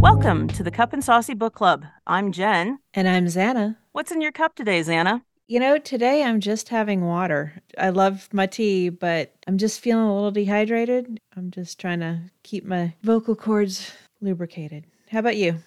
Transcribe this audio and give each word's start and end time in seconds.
Welcome 0.00 0.48
to 0.48 0.62
the 0.62 0.70
Cup 0.70 0.94
and 0.94 1.04
Saucy 1.04 1.34
Book 1.34 1.54
Club. 1.54 1.84
I'm 2.06 2.32
Jen. 2.32 2.78
And 2.94 3.06
I'm 3.06 3.26
Zanna. 3.26 3.76
What's 3.92 4.10
in 4.10 4.22
your 4.22 4.32
cup 4.32 4.54
today, 4.54 4.80
Zanna? 4.80 5.20
You 5.46 5.60
know, 5.60 5.76
today 5.76 6.24
I'm 6.24 6.40
just 6.40 6.70
having 6.70 7.04
water. 7.04 7.60
I 7.76 7.90
love 7.90 8.26
my 8.32 8.46
tea, 8.46 8.88
but 8.88 9.34
I'm 9.46 9.58
just 9.58 9.80
feeling 9.80 10.06
a 10.06 10.14
little 10.14 10.30
dehydrated. 10.30 11.20
I'm 11.36 11.50
just 11.50 11.78
trying 11.78 12.00
to 12.00 12.22
keep 12.42 12.64
my 12.64 12.94
vocal 13.02 13.36
cords 13.36 13.92
lubricated. 14.22 14.86
How 15.10 15.18
about 15.18 15.36
you? 15.36 15.58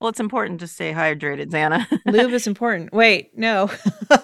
Well, 0.00 0.10
it's 0.10 0.18
important 0.18 0.58
to 0.58 0.66
stay 0.66 0.92
hydrated, 0.92 1.50
Zanna. 1.50 1.86
Lube 2.12 2.32
is 2.32 2.48
important. 2.48 2.92
Wait, 2.92 3.38
no. 3.38 3.70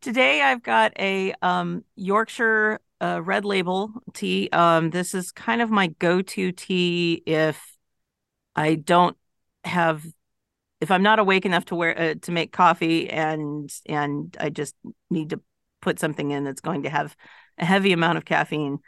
Today 0.00 0.42
I've 0.42 0.62
got 0.62 0.92
a 0.96 1.34
um, 1.42 1.82
Yorkshire 1.96 2.78
uh, 3.02 3.20
red 3.22 3.44
label 3.44 3.90
tea. 4.14 4.48
Um, 4.52 4.90
this 4.90 5.12
is 5.14 5.32
kind 5.32 5.60
of 5.60 5.70
my 5.70 5.88
go-to 5.88 6.52
tea 6.52 7.22
if 7.26 7.76
I 8.54 8.76
don't 8.76 9.16
have, 9.64 10.06
if 10.80 10.90
I'm 10.90 11.02
not 11.02 11.18
awake 11.18 11.44
enough 11.44 11.64
to 11.66 11.74
wear 11.74 11.98
uh, 11.98 12.14
to 12.22 12.32
make 12.32 12.52
coffee, 12.52 13.10
and 13.10 13.70
and 13.86 14.36
I 14.40 14.50
just 14.50 14.74
need 15.10 15.30
to 15.30 15.40
put 15.80 15.98
something 15.98 16.30
in 16.30 16.44
that's 16.44 16.60
going 16.60 16.84
to 16.84 16.90
have 16.90 17.16
a 17.58 17.64
heavy 17.64 17.92
amount 17.92 18.18
of 18.18 18.24
caffeine, 18.24 18.78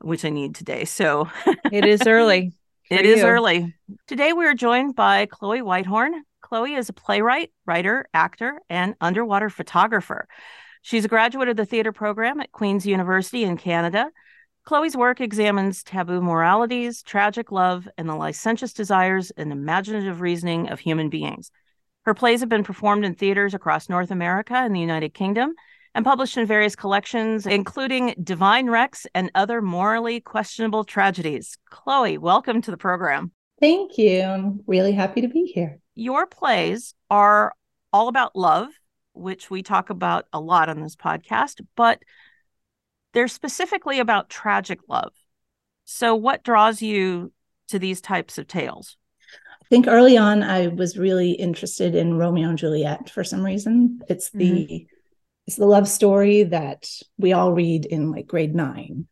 which 0.00 0.24
I 0.24 0.30
need 0.30 0.54
today. 0.54 0.84
So 0.84 1.30
it 1.72 1.84
is 1.84 2.06
early. 2.06 2.52
It 2.90 3.06
is 3.06 3.22
early. 3.22 3.74
Today 4.06 4.34
we 4.34 4.44
are 4.44 4.52
joined 4.52 4.94
by 4.94 5.24
Chloe 5.24 5.62
Whitehorn. 5.62 6.12
Chloe 6.42 6.74
is 6.74 6.90
a 6.90 6.92
playwright, 6.92 7.50
writer, 7.64 8.06
actor, 8.12 8.60
and 8.68 8.94
underwater 9.00 9.48
photographer. 9.48 10.28
She's 10.82 11.04
a 11.04 11.08
graduate 11.08 11.48
of 11.48 11.56
the 11.56 11.64
theater 11.64 11.92
program 11.92 12.40
at 12.40 12.50
Queen's 12.50 12.84
University 12.84 13.44
in 13.44 13.56
Canada. 13.56 14.10
Chloe's 14.64 14.96
work 14.96 15.20
examines 15.20 15.84
taboo 15.84 16.20
moralities, 16.20 17.02
tragic 17.04 17.52
love, 17.52 17.88
and 17.96 18.08
the 18.08 18.16
licentious 18.16 18.72
desires 18.72 19.30
and 19.36 19.52
imaginative 19.52 20.20
reasoning 20.20 20.68
of 20.70 20.80
human 20.80 21.08
beings. 21.08 21.52
Her 22.04 22.14
plays 22.14 22.40
have 22.40 22.48
been 22.48 22.64
performed 22.64 23.04
in 23.04 23.14
theaters 23.14 23.54
across 23.54 23.88
North 23.88 24.10
America 24.10 24.54
and 24.54 24.74
the 24.74 24.80
United 24.80 25.14
Kingdom 25.14 25.54
and 25.94 26.04
published 26.04 26.36
in 26.36 26.46
various 26.46 26.74
collections, 26.74 27.46
including 27.46 28.14
Divine 28.20 28.68
Rex 28.68 29.06
and 29.14 29.30
Other 29.36 29.62
Morally 29.62 30.20
Questionable 30.20 30.82
Tragedies. 30.82 31.58
Chloe, 31.70 32.18
welcome 32.18 32.60
to 32.60 32.72
the 32.72 32.76
program. 32.76 33.30
Thank 33.60 33.98
you. 33.98 34.22
I'm 34.22 34.60
really 34.66 34.92
happy 34.92 35.20
to 35.20 35.28
be 35.28 35.44
here. 35.44 35.78
Your 35.94 36.26
plays 36.26 36.94
are 37.08 37.52
all 37.92 38.08
about 38.08 38.34
love 38.34 38.68
which 39.14 39.50
we 39.50 39.62
talk 39.62 39.90
about 39.90 40.26
a 40.32 40.40
lot 40.40 40.68
on 40.68 40.80
this 40.80 40.96
podcast, 40.96 41.60
but 41.76 42.02
they're 43.12 43.28
specifically 43.28 43.98
about 44.00 44.30
tragic 44.30 44.80
love. 44.88 45.12
So, 45.84 46.14
what 46.14 46.44
draws 46.44 46.80
you 46.80 47.32
to 47.68 47.78
these 47.78 48.00
types 48.00 48.38
of 48.38 48.46
tales? 48.46 48.96
I 49.62 49.66
think 49.68 49.86
early 49.86 50.16
on, 50.16 50.42
I 50.42 50.68
was 50.68 50.98
really 50.98 51.32
interested 51.32 51.94
in 51.94 52.18
Romeo 52.18 52.48
and 52.48 52.58
Juliet 52.58 53.10
for 53.10 53.24
some 53.24 53.44
reason. 53.44 54.00
It's 54.08 54.30
the 54.30 54.50
mm-hmm. 54.50 54.84
it's 55.46 55.56
the 55.56 55.66
love 55.66 55.88
story 55.88 56.44
that 56.44 56.88
we 57.18 57.32
all 57.32 57.52
read 57.52 57.86
in 57.86 58.10
like 58.10 58.26
grade 58.26 58.54
nine. 58.54 59.06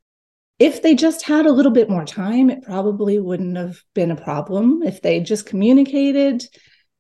If 0.59 0.83
they 0.83 0.95
just 0.95 1.25
had 1.25 1.47
a 1.47 1.53
little 1.53 1.73
bit 1.73 1.89
more 1.89 2.05
time, 2.05 2.51
it 2.51 2.63
probably 2.63 3.19
wouldn't 3.19 3.57
have 3.57 3.83
been 3.95 4.11
a 4.11 4.17
problem. 4.17 4.83
If 4.83 5.01
they 5.01 5.21
just 5.21 5.47
communicated 5.47 6.45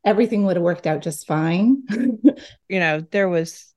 everything 0.04 0.44
would 0.44 0.56
have 0.56 0.62
worked 0.62 0.86
out 0.86 1.02
just 1.02 1.26
fine. 1.26 1.82
you 2.68 2.80
know, 2.80 3.00
there 3.10 3.28
was 3.28 3.70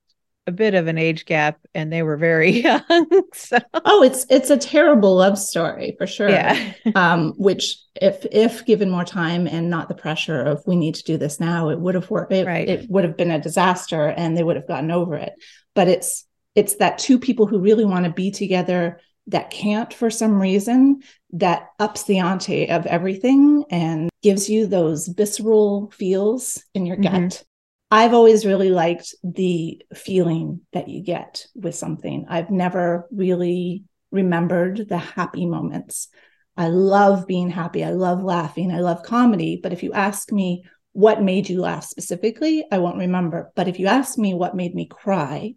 a 0.46 0.52
bit 0.52 0.74
of 0.74 0.86
an 0.86 0.98
age 0.98 1.24
gap 1.24 1.58
and 1.74 1.92
they 1.92 2.02
were 2.02 2.16
very 2.16 2.50
young. 2.62 3.22
So 3.32 3.58
Oh, 3.84 4.02
it's 4.02 4.26
it's 4.28 4.50
a 4.50 4.56
terrible 4.56 5.16
love 5.16 5.38
story 5.38 5.94
for 5.98 6.06
sure. 6.06 6.28
Yeah. 6.28 6.72
um, 6.94 7.32
which 7.36 7.78
if 7.94 8.26
if 8.30 8.64
given 8.66 8.90
more 8.90 9.04
time 9.04 9.46
and 9.46 9.70
not 9.70 9.88
the 9.88 9.94
pressure 9.94 10.42
of 10.42 10.62
we 10.66 10.76
need 10.76 10.94
to 10.96 11.04
do 11.04 11.16
this 11.16 11.40
now, 11.40 11.70
it 11.70 11.78
would 11.78 11.94
have 11.94 12.10
worked 12.10 12.32
it, 12.32 12.46
right. 12.46 12.68
it 12.68 12.90
would 12.90 13.04
have 13.04 13.16
been 13.16 13.30
a 13.30 13.40
disaster 13.40 14.08
and 14.08 14.36
they 14.36 14.42
would 14.42 14.56
have 14.56 14.68
gotten 14.68 14.90
over 14.90 15.16
it. 15.16 15.32
But 15.74 15.88
it's 15.88 16.26
it's 16.54 16.76
that 16.76 16.98
two 16.98 17.18
people 17.18 17.46
who 17.46 17.58
really 17.58 17.84
want 17.84 18.04
to 18.04 18.12
be 18.12 18.30
together 18.30 19.00
that 19.26 19.50
can't 19.50 19.92
for 19.92 20.10
some 20.10 20.40
reason 20.40 21.02
that 21.32 21.68
ups 21.78 22.04
the 22.04 22.18
ante 22.18 22.68
of 22.68 22.86
everything 22.86 23.64
and 23.70 24.10
gives 24.22 24.48
you 24.48 24.66
those 24.66 25.08
visceral 25.08 25.90
feels 25.90 26.62
in 26.74 26.86
your 26.86 26.96
mm-hmm. 26.96 27.24
gut. 27.24 27.44
I've 27.90 28.14
always 28.14 28.44
really 28.44 28.70
liked 28.70 29.14
the 29.22 29.80
feeling 29.94 30.60
that 30.72 30.88
you 30.88 31.02
get 31.02 31.46
with 31.54 31.74
something. 31.74 32.26
I've 32.28 32.50
never 32.50 33.06
really 33.10 33.84
remembered 34.10 34.88
the 34.88 34.98
happy 34.98 35.46
moments. 35.46 36.08
I 36.56 36.68
love 36.68 37.26
being 37.26 37.50
happy. 37.50 37.84
I 37.84 37.90
love 37.90 38.22
laughing. 38.22 38.70
I 38.70 38.80
love 38.80 39.02
comedy. 39.02 39.60
But 39.62 39.72
if 39.72 39.82
you 39.82 39.92
ask 39.92 40.32
me 40.32 40.64
what 40.92 41.22
made 41.22 41.48
you 41.48 41.60
laugh 41.60 41.84
specifically, 41.84 42.64
I 42.70 42.78
won't 42.78 42.98
remember. 42.98 43.52
But 43.56 43.68
if 43.68 43.78
you 43.78 43.86
ask 43.86 44.16
me 44.16 44.34
what 44.34 44.56
made 44.56 44.74
me 44.74 44.86
cry, 44.86 45.54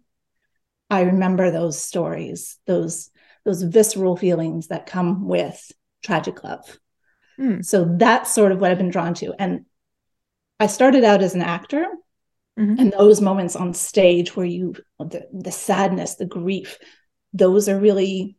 I 0.90 1.02
remember 1.02 1.50
those 1.50 1.80
stories, 1.80 2.58
those 2.66 3.10
those 3.48 3.62
visceral 3.62 4.14
feelings 4.14 4.66
that 4.66 4.84
come 4.84 5.26
with 5.26 5.72
tragic 6.04 6.44
love. 6.44 6.78
Mm. 7.40 7.64
So 7.64 7.86
that's 7.96 8.30
sort 8.30 8.52
of 8.52 8.60
what 8.60 8.70
I've 8.70 8.76
been 8.76 8.90
drawn 8.90 9.14
to. 9.14 9.32
And 9.38 9.64
I 10.60 10.66
started 10.66 11.02
out 11.02 11.22
as 11.22 11.34
an 11.34 11.40
actor, 11.40 11.86
mm-hmm. 12.60 12.78
and 12.78 12.92
those 12.92 13.22
moments 13.22 13.56
on 13.56 13.72
stage 13.72 14.36
where 14.36 14.44
you, 14.44 14.74
the, 14.98 15.26
the 15.32 15.50
sadness, 15.50 16.16
the 16.16 16.26
grief, 16.26 16.76
those 17.32 17.70
are 17.70 17.80
really 17.80 18.36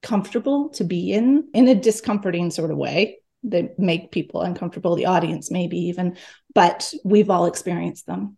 comfortable 0.00 0.68
to 0.70 0.84
be 0.84 1.12
in, 1.12 1.48
in 1.54 1.66
a 1.66 1.74
discomforting 1.74 2.52
sort 2.52 2.70
of 2.70 2.76
way. 2.76 3.18
They 3.42 3.70
make 3.78 4.12
people 4.12 4.42
uncomfortable, 4.42 4.94
the 4.94 5.06
audience 5.06 5.50
maybe 5.50 5.78
even, 5.86 6.16
but 6.54 6.94
we've 7.04 7.30
all 7.30 7.46
experienced 7.46 8.06
them 8.06 8.36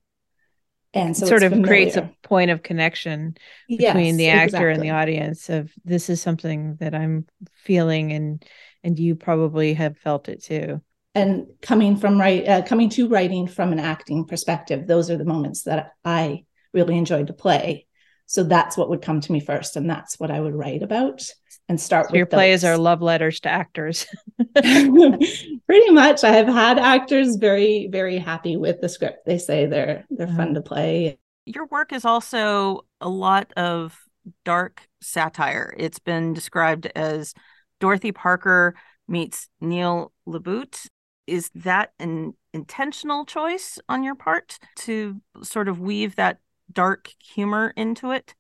and 0.95 1.17
so 1.17 1.27
it 1.27 1.29
sort 1.29 1.43
of 1.43 1.51
familiar. 1.51 1.69
creates 1.69 1.97
a 1.97 2.11
point 2.23 2.51
of 2.51 2.63
connection 2.63 3.37
between 3.69 4.07
yes, 4.07 4.17
the 4.17 4.29
actor 4.29 4.45
exactly. 4.45 4.73
and 4.73 4.83
the 4.83 4.91
audience 4.91 5.49
of 5.51 5.73
this 5.85 6.09
is 6.09 6.23
something 6.23 6.77
that 6.77 6.95
i'm 6.95 7.27
feeling 7.53 8.13
and 8.13 8.45
and 8.83 8.99
you 8.99 9.15
probably 9.15 9.75
have 9.75 9.99
felt 9.99 10.29
it 10.29 10.43
too 10.43 10.81
and 11.15 11.47
coming 11.61 11.97
from 11.97 12.19
right 12.19 12.49
uh, 12.49 12.63
coming 12.63 12.89
to 12.89 13.09
writing 13.09 13.47
from 13.47 13.73
an 13.73 13.79
acting 13.79 14.25
perspective 14.25 14.87
those 14.87 15.11
are 15.11 15.19
the 15.19 15.25
moments 15.25 15.65
that 15.65 15.93
i 16.05 16.45
really 16.73 16.97
enjoyed 16.97 17.27
to 17.27 17.35
play 17.35 17.87
so 18.27 18.43
that's 18.43 18.77
what 18.77 18.89
would 18.89 19.03
come 19.03 19.21
to 19.21 19.33
me 19.33 19.41
first 19.41 19.77
and 19.77 19.91
that's 19.91 20.19
what 20.19 20.31
i 20.31 20.41
would 20.41 20.55
write 20.55 20.83
about 20.83 21.23
and 21.69 21.81
start 21.81 22.09
so 22.09 22.17
your 22.17 22.27
those. 22.27 22.37
plays 22.37 22.65
are 22.65 22.77
love 22.77 23.03
letters 23.03 23.41
to 23.41 23.49
actors. 23.49 24.07
Pretty 24.55 25.91
much. 25.91 26.25
I 26.25 26.33
have 26.33 26.49
had 26.49 26.79
actors 26.79 27.37
very 27.37 27.89
very 27.91 28.19
happy 28.19 28.57
with 28.57 28.81
the 28.81 28.89
script. 28.89 29.27
They 29.27 29.39
say 29.39 29.67
they're 29.67 30.05
they're 30.11 30.27
fun 30.27 30.49
uh-huh. 30.49 30.55
to 30.55 30.63
play. 30.63 31.19
Your 31.47 31.67
work 31.67 31.93
is 31.93 32.05
also 32.05 32.83
a 33.01 33.09
lot 33.09 33.53
of 33.57 33.99
dark 34.45 34.89
satire. 35.03 35.75
It's 35.77 35.99
been 35.99 36.33
described 36.33 36.87
as 36.95 37.35
dorothy 37.81 38.13
parker 38.13 38.75
meets 39.09 39.49
neil 39.61 40.13
LaBute. 40.27 40.89
Is 41.27 41.51
that 41.55 41.93
an 41.99 42.35
intentional 42.53 43.25
choice 43.25 43.79
on 43.89 44.03
your 44.03 44.15
part 44.15 44.59
to 44.77 45.21
sort 45.43 45.69
of 45.69 45.81
weave 45.81 46.17
that 46.17 46.39
dark 46.73 47.11
humor 47.23 47.73
into 47.77 48.11
it 48.11 48.35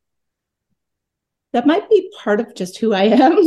that 1.54 1.66
might 1.68 1.88
be 1.88 2.10
part 2.18 2.40
of 2.40 2.52
just 2.56 2.78
who 2.78 2.92
I 2.92 3.04
am. 3.04 3.36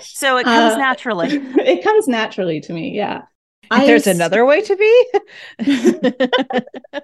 so 0.00 0.36
it 0.36 0.44
comes 0.44 0.74
uh, 0.74 0.78
naturally. 0.78 1.28
It 1.58 1.82
comes 1.82 2.06
naturally 2.06 2.60
to 2.60 2.72
me. 2.72 2.96
Yeah. 2.96 3.22
There's 3.70 4.06
another 4.06 4.46
way 4.46 4.60
to 4.62 4.76
be. 4.76 5.06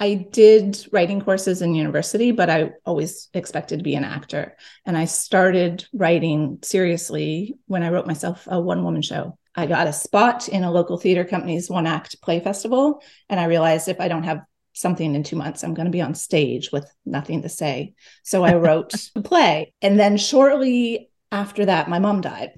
I 0.00 0.14
did 0.30 0.86
writing 0.92 1.22
courses 1.22 1.62
in 1.62 1.74
university, 1.74 2.30
but 2.30 2.50
I 2.50 2.72
always 2.84 3.30
expected 3.32 3.78
to 3.78 3.82
be 3.82 3.94
an 3.94 4.04
actor. 4.04 4.58
And 4.84 4.94
I 4.96 5.06
started 5.06 5.86
writing 5.94 6.58
seriously 6.62 7.54
when 7.66 7.82
I 7.82 7.88
wrote 7.88 8.06
myself 8.06 8.46
a 8.46 8.60
one 8.60 8.84
woman 8.84 9.00
show. 9.00 9.38
I 9.54 9.64
got 9.64 9.86
a 9.86 9.92
spot 9.92 10.48
in 10.48 10.64
a 10.64 10.70
local 10.70 10.98
theater 10.98 11.24
company's 11.24 11.70
one 11.70 11.86
act 11.86 12.20
play 12.20 12.40
festival. 12.40 13.00
And 13.30 13.40
I 13.40 13.46
realized 13.46 13.88
if 13.88 14.00
I 14.00 14.08
don't 14.08 14.24
have 14.24 14.42
something 14.80 15.14
in 15.14 15.22
two 15.22 15.36
months. 15.36 15.62
I'm 15.62 15.74
going 15.74 15.86
to 15.86 15.92
be 15.92 16.02
on 16.02 16.14
stage 16.14 16.70
with 16.72 16.90
nothing 17.04 17.42
to 17.42 17.48
say. 17.48 17.94
So 18.22 18.44
I 18.44 18.54
wrote 18.54 18.92
the 19.14 19.22
play. 19.22 19.72
And 19.82 19.98
then 19.98 20.16
shortly 20.16 21.10
after 21.30 21.66
that, 21.66 21.88
my 21.88 21.98
mom 21.98 22.20
died. 22.20 22.52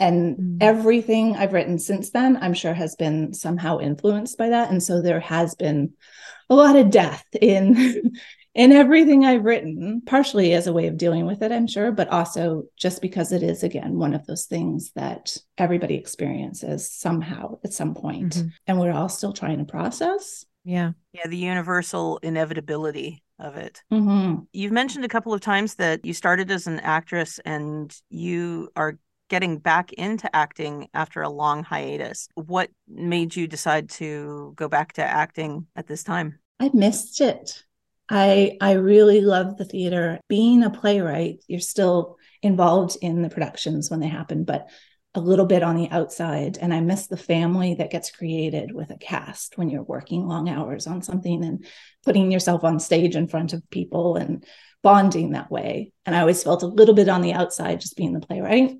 And 0.00 0.36
mm. 0.36 0.56
everything 0.60 1.36
I've 1.36 1.52
written 1.52 1.78
since 1.78 2.10
then, 2.10 2.36
I'm 2.40 2.54
sure, 2.54 2.74
has 2.74 2.96
been 2.96 3.32
somehow 3.32 3.78
influenced 3.78 4.36
by 4.36 4.48
that. 4.48 4.70
And 4.70 4.82
so 4.82 5.00
there 5.00 5.20
has 5.20 5.54
been 5.54 5.92
a 6.50 6.54
lot 6.54 6.76
of 6.76 6.90
death 6.90 7.24
in 7.40 8.12
in 8.54 8.70
everything 8.70 9.24
I've 9.24 9.44
written, 9.44 10.02
partially 10.06 10.52
as 10.52 10.66
a 10.66 10.72
way 10.72 10.86
of 10.86 10.96
dealing 10.96 11.26
with 11.26 11.42
it, 11.42 11.50
I'm 11.50 11.66
sure, 11.66 11.90
but 11.90 12.08
also 12.08 12.64
just 12.76 13.02
because 13.02 13.32
it 13.32 13.42
is 13.42 13.64
again 13.64 13.98
one 13.98 14.14
of 14.14 14.26
those 14.26 14.46
things 14.46 14.92
that 14.94 15.36
everybody 15.58 15.96
experiences 15.96 16.90
somehow 16.90 17.58
at 17.64 17.72
some 17.72 17.94
point. 17.94 18.36
Mm-hmm. 18.36 18.48
and 18.66 18.80
we're 18.80 18.92
all 18.92 19.08
still 19.08 19.32
trying 19.32 19.58
to 19.58 19.64
process. 19.64 20.44
Yeah. 20.64 20.92
Yeah. 21.12 21.26
The 21.26 21.36
universal 21.36 22.18
inevitability 22.22 23.22
of 23.38 23.56
it. 23.56 23.82
Mm-hmm. 23.92 24.44
You've 24.52 24.72
mentioned 24.72 25.04
a 25.04 25.08
couple 25.08 25.34
of 25.34 25.40
times 25.40 25.74
that 25.76 26.04
you 26.04 26.14
started 26.14 26.50
as 26.50 26.66
an 26.66 26.80
actress 26.80 27.40
and 27.44 27.94
you 28.08 28.70
are 28.76 28.98
getting 29.28 29.58
back 29.58 29.92
into 29.94 30.34
acting 30.34 30.88
after 30.94 31.22
a 31.22 31.28
long 31.28 31.64
hiatus. 31.64 32.28
What 32.34 32.70
made 32.88 33.34
you 33.34 33.46
decide 33.46 33.88
to 33.90 34.52
go 34.56 34.68
back 34.68 34.92
to 34.94 35.02
acting 35.02 35.66
at 35.76 35.86
this 35.86 36.04
time? 36.04 36.38
I 36.60 36.70
missed 36.72 37.20
it. 37.20 37.62
I 38.08 38.58
I 38.60 38.72
really 38.72 39.20
love 39.20 39.56
the 39.56 39.64
theater. 39.64 40.20
Being 40.28 40.62
a 40.62 40.70
playwright, 40.70 41.42
you're 41.48 41.60
still 41.60 42.16
involved 42.42 42.96
in 43.00 43.22
the 43.22 43.30
productions 43.30 43.90
when 43.90 44.00
they 44.00 44.08
happen, 44.08 44.44
but 44.44 44.68
a 45.14 45.20
little 45.20 45.46
bit 45.46 45.62
on 45.62 45.76
the 45.76 45.90
outside. 45.90 46.58
And 46.60 46.74
I 46.74 46.80
miss 46.80 47.06
the 47.06 47.16
family 47.16 47.74
that 47.74 47.90
gets 47.90 48.10
created 48.10 48.72
with 48.72 48.90
a 48.90 48.98
cast 48.98 49.56
when 49.56 49.70
you're 49.70 49.82
working 49.82 50.26
long 50.26 50.48
hours 50.48 50.86
on 50.86 51.02
something 51.02 51.44
and 51.44 51.64
putting 52.04 52.32
yourself 52.32 52.64
on 52.64 52.80
stage 52.80 53.14
in 53.14 53.28
front 53.28 53.52
of 53.52 53.68
people 53.70 54.16
and 54.16 54.44
bonding 54.82 55.30
that 55.30 55.50
way. 55.50 55.92
And 56.04 56.16
I 56.16 56.20
always 56.20 56.42
felt 56.42 56.62
a 56.62 56.66
little 56.66 56.94
bit 56.94 57.08
on 57.08 57.22
the 57.22 57.32
outside 57.32 57.80
just 57.80 57.96
being 57.96 58.12
the 58.12 58.26
playwright. 58.26 58.76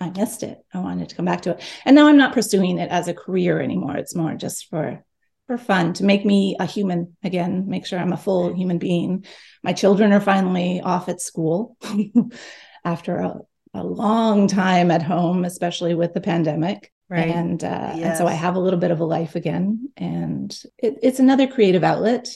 I 0.00 0.10
missed 0.10 0.42
it. 0.42 0.58
I 0.72 0.80
wanted 0.80 1.10
to 1.10 1.14
come 1.14 1.26
back 1.26 1.42
to 1.42 1.50
it. 1.50 1.62
And 1.84 1.94
now 1.94 2.08
I'm 2.08 2.16
not 2.16 2.32
pursuing 2.32 2.78
it 2.78 2.90
as 2.90 3.06
a 3.06 3.14
career 3.14 3.60
anymore. 3.60 3.96
It's 3.96 4.14
more 4.14 4.34
just 4.34 4.68
for 4.68 5.04
for 5.46 5.58
fun 5.58 5.92
to 5.92 6.04
make 6.04 6.24
me 6.24 6.56
a 6.58 6.64
human 6.64 7.16
again, 7.22 7.68
make 7.68 7.84
sure 7.84 7.98
I'm 7.98 8.14
a 8.14 8.16
full 8.16 8.54
human 8.54 8.78
being. 8.78 9.26
My 9.62 9.74
children 9.74 10.12
are 10.12 10.20
finally 10.20 10.80
off 10.80 11.10
at 11.10 11.20
school 11.20 11.76
after 12.84 13.16
a, 13.18 13.40
a 13.74 13.82
long 13.82 14.46
time 14.46 14.90
at 14.90 15.02
home, 15.02 15.44
especially 15.44 15.94
with 15.94 16.14
the 16.14 16.20
pandemic. 16.20 16.90
Right. 17.08 17.28
And 17.28 17.62
uh, 17.62 17.92
yes. 17.96 18.02
and 18.02 18.16
so 18.18 18.26
I 18.26 18.32
have 18.32 18.56
a 18.56 18.60
little 18.60 18.80
bit 18.80 18.90
of 18.90 19.00
a 19.00 19.04
life 19.04 19.34
again, 19.34 19.90
and 19.96 20.50
it, 20.78 20.94
it's 21.02 21.18
another 21.18 21.46
creative 21.46 21.84
outlet, 21.84 22.28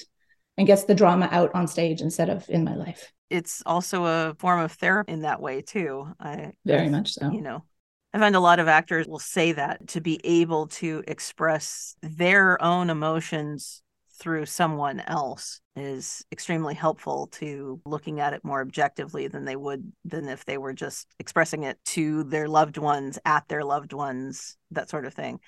and 0.58 0.66
gets 0.66 0.84
the 0.84 0.94
drama 0.94 1.28
out 1.32 1.54
on 1.54 1.66
stage 1.66 2.02
instead 2.02 2.28
of 2.28 2.48
in 2.50 2.64
my 2.64 2.74
life. 2.74 3.12
It's 3.30 3.62
also 3.64 4.04
a 4.04 4.34
form 4.38 4.60
of 4.60 4.72
therapy 4.72 5.12
in 5.12 5.22
that 5.22 5.40
way 5.40 5.62
too. 5.62 6.08
I 6.20 6.52
very 6.66 6.90
much 6.90 7.12
so. 7.12 7.30
You 7.30 7.40
know, 7.40 7.64
I 8.12 8.18
find 8.18 8.36
a 8.36 8.40
lot 8.40 8.58
of 8.58 8.68
actors 8.68 9.06
will 9.06 9.18
say 9.18 9.52
that 9.52 9.88
to 9.88 10.00
be 10.02 10.20
able 10.24 10.66
to 10.66 11.02
express 11.08 11.96
their 12.02 12.62
own 12.62 12.90
emotions 12.90 13.82
through 14.18 14.46
someone 14.46 15.00
else 15.00 15.60
is 15.76 16.24
extremely 16.32 16.74
helpful 16.74 17.28
to 17.28 17.80
looking 17.84 18.20
at 18.20 18.32
it 18.32 18.44
more 18.44 18.60
objectively 18.60 19.28
than 19.28 19.44
they 19.44 19.56
would 19.56 19.92
than 20.04 20.28
if 20.28 20.44
they 20.44 20.58
were 20.58 20.72
just 20.72 21.06
expressing 21.18 21.62
it 21.62 21.78
to 21.84 22.24
their 22.24 22.48
loved 22.48 22.78
ones 22.78 23.18
at 23.24 23.46
their 23.48 23.64
loved 23.64 23.92
ones 23.92 24.56
that 24.72 24.90
sort 24.90 25.06
of 25.06 25.14
thing. 25.14 25.38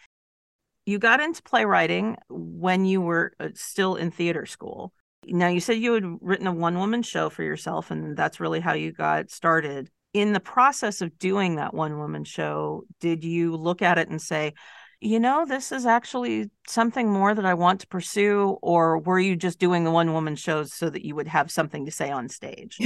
You 0.87 0.99
got 0.99 1.20
into 1.20 1.43
playwriting 1.43 2.17
when 2.28 2.84
you 2.84 3.00
were 3.00 3.32
uh, 3.40 3.49
still 3.55 3.96
in 3.96 4.11
theater 4.11 4.46
school. 4.46 4.93
Now 5.26 5.49
you 5.49 5.61
said 5.61 5.78
you 5.78 5.94
had 5.94 6.05
written 6.20 6.46
a 6.46 6.52
one 6.52 6.78
woman 6.78 7.02
show 7.02 7.28
for 7.28 7.43
yourself 7.43 7.90
and 7.90 8.16
that's 8.16 8.40
really 8.40 8.61
how 8.61 8.75
you 8.75 8.93
got 8.93 9.31
started. 9.31 9.90
In 10.12 10.32
the 10.32 10.40
process 10.40 11.02
of 11.02 11.19
doing 11.19 11.56
that 11.56 11.75
one 11.75 11.99
woman 11.99 12.25
show 12.25 12.84
did 13.00 13.23
you 13.25 13.56
look 13.56 13.82
at 13.82 13.99
it 13.99 14.08
and 14.08 14.20
say 14.20 14.55
you 15.00 15.19
know, 15.19 15.47
this 15.47 15.73
is 15.73 15.87
actually 15.87 16.50
something 16.67 17.11
more 17.11 17.35
that 17.35 17.47
I 17.47 17.55
want 17.55 17.81
to 17.81 17.87
pursue? 17.87 18.58
Or 18.62 18.99
were 18.99 19.19
you 19.19 19.35
just 19.35 19.58
doing 19.58 19.85
the 19.85 19.91
one 19.91 20.12
woman 20.12 20.37
shows 20.37 20.75
so 20.75 20.91
that 20.91 21.05
you 21.05 21.14
would 21.14 21.29
have 21.29 21.50
something 21.50 21.87
to 21.87 21.91
say 21.91 22.11
on 22.11 22.29
stage? 22.29 22.79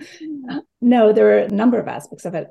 no, 0.80 1.12
there 1.12 1.38
are 1.38 1.38
a 1.40 1.48
number 1.48 1.78
of 1.78 1.88
aspects 1.88 2.26
of 2.26 2.34
it. 2.34 2.48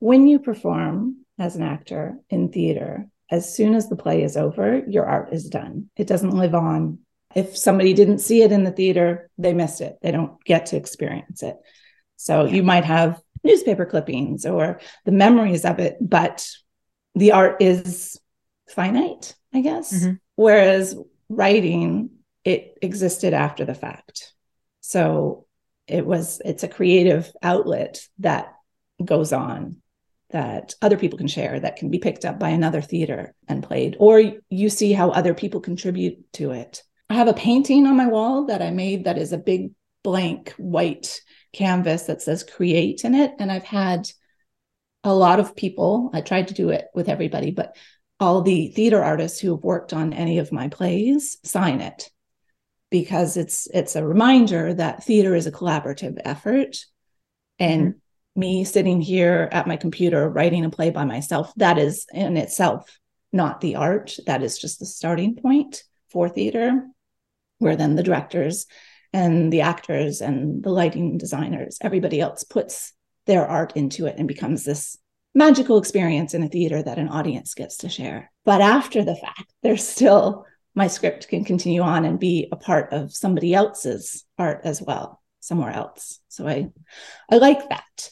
When 0.00 0.26
you 0.26 0.38
perform 0.38 1.24
as 1.38 1.56
an 1.56 1.62
actor 1.62 2.18
in 2.28 2.52
theater, 2.52 3.08
as 3.30 3.54
soon 3.54 3.74
as 3.74 3.88
the 3.88 3.96
play 3.96 4.22
is 4.22 4.36
over, 4.36 4.82
your 4.86 5.06
art 5.06 5.32
is 5.32 5.48
done. 5.48 5.88
It 5.96 6.06
doesn't 6.06 6.36
live 6.36 6.54
on. 6.54 6.98
If 7.34 7.56
somebody 7.56 7.94
didn't 7.94 8.18
see 8.18 8.42
it 8.42 8.52
in 8.52 8.64
the 8.64 8.72
theater, 8.72 9.30
they 9.38 9.54
missed 9.54 9.80
it. 9.80 9.96
They 10.02 10.10
don't 10.10 10.42
get 10.44 10.66
to 10.66 10.76
experience 10.76 11.42
it. 11.42 11.56
So 12.16 12.44
you 12.44 12.62
might 12.62 12.84
have 12.84 13.20
newspaper 13.44 13.86
clippings 13.86 14.44
or 14.44 14.80
the 15.06 15.12
memories 15.12 15.64
of 15.64 15.78
it, 15.78 15.96
but 16.00 16.46
the 17.14 17.32
art 17.32 17.56
is 17.60 18.18
finite, 18.68 19.34
I 19.52 19.60
guess. 19.60 19.92
Mm-hmm. 19.92 20.14
Whereas 20.36 20.96
writing, 21.28 22.10
it 22.44 22.78
existed 22.82 23.34
after 23.34 23.64
the 23.64 23.74
fact. 23.74 24.32
So 24.80 25.46
it 25.86 26.06
was, 26.06 26.40
it's 26.44 26.62
a 26.62 26.68
creative 26.68 27.30
outlet 27.42 28.00
that 28.18 28.54
goes 29.04 29.32
on 29.32 29.76
that 30.30 30.74
other 30.80 30.96
people 30.96 31.18
can 31.18 31.26
share 31.26 31.58
that 31.58 31.76
can 31.76 31.90
be 31.90 31.98
picked 31.98 32.24
up 32.24 32.38
by 32.38 32.50
another 32.50 32.80
theater 32.80 33.34
and 33.48 33.62
played 33.62 33.96
or 33.98 34.22
you 34.48 34.70
see 34.70 34.92
how 34.92 35.10
other 35.10 35.34
people 35.34 35.60
contribute 35.60 36.32
to 36.32 36.52
it 36.52 36.82
i 37.08 37.14
have 37.14 37.28
a 37.28 37.34
painting 37.34 37.86
on 37.86 37.96
my 37.96 38.06
wall 38.06 38.46
that 38.46 38.62
i 38.62 38.70
made 38.70 39.04
that 39.04 39.18
is 39.18 39.32
a 39.32 39.38
big 39.38 39.72
blank 40.02 40.54
white 40.56 41.20
canvas 41.52 42.04
that 42.04 42.22
says 42.22 42.44
create 42.44 43.04
in 43.04 43.14
it 43.14 43.32
and 43.38 43.50
i've 43.50 43.64
had 43.64 44.08
a 45.04 45.14
lot 45.14 45.40
of 45.40 45.56
people, 45.56 46.10
I 46.12 46.20
tried 46.20 46.48
to 46.48 46.54
do 46.54 46.70
it 46.70 46.86
with 46.94 47.08
everybody, 47.08 47.50
but 47.50 47.76
all 48.18 48.42
the 48.42 48.68
theater 48.68 49.02
artists 49.02 49.40
who 49.40 49.54
have 49.54 49.64
worked 49.64 49.92
on 49.92 50.12
any 50.12 50.38
of 50.38 50.52
my 50.52 50.68
plays 50.68 51.38
sign 51.44 51.80
it. 51.80 52.10
Because 52.90 53.36
it's 53.36 53.68
it's 53.72 53.94
a 53.94 54.04
reminder 54.04 54.74
that 54.74 55.04
theater 55.04 55.34
is 55.34 55.46
a 55.46 55.52
collaborative 55.52 56.20
effort. 56.24 56.76
And 57.58 57.94
mm-hmm. 57.94 58.40
me 58.40 58.64
sitting 58.64 59.00
here 59.00 59.48
at 59.52 59.68
my 59.68 59.76
computer 59.76 60.28
writing 60.28 60.64
a 60.64 60.70
play 60.70 60.90
by 60.90 61.04
myself 61.04 61.52
that 61.56 61.78
is 61.78 62.06
in 62.12 62.36
itself 62.36 62.98
not 63.32 63.60
the 63.60 63.76
art. 63.76 64.16
That 64.26 64.42
is 64.42 64.58
just 64.58 64.80
the 64.80 64.86
starting 64.86 65.36
point 65.36 65.84
for 66.10 66.28
theater 66.28 66.84
where 67.58 67.76
then 67.76 67.94
the 67.94 68.02
directors 68.02 68.66
and 69.12 69.52
the 69.52 69.60
actors 69.60 70.20
and 70.20 70.62
the 70.62 70.70
lighting 70.70 71.18
designers 71.18 71.78
everybody 71.80 72.20
else 72.20 72.44
puts 72.44 72.92
their 73.26 73.46
art 73.46 73.76
into 73.76 74.06
it 74.06 74.16
and 74.18 74.26
becomes 74.26 74.64
this 74.64 74.96
magical 75.34 75.78
experience 75.78 76.34
in 76.34 76.42
a 76.42 76.48
theater 76.48 76.82
that 76.82 76.98
an 76.98 77.08
audience 77.08 77.54
gets 77.54 77.78
to 77.78 77.88
share. 77.88 78.30
But 78.44 78.60
after 78.60 79.04
the 79.04 79.16
fact, 79.16 79.52
there's 79.62 79.86
still 79.86 80.46
my 80.74 80.86
script 80.86 81.28
can 81.28 81.44
continue 81.44 81.82
on 81.82 82.04
and 82.04 82.18
be 82.18 82.48
a 82.52 82.56
part 82.56 82.92
of 82.92 83.12
somebody 83.12 83.54
else's 83.54 84.24
art 84.38 84.60
as 84.64 84.80
well, 84.80 85.20
somewhere 85.40 85.72
else. 85.72 86.20
So 86.28 86.46
I 86.46 86.70
I 87.30 87.36
like 87.36 87.68
that. 87.68 88.10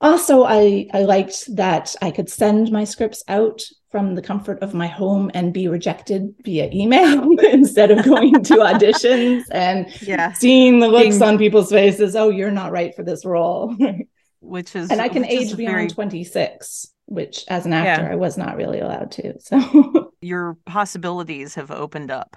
Also, 0.00 0.42
I, 0.42 0.88
I 0.92 1.02
liked 1.02 1.54
that 1.54 1.94
I 2.02 2.10
could 2.10 2.28
send 2.28 2.72
my 2.72 2.82
scripts 2.82 3.22
out 3.28 3.62
from 3.92 4.16
the 4.16 4.22
comfort 4.22 4.58
of 4.60 4.74
my 4.74 4.88
home 4.88 5.30
and 5.32 5.54
be 5.54 5.68
rejected 5.68 6.34
via 6.42 6.68
email 6.72 7.30
instead 7.52 7.92
of 7.92 8.04
going 8.04 8.42
to 8.42 8.54
auditions 8.54 9.44
and 9.52 9.86
yeah. 10.02 10.32
seeing 10.32 10.80
the 10.80 10.88
looks 10.88 11.18
Being... 11.18 11.22
on 11.22 11.38
people's 11.38 11.70
faces. 11.70 12.16
Oh, 12.16 12.30
you're 12.30 12.50
not 12.50 12.72
right 12.72 12.92
for 12.96 13.04
this 13.04 13.24
role. 13.24 13.76
which 14.42 14.74
is 14.76 14.90
and 14.90 15.00
I 15.00 15.08
can 15.08 15.24
age 15.24 15.56
beyond 15.56 15.76
very... 15.76 15.88
26, 15.88 16.92
which 17.06 17.44
as 17.48 17.64
an 17.64 17.72
actor 17.72 18.04
yeah. 18.04 18.12
I 18.12 18.16
was 18.16 18.36
not 18.36 18.56
really 18.56 18.80
allowed 18.80 19.12
to. 19.12 19.34
So 19.40 20.12
your 20.20 20.56
possibilities 20.66 21.54
have 21.54 21.70
opened 21.70 22.10
up 22.10 22.36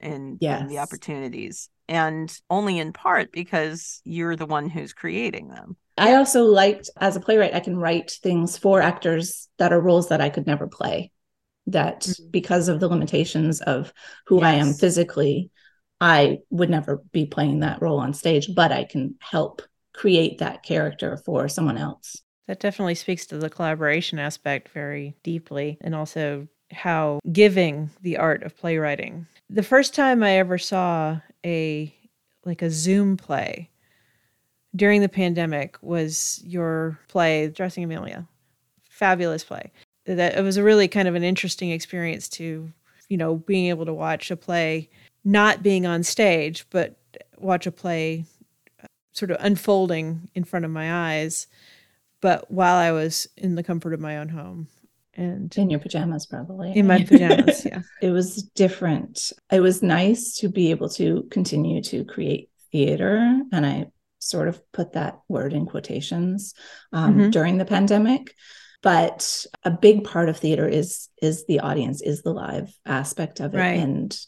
in, 0.00 0.38
yes. 0.40 0.62
in 0.62 0.68
the 0.68 0.78
opportunities, 0.78 1.68
and 1.88 2.34
only 2.50 2.78
in 2.78 2.92
part 2.92 3.32
because 3.32 4.00
you're 4.04 4.36
the 4.36 4.46
one 4.46 4.68
who's 4.68 4.92
creating 4.92 5.48
them. 5.48 5.76
I 5.96 6.14
also 6.14 6.44
liked 6.44 6.90
as 7.00 7.16
a 7.16 7.20
playwright, 7.20 7.54
I 7.54 7.60
can 7.60 7.76
write 7.76 8.10
things 8.10 8.58
for 8.58 8.80
actors 8.80 9.48
that 9.58 9.72
are 9.72 9.80
roles 9.80 10.08
that 10.08 10.20
I 10.20 10.28
could 10.28 10.46
never 10.46 10.66
play. 10.66 11.12
That 11.68 12.02
mm-hmm. 12.02 12.30
because 12.30 12.68
of 12.68 12.80
the 12.80 12.88
limitations 12.88 13.60
of 13.62 13.92
who 14.26 14.36
yes. 14.36 14.44
I 14.44 14.52
am 14.54 14.74
physically, 14.74 15.50
I 16.00 16.38
would 16.50 16.68
never 16.68 17.02
be 17.12 17.26
playing 17.26 17.60
that 17.60 17.80
role 17.80 17.98
on 17.98 18.12
stage, 18.12 18.50
but 18.54 18.72
I 18.72 18.84
can 18.84 19.14
help 19.20 19.62
create 19.94 20.38
that 20.38 20.62
character 20.62 21.16
for 21.16 21.48
someone 21.48 21.78
else. 21.78 22.20
That 22.46 22.60
definitely 22.60 22.96
speaks 22.96 23.24
to 23.26 23.38
the 23.38 23.48
collaboration 23.48 24.18
aspect 24.18 24.68
very 24.68 25.16
deeply 25.22 25.78
and 25.80 25.94
also 25.94 26.46
how 26.72 27.20
giving 27.32 27.90
the 28.02 28.18
art 28.18 28.42
of 28.42 28.56
playwriting. 28.56 29.26
The 29.48 29.62
first 29.62 29.94
time 29.94 30.22
I 30.22 30.38
ever 30.38 30.58
saw 30.58 31.20
a 31.44 31.94
like 32.44 32.60
a 32.60 32.70
Zoom 32.70 33.16
play 33.16 33.70
during 34.76 35.00
the 35.00 35.08
pandemic 35.08 35.78
was 35.80 36.42
your 36.44 36.98
play 37.08 37.48
Dressing 37.48 37.84
Amelia. 37.84 38.26
Fabulous 38.90 39.44
play. 39.44 39.72
That 40.06 40.36
it 40.36 40.42
was 40.42 40.58
a 40.58 40.62
really 40.62 40.88
kind 40.88 41.08
of 41.08 41.14
an 41.14 41.24
interesting 41.24 41.70
experience 41.70 42.28
to, 42.30 42.70
you 43.08 43.16
know, 43.16 43.36
being 43.36 43.66
able 43.66 43.86
to 43.86 43.94
watch 43.94 44.30
a 44.30 44.36
play 44.36 44.90
not 45.24 45.62
being 45.62 45.86
on 45.86 46.02
stage, 46.02 46.66
but 46.68 46.96
watch 47.38 47.66
a 47.66 47.72
play 47.72 48.26
sort 49.14 49.30
of 49.30 49.38
unfolding 49.40 50.28
in 50.34 50.44
front 50.44 50.66
of 50.66 50.70
my 50.70 51.14
eyes, 51.14 51.46
but 52.20 52.50
while 52.50 52.76
I 52.76 52.92
was 52.92 53.26
in 53.36 53.54
the 53.54 53.62
comfort 53.62 53.94
of 53.94 54.00
my 54.00 54.18
own 54.18 54.28
home. 54.28 54.68
And 55.16 55.56
in 55.56 55.70
your 55.70 55.80
pajamas, 55.80 56.26
probably. 56.26 56.72
In 56.76 56.86
my 56.86 57.04
pajamas, 57.08 57.64
yeah. 57.64 57.82
It 58.02 58.10
was 58.10 58.42
different. 58.42 59.32
It 59.50 59.60
was 59.60 59.82
nice 59.82 60.36
to 60.38 60.48
be 60.48 60.70
able 60.70 60.88
to 60.90 61.26
continue 61.30 61.82
to 61.84 62.04
create 62.04 62.50
theater. 62.72 63.40
And 63.52 63.64
I 63.64 63.86
sort 64.18 64.48
of 64.48 64.60
put 64.72 64.94
that 64.94 65.20
word 65.28 65.52
in 65.52 65.66
quotations 65.66 66.54
um, 66.92 67.14
mm-hmm. 67.14 67.30
during 67.30 67.58
the 67.58 67.64
pandemic 67.64 68.34
but 68.84 69.46
a 69.64 69.70
big 69.70 70.04
part 70.04 70.28
of 70.28 70.36
theater 70.36 70.68
is 70.68 71.08
is 71.20 71.46
the 71.46 71.60
audience 71.60 72.02
is 72.02 72.22
the 72.22 72.32
live 72.32 72.72
aspect 72.84 73.40
of 73.40 73.54
it 73.54 73.58
right. 73.58 73.80
and 73.80 74.20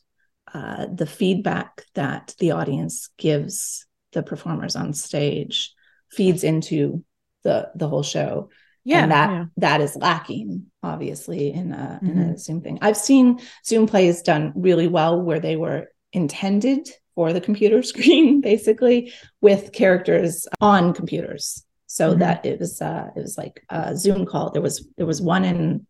uh, 0.52 0.86
the 0.92 1.06
feedback 1.06 1.84
that 1.94 2.34
the 2.38 2.52
audience 2.52 3.10
gives 3.18 3.85
the 4.16 4.22
performers 4.22 4.74
on 4.76 4.94
stage 4.94 5.74
feeds 6.10 6.42
into 6.42 7.04
the 7.44 7.70
the 7.76 7.86
whole 7.86 8.02
show 8.02 8.48
Yeah, 8.82 9.02
and 9.02 9.12
that 9.12 9.30
yeah. 9.30 9.44
that 9.58 9.80
is 9.82 9.94
lacking 9.94 10.66
obviously 10.82 11.52
in 11.52 11.72
a 11.72 12.00
mm-hmm. 12.02 12.06
in 12.06 12.18
a 12.18 12.22
mm-hmm. 12.22 12.36
Zoom 12.36 12.62
thing. 12.62 12.78
I've 12.80 12.96
seen 12.96 13.40
Zoom 13.64 13.86
plays 13.86 14.22
done 14.22 14.52
really 14.56 14.88
well 14.88 15.20
where 15.20 15.38
they 15.38 15.56
were 15.56 15.88
intended 16.12 16.88
for 17.14 17.32
the 17.32 17.42
computer 17.42 17.82
screen, 17.92 18.40
basically, 18.40 19.12
with 19.42 19.72
characters 19.72 20.48
on 20.60 20.94
computers. 20.94 21.62
So 21.86 22.10
mm-hmm. 22.10 22.20
that 22.20 22.46
it 22.46 22.58
was 22.58 22.80
uh, 22.80 23.10
it 23.14 23.20
was 23.20 23.36
like 23.36 23.62
a 23.68 23.94
Zoom 23.96 24.24
call. 24.24 24.50
There 24.50 24.62
was 24.62 24.88
there 24.96 25.06
was 25.06 25.20
one 25.20 25.44
in 25.44 25.86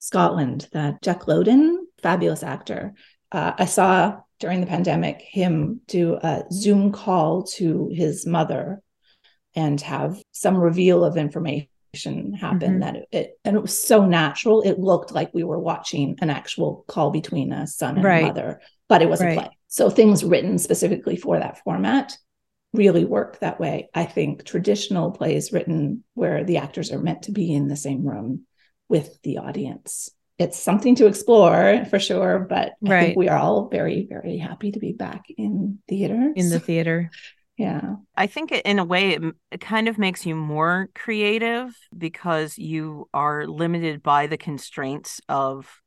Scotland 0.00 0.68
that 0.72 1.00
Jack 1.00 1.28
Lowden, 1.28 1.86
fabulous 2.02 2.42
actor. 2.42 2.94
Uh, 3.32 3.52
I 3.58 3.64
saw 3.64 4.20
during 4.38 4.60
the 4.60 4.66
pandemic 4.66 5.20
him 5.22 5.80
do 5.86 6.14
a 6.14 6.44
Zoom 6.52 6.92
call 6.92 7.44
to 7.44 7.88
his 7.92 8.26
mother 8.26 8.82
and 9.54 9.80
have 9.80 10.20
some 10.32 10.56
reveal 10.56 11.04
of 11.04 11.16
information 11.16 11.68
happen 12.34 12.58
mm-hmm. 12.60 12.80
that 12.80 12.96
it, 12.96 13.08
it, 13.12 13.30
and 13.44 13.56
it 13.56 13.62
was 13.62 13.76
so 13.76 14.06
natural 14.06 14.62
it 14.62 14.78
looked 14.78 15.12
like 15.12 15.30
we 15.34 15.44
were 15.44 15.58
watching 15.58 16.16
an 16.20 16.30
actual 16.30 16.84
call 16.88 17.10
between 17.10 17.52
a 17.52 17.66
son 17.66 17.96
and 17.96 18.04
right. 18.04 18.24
mother 18.24 18.60
but 18.88 19.02
it 19.02 19.10
was 19.10 19.20
right. 19.20 19.36
a 19.36 19.40
play 19.40 19.50
so 19.68 19.90
things 19.90 20.24
written 20.24 20.58
specifically 20.58 21.16
for 21.16 21.38
that 21.38 21.58
format 21.62 22.16
really 22.72 23.04
work 23.04 23.38
that 23.40 23.60
way 23.60 23.90
i 23.94 24.04
think 24.06 24.42
traditional 24.44 25.10
plays 25.10 25.52
written 25.52 26.02
where 26.14 26.44
the 26.44 26.56
actors 26.56 26.90
are 26.90 26.98
meant 26.98 27.24
to 27.24 27.30
be 27.30 27.52
in 27.52 27.68
the 27.68 27.76
same 27.76 28.06
room 28.06 28.46
with 28.88 29.20
the 29.22 29.36
audience 29.36 30.08
it's 30.42 30.58
something 30.58 30.94
to 30.94 31.06
explore 31.06 31.84
for 31.88 31.98
sure 31.98 32.40
but 32.40 32.72
right. 32.82 32.98
i 32.98 33.04
think 33.06 33.16
we 33.16 33.28
are 33.28 33.38
all 33.38 33.68
very 33.68 34.06
very 34.08 34.36
happy 34.36 34.72
to 34.72 34.78
be 34.78 34.92
back 34.92 35.24
in 35.36 35.78
theater 35.88 36.32
in 36.36 36.50
the 36.50 36.60
theater 36.60 37.10
yeah. 37.58 37.96
I 38.16 38.26
think 38.26 38.50
in 38.50 38.78
a 38.78 38.84
way 38.84 39.10
it, 39.10 39.22
it, 39.50 39.60
kind 39.60 39.86
of 39.86 39.98
makes 39.98 40.24
you 40.24 40.34
more 40.34 40.88
creative 40.94 41.76
because 41.96 42.58
you 42.58 43.08
are 43.12 43.46
limited 43.46 44.02
by 44.02 44.26
the 44.26 44.38
constraints 44.38 45.20
of 45.28 45.80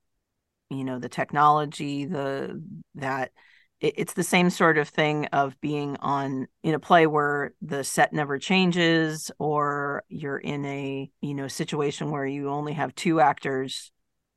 you 0.69 0.83
know 0.83 1.00
the 1.00 1.09
technology 1.09 2.05
the 2.05 2.62
that 2.95 3.31
it, 3.79 3.93
it's 3.97 4.13
the 4.13 4.24
same 4.24 4.50
sort 4.50 4.77
of 4.77 4.89
thing 4.89 5.25
of 5.27 5.59
being 5.62 5.97
on 5.97 6.47
in 6.63 6.74
a 6.74 6.79
play 6.79 7.07
where 7.07 7.53
the 7.62 7.83
set 7.83 8.13
never 8.13 8.39
changes 8.39 9.31
or 9.38 10.03
you're 10.09 10.38
in 10.38 10.65
a 10.65 11.09
you 11.21 11.33
know 11.33 11.47
situation 11.47 12.09
where 12.09 12.25
you 12.25 12.50
only 12.50 12.74
have 12.74 12.95
two 12.95 13.19
actors 13.19 13.91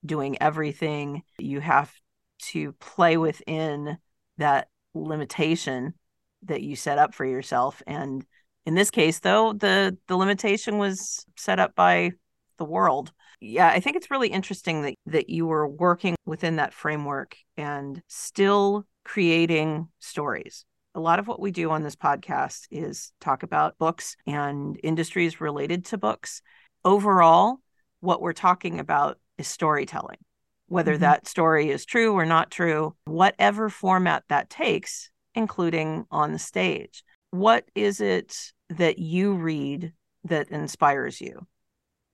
doing 0.08 0.40
everything 0.42 1.22
you 1.38 1.60
have 1.60 1.92
to 2.38 2.72
play 2.74 3.16
within 3.16 3.98
that 4.38 4.68
limitation 4.94 5.94
that 6.42 6.62
you 6.62 6.74
set 6.76 6.98
up 6.98 7.14
for 7.14 7.24
yourself. 7.24 7.82
And 7.86 8.24
in 8.66 8.74
this 8.74 8.90
case 8.90 9.20
though 9.20 9.52
the 9.54 9.96
the 10.08 10.16
limitation 10.16 10.76
was 10.78 11.24
set 11.36 11.58
up 11.58 11.74
by 11.74 12.10
the 12.58 12.64
world. 12.64 13.12
Yeah 13.40 13.68
i 13.68 13.80
think 13.80 13.96
it's 13.96 14.10
really 14.10 14.28
interesting 14.28 14.82
that 14.82 14.94
that 15.06 15.30
you 15.30 15.46
were 15.46 15.66
working 15.66 16.16
within 16.26 16.56
that 16.56 16.74
framework 16.74 17.36
and 17.56 18.02
still 18.08 18.84
creating 19.04 19.88
stories. 20.00 20.64
A 20.94 21.00
lot 21.00 21.18
of 21.18 21.28
what 21.28 21.40
we 21.40 21.50
do 21.50 21.70
on 21.70 21.82
this 21.82 21.96
podcast 21.96 22.66
is 22.70 23.12
talk 23.20 23.42
about 23.42 23.78
books 23.78 24.16
and 24.26 24.78
industries 24.82 25.40
related 25.40 25.86
to 25.86 25.98
books. 25.98 26.42
Overall 26.84 27.60
what 28.00 28.20
we're 28.20 28.32
talking 28.32 28.80
about 28.80 29.18
is 29.38 29.46
storytelling 29.46 30.18
whether 30.66 30.92
mm-hmm. 30.92 31.02
that 31.02 31.26
story 31.26 31.70
is 31.70 31.86
true 31.86 32.12
or 32.12 32.26
not 32.26 32.50
true 32.50 32.94
whatever 33.06 33.70
format 33.70 34.24
that 34.28 34.50
takes 34.50 35.10
including 35.38 36.04
on 36.10 36.32
the 36.32 36.38
stage. 36.38 37.04
What 37.30 37.64
is 37.74 38.00
it 38.00 38.52
that 38.70 38.98
you 38.98 39.34
read 39.34 39.92
that 40.24 40.48
inspires 40.48 41.20
you? 41.20 41.46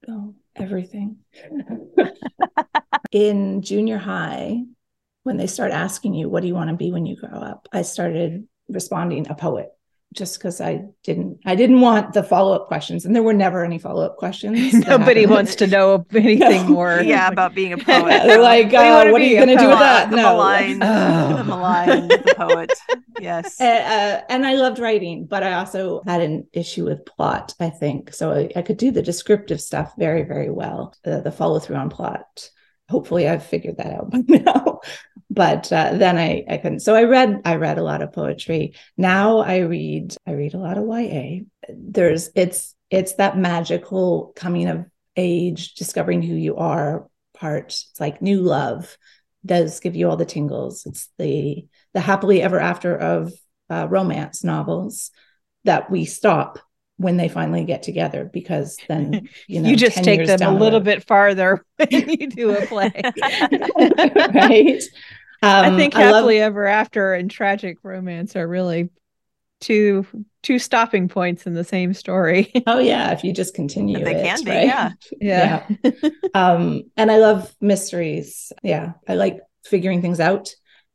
Oh, 0.07 0.35
everything. 0.55 1.17
In 3.11 3.61
junior 3.63 3.97
high, 3.97 4.61
when 5.23 5.37
they 5.37 5.47
start 5.47 5.71
asking 5.71 6.13
you, 6.13 6.29
what 6.29 6.41
do 6.41 6.47
you 6.47 6.53
want 6.53 6.69
to 6.69 6.75
be 6.75 6.91
when 6.91 7.07
you 7.07 7.15
grow 7.15 7.39
up? 7.39 7.67
I 7.73 7.81
started 7.81 8.47
responding 8.69 9.27
a 9.27 9.35
poet 9.35 9.69
just 10.15 10.37
because 10.37 10.61
I 10.61 10.83
didn't 11.03 11.39
I 11.45 11.55
didn't 11.55 11.81
want 11.81 12.13
the 12.13 12.23
follow-up 12.23 12.67
questions 12.67 13.05
and 13.05 13.15
there 13.15 13.21
were 13.23 13.33
never 13.33 13.63
any 13.63 13.77
follow-up 13.77 14.17
questions. 14.17 14.73
Nobody 14.87 15.25
wants 15.25 15.55
to 15.55 15.67
know 15.67 16.05
anything 16.13 16.67
no. 16.67 16.73
more. 16.73 17.01
Yeah, 17.03 17.27
about 17.27 17.53
being 17.53 17.73
a 17.73 17.77
poet. 17.85 18.09
Yeah, 18.09 18.25
they're 18.25 18.41
like, 18.41 18.73
uh, 18.73 19.09
what 19.09 19.21
are 19.21 19.25
you 19.25 19.35
going 19.35 19.49
to 19.49 19.57
do 19.57 19.67
with 19.67 19.79
that? 19.79 20.09
The 20.09 20.15
no. 20.15 20.23
malign, 20.23 20.79
oh. 20.81 21.37
the 21.37 21.43
malign, 21.43 22.07
the 22.07 22.35
poet. 22.37 22.71
Yes. 23.19 23.59
And, 23.59 23.83
uh, 23.83 24.23
and, 24.29 24.45
I 24.45 24.55
loved 24.55 24.79
writing, 24.79 25.25
but 25.25 25.43
I 25.43 25.53
also 25.53 26.01
had 26.05 26.21
an 26.21 26.47
issue 26.53 26.85
with 26.85 27.05
plot, 27.05 27.53
I 27.59 27.69
think. 27.69 28.13
So 28.13 28.31
I, 28.31 28.51
I 28.55 28.61
could 28.61 28.77
do 28.77 28.91
the 28.91 29.01
descriptive 29.01 29.61
stuff 29.61 29.93
very, 29.97 30.23
very 30.23 30.49
well. 30.49 30.95
The, 31.03 31.21
the 31.21 31.31
follow-through 31.31 31.77
on 31.77 31.89
plot. 31.89 32.49
Hopefully 32.89 33.27
I've 33.27 33.45
figured 33.45 33.77
that 33.77 33.93
out 33.93 34.11
by 34.11 34.23
now 34.27 34.81
but 35.35 35.71
uh, 35.71 35.91
then 35.93 36.17
I, 36.17 36.43
I 36.49 36.57
couldn't. 36.57 36.79
So 36.79 36.95
I 36.95 37.03
read 37.03 37.41
I 37.45 37.55
read 37.55 37.77
a 37.77 37.83
lot 37.83 38.01
of 38.01 38.13
poetry. 38.13 38.73
Now 38.97 39.39
I 39.39 39.59
read 39.59 40.15
I 40.25 40.33
read 40.33 40.53
a 40.53 40.59
lot 40.59 40.77
of 40.77 40.85
YA. 40.87 41.41
There's 41.69 42.29
it's 42.35 42.73
it's 42.89 43.13
that 43.15 43.37
magical 43.37 44.33
coming 44.35 44.67
of 44.67 44.85
age, 45.15 45.73
discovering 45.75 46.21
who 46.21 46.35
you 46.35 46.55
are 46.57 47.07
part. 47.33 47.67
It's 47.67 47.99
like 47.99 48.21
new 48.21 48.41
love 48.41 48.97
does 49.45 49.79
give 49.79 49.95
you 49.95 50.09
all 50.09 50.17
the 50.17 50.25
tingles. 50.25 50.85
It's 50.85 51.09
the 51.17 51.65
the 51.93 52.01
happily 52.01 52.41
ever 52.41 52.59
after 52.59 52.97
of 52.97 53.33
uh, 53.69 53.87
romance 53.89 54.43
novels 54.43 55.11
that 55.65 55.89
we 55.89 56.05
stop 56.05 56.59
when 56.97 57.17
they 57.17 57.27
finally 57.27 57.65
get 57.65 57.83
together 57.83 58.29
because 58.31 58.77
then 58.87 59.27
you 59.47 59.61
know 59.61 59.69
you 59.69 59.75
just 59.75 60.03
take 60.03 60.25
them 60.25 60.41
a 60.41 60.57
little 60.57 60.79
bit 60.79 61.05
farther 61.05 61.63
when 61.77 62.09
you 62.09 62.27
do 62.27 62.55
a 62.55 62.65
play 62.67 62.91
right 64.33 64.81
um, 65.41 65.73
I 65.73 65.75
think 65.75 65.93
happily 65.93 66.39
love... 66.39 66.47
ever 66.47 66.65
after 66.65 67.13
and 67.13 67.29
tragic 67.29 67.77
romance 67.83 68.35
are 68.35 68.47
really 68.47 68.89
two 69.61 70.05
two 70.43 70.59
stopping 70.59 71.07
points 71.07 71.47
in 71.47 71.53
the 71.53 71.63
same 71.63 71.93
story. 71.93 72.51
oh 72.67 72.79
yeah, 72.79 73.11
if 73.11 73.23
you 73.23 73.33
just 73.33 73.55
continue, 73.55 74.03
they 74.03 74.15
it, 74.15 74.23
can 74.23 74.43
be. 74.43 74.51
Right? 74.51 74.65
Yeah, 74.65 74.91
yeah. 75.21 75.67
yeah. 75.83 76.09
um, 76.33 76.83
and 76.95 77.11
I 77.11 77.17
love 77.17 77.53
mysteries. 77.61 78.51
Yeah, 78.63 78.93
I 79.07 79.15
like 79.15 79.39
figuring 79.63 80.01
things 80.01 80.19
out, 80.19 80.49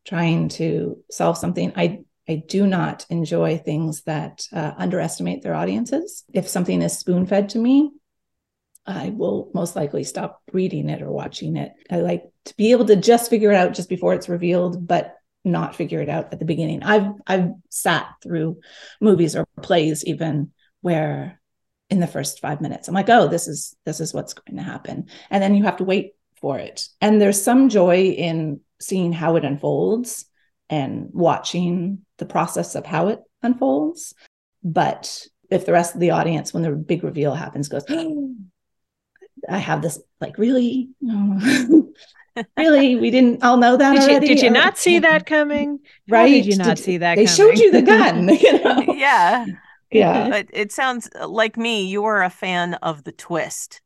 trying 0.06 0.48
to 0.50 0.98
solve 1.10 1.36
something. 1.38 1.72
I 1.76 2.00
I 2.28 2.44
do 2.46 2.66
not 2.66 3.06
enjoy 3.10 3.58
things 3.58 4.02
that 4.02 4.46
uh, 4.52 4.72
underestimate 4.76 5.42
their 5.42 5.54
audiences. 5.54 6.24
If 6.32 6.48
something 6.48 6.80
is 6.80 6.96
spoon 6.96 7.26
fed 7.26 7.48
to 7.50 7.58
me, 7.58 7.90
I 8.90 9.10
will 9.10 9.50
most 9.54 9.76
likely 9.76 10.04
stop 10.04 10.42
reading 10.52 10.88
it 10.88 11.02
or 11.02 11.10
watching 11.10 11.56
it. 11.56 11.72
I 11.90 11.96
like 11.96 12.24
to 12.46 12.56
be 12.56 12.72
able 12.72 12.86
to 12.86 12.96
just 12.96 13.30
figure 13.30 13.52
it 13.52 13.56
out 13.56 13.74
just 13.74 13.88
before 13.88 14.14
it's 14.14 14.28
revealed, 14.28 14.86
but 14.86 15.16
not 15.44 15.74
figure 15.74 16.00
it 16.00 16.08
out 16.08 16.32
at 16.32 16.38
the 16.38 16.44
beginning. 16.44 16.82
I've 16.82 17.12
I've 17.26 17.52
sat 17.70 18.06
through 18.22 18.60
movies 19.00 19.36
or 19.36 19.46
plays 19.62 20.04
even 20.04 20.52
where 20.82 21.40
in 21.88 22.00
the 22.00 22.06
first 22.06 22.40
5 22.40 22.60
minutes 22.60 22.88
I'm 22.88 22.94
like, 22.94 23.08
"Oh, 23.08 23.28
this 23.28 23.48
is 23.48 23.76
this 23.84 24.00
is 24.00 24.12
what's 24.12 24.34
going 24.34 24.58
to 24.58 24.62
happen." 24.62 25.06
And 25.30 25.42
then 25.42 25.54
you 25.54 25.64
have 25.64 25.78
to 25.78 25.84
wait 25.84 26.12
for 26.40 26.58
it. 26.58 26.88
And 27.00 27.20
there's 27.20 27.42
some 27.42 27.68
joy 27.68 28.04
in 28.04 28.60
seeing 28.80 29.12
how 29.12 29.36
it 29.36 29.44
unfolds 29.44 30.26
and 30.68 31.08
watching 31.12 32.04
the 32.18 32.26
process 32.26 32.74
of 32.74 32.86
how 32.86 33.08
it 33.08 33.20
unfolds. 33.42 34.14
But 34.62 35.26
if 35.50 35.66
the 35.66 35.72
rest 35.72 35.94
of 35.94 36.00
the 36.00 36.12
audience, 36.12 36.54
when 36.54 36.62
the 36.62 36.70
big 36.70 37.02
reveal 37.04 37.34
happens, 37.34 37.68
goes, 37.68 37.84
oh, 37.88 38.34
I 39.48 39.58
have 39.58 39.82
this 39.82 39.98
like 40.20 40.38
really, 40.38 40.90
really, 42.56 42.96
we 42.96 43.10
didn't 43.10 43.42
all 43.42 43.56
know 43.56 43.76
that 43.76 43.92
did 43.92 44.02
already. 44.02 44.28
You, 44.28 44.34
did 44.34 44.42
you 44.42 44.50
not 44.50 44.78
see 44.78 44.98
that 44.98 45.26
coming? 45.26 45.80
Right? 46.08 46.20
How 46.20 46.26
did 46.26 46.46
you 46.46 46.56
not 46.56 46.76
did, 46.76 46.82
see 46.84 46.98
that? 46.98 47.16
They 47.16 47.26
coming? 47.26 47.36
showed 47.36 47.58
you 47.58 47.72
the 47.72 47.82
gun. 47.82 48.28
You 48.40 48.64
know? 48.64 48.80
yeah, 48.94 49.46
yeah. 49.90 50.28
But 50.28 50.48
it 50.52 50.72
sounds 50.72 51.08
uh, 51.18 51.28
like 51.28 51.56
me. 51.56 51.86
You 51.86 52.04
are 52.04 52.22
a 52.22 52.30
fan 52.30 52.74
of 52.74 53.04
the 53.04 53.12
twist. 53.12 53.80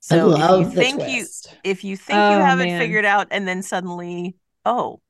So 0.00 0.18
I 0.18 0.22
love 0.22 0.60
if 0.60 0.66
you 0.68 0.74
think 0.74 1.00
twist. 1.00 1.48
you 1.52 1.70
if 1.70 1.84
you 1.84 1.96
think 1.96 2.18
oh, 2.18 2.36
you 2.36 2.44
have 2.44 2.58
man. 2.58 2.68
it 2.68 2.78
figured 2.78 3.04
out, 3.04 3.28
and 3.30 3.46
then 3.46 3.62
suddenly, 3.62 4.36
oh, 4.64 5.00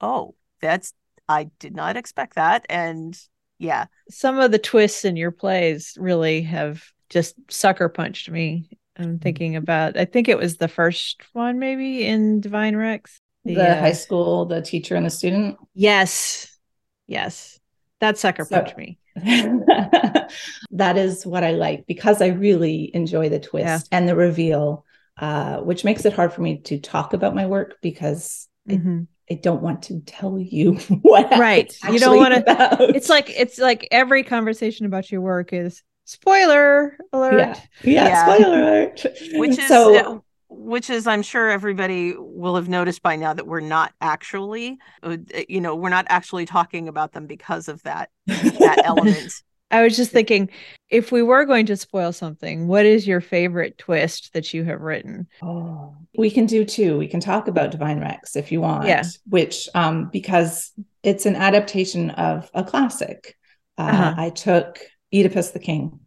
oh, 0.00 0.34
that's 0.60 0.92
I 1.28 1.44
did 1.58 1.74
not 1.74 1.96
expect 1.96 2.34
that, 2.34 2.66
and 2.68 3.18
yeah, 3.58 3.86
some 4.08 4.38
of 4.38 4.50
the 4.50 4.58
twists 4.58 5.04
in 5.04 5.16
your 5.16 5.30
plays 5.30 5.94
really 6.00 6.42
have 6.42 6.82
just 7.10 7.34
sucker 7.50 7.88
punched 7.88 8.30
me 8.30 8.68
I'm 8.96 9.18
thinking 9.18 9.56
about. 9.56 9.96
I 9.96 10.04
think 10.04 10.28
it 10.28 10.38
was 10.38 10.56
the 10.56 10.68
first 10.68 11.22
one, 11.32 11.58
maybe 11.58 12.04
in 12.04 12.40
Divine 12.40 12.76
Rex. 12.76 13.20
The, 13.44 13.54
the 13.54 13.70
uh, 13.70 13.80
high 13.80 13.92
school, 13.92 14.44
the 14.46 14.60
teacher 14.60 14.96
and 14.96 15.06
the 15.06 15.10
student. 15.10 15.56
Yes, 15.74 16.58
yes, 17.06 17.58
that 18.00 18.18
sucker 18.18 18.44
so, 18.44 18.56
punched 18.56 18.76
me. 18.76 18.98
that 19.16 20.96
is 20.96 21.26
what 21.26 21.42
I 21.44 21.52
like 21.52 21.86
because 21.86 22.22
I 22.22 22.28
really 22.28 22.90
enjoy 22.94 23.28
the 23.28 23.40
twist 23.40 23.88
yeah. 23.90 23.98
and 23.98 24.08
the 24.08 24.14
reveal, 24.14 24.84
uh, 25.18 25.58
which 25.58 25.84
makes 25.84 26.04
it 26.04 26.12
hard 26.12 26.32
for 26.32 26.42
me 26.42 26.58
to 26.62 26.78
talk 26.78 27.12
about 27.12 27.34
my 27.34 27.46
work 27.46 27.76
because 27.82 28.48
mm-hmm. 28.68 29.02
I, 29.30 29.34
I, 29.34 29.36
don't 29.36 29.62
want 29.62 29.84
to 29.84 30.00
tell 30.00 30.38
you 30.38 30.74
what. 31.02 31.30
Right, 31.38 31.74
you 31.90 31.98
don't 31.98 32.18
want 32.18 32.34
to. 32.34 32.92
It's 32.94 33.08
like 33.08 33.30
it's 33.30 33.58
like 33.58 33.88
every 33.90 34.22
conversation 34.22 34.86
about 34.86 35.10
your 35.10 35.20
work 35.22 35.52
is 35.52 35.82
spoiler 36.10 36.96
alert. 37.12 37.38
Yeah, 37.38 37.60
yeah, 37.82 38.08
yeah. 38.08 38.24
spoiler 38.24 38.58
alert. 38.58 39.06
Which 39.34 39.58
is 39.58 39.68
so, 39.68 39.96
uh, 39.96 40.18
which 40.50 40.90
is 40.90 41.06
i'm 41.06 41.22
sure 41.22 41.48
everybody 41.48 42.14
will 42.18 42.56
have 42.56 42.68
noticed 42.68 43.02
by 43.02 43.16
now 43.16 43.32
that 43.32 43.46
we're 43.46 43.60
not 43.60 43.92
actually 44.00 44.78
uh, 45.02 45.16
you 45.48 45.60
know 45.60 45.76
we're 45.76 45.88
not 45.88 46.06
actually 46.08 46.44
talking 46.44 46.88
about 46.88 47.12
them 47.12 47.26
because 47.26 47.68
of 47.68 47.82
that 47.84 48.10
that 48.26 48.82
element 48.84 49.42
i 49.70 49.82
was 49.82 49.96
just 49.96 50.10
thinking 50.10 50.50
if 50.88 51.12
we 51.12 51.22
were 51.22 51.44
going 51.44 51.66
to 51.66 51.76
spoil 51.76 52.12
something 52.12 52.66
what 52.66 52.84
is 52.84 53.06
your 53.06 53.20
favorite 53.20 53.78
twist 53.78 54.32
that 54.32 54.52
you 54.52 54.64
have 54.64 54.80
written 54.80 55.26
oh 55.40 55.94
we 56.18 56.30
can 56.30 56.46
do 56.46 56.64
two 56.64 56.98
we 56.98 57.06
can 57.06 57.20
talk 57.20 57.46
about 57.46 57.70
divine 57.70 58.00
rex 58.00 58.34
if 58.34 58.50
you 58.50 58.60
want 58.60 58.86
yeah 58.86 59.04
which 59.28 59.68
um 59.74 60.10
because 60.12 60.72
it's 61.04 61.26
an 61.26 61.36
adaptation 61.36 62.10
of 62.10 62.50
a 62.54 62.64
classic 62.64 63.36
uh, 63.78 63.82
uh-huh. 63.82 64.14
i 64.16 64.30
took 64.30 64.80
oedipus 65.12 65.50
the 65.50 65.58
king 65.58 66.00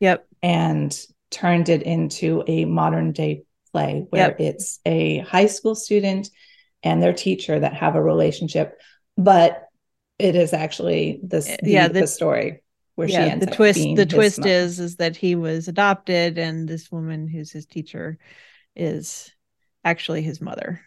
yep 0.00 0.26
and 0.42 0.98
turned 1.30 1.68
it 1.68 1.82
into 1.82 2.42
a 2.46 2.64
modern 2.64 3.12
day 3.12 3.42
play 3.72 4.06
where 4.10 4.28
yep. 4.28 4.40
it's 4.40 4.80
a 4.86 5.18
high 5.18 5.46
school 5.46 5.74
student 5.74 6.28
and 6.82 7.02
their 7.02 7.12
teacher 7.12 7.58
that 7.58 7.74
have 7.74 7.94
a 7.96 8.02
relationship, 8.02 8.80
but 9.16 9.64
it 10.18 10.34
is 10.34 10.52
actually 10.52 11.20
this 11.22 11.46
the, 11.62 11.70
yeah 11.70 11.88
the, 11.88 12.00
the 12.00 12.06
story 12.06 12.62
where 12.94 13.08
yeah, 13.08 13.24
she 13.24 13.30
ends 13.32 13.44
the 13.44 13.52
twist 13.52 13.80
the 13.96 14.06
twist 14.06 14.38
mother. 14.38 14.50
is 14.50 14.80
is 14.80 14.96
that 14.96 15.14
he 15.14 15.34
was 15.34 15.68
adopted 15.68 16.38
and 16.38 16.66
this 16.66 16.90
woman 16.90 17.28
who's 17.28 17.50
his 17.50 17.66
teacher 17.66 18.16
is 18.74 19.30
actually 19.84 20.22
his 20.22 20.40
mother 20.40 20.80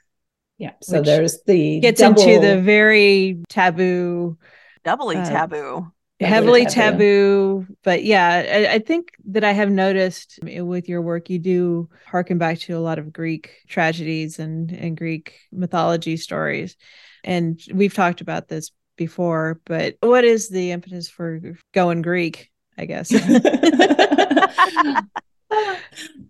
yeah 0.57 0.71
so 0.81 1.03
there's 1.03 1.43
the 1.45 1.79
gets 1.79 1.99
double... 1.99 2.19
into 2.19 2.39
the 2.39 2.59
very 2.59 3.43
taboo 3.49 4.35
doubly 4.83 5.17
uh, 5.17 5.29
taboo 5.29 5.91
heavily 6.19 6.65
taboo. 6.65 6.71
taboo. 6.71 7.67
But 7.83 8.03
yeah, 8.03 8.67
I, 8.69 8.75
I, 8.75 8.79
think 8.79 9.13
that 9.25 9.43
I 9.43 9.51
have 9.51 9.69
noticed 9.69 10.39
with 10.43 10.89
your 10.89 11.01
work, 11.01 11.29
you 11.29 11.39
do 11.39 11.89
harken 12.05 12.37
back 12.37 12.59
to 12.59 12.77
a 12.77 12.79
lot 12.79 12.99
of 12.99 13.13
Greek 13.13 13.51
tragedies 13.67 14.39
and, 14.39 14.71
and 14.71 14.97
Greek 14.97 15.39
mythology 15.51 16.17
stories. 16.17 16.75
And 17.23 17.61
we've 17.73 17.93
talked 17.93 18.21
about 18.21 18.47
this 18.47 18.71
before, 18.97 19.61
but 19.65 19.95
what 20.01 20.25
is 20.25 20.49
the 20.49 20.71
impetus 20.71 21.09
for 21.09 21.41
going 21.73 22.01
Greek, 22.01 22.51
I 22.77 22.85
guess? 22.85 23.09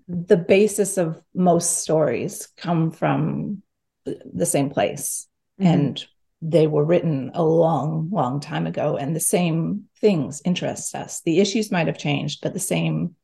the 0.07 0.37
basis 0.47 0.97
of 0.97 1.21
most 1.33 1.79
stories 1.79 2.47
come 2.57 2.91
from 2.91 3.63
the 4.05 4.45
same 4.45 4.69
place. 4.69 5.27
Mm-hmm. 5.59 5.71
And 5.71 6.07
they 6.41 6.67
were 6.67 6.85
written 6.85 7.31
a 7.33 7.43
long, 7.43 8.09
long 8.11 8.39
time 8.39 8.65
ago, 8.65 8.97
and 8.97 9.15
the 9.15 9.19
same 9.19 9.85
things 9.99 10.41
interest 10.45 10.95
us. 10.95 11.21
The 11.21 11.39
issues 11.39 11.71
might 11.71 11.87
have 11.87 11.97
changed, 11.97 12.39
but 12.41 12.53
the 12.53 12.59
same 12.59 13.15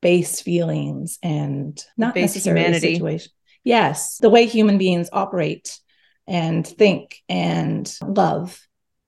base 0.00 0.40
feelings 0.40 1.18
and 1.22 1.82
not 1.96 2.14
base 2.14 2.34
necessarily 2.34 2.62
humanity. 2.62 2.94
situation. 2.94 3.32
Yes, 3.64 4.18
the 4.18 4.30
way 4.30 4.46
human 4.46 4.78
beings 4.78 5.10
operate 5.12 5.78
and 6.26 6.66
think 6.66 7.22
and 7.28 7.92
love 8.00 8.60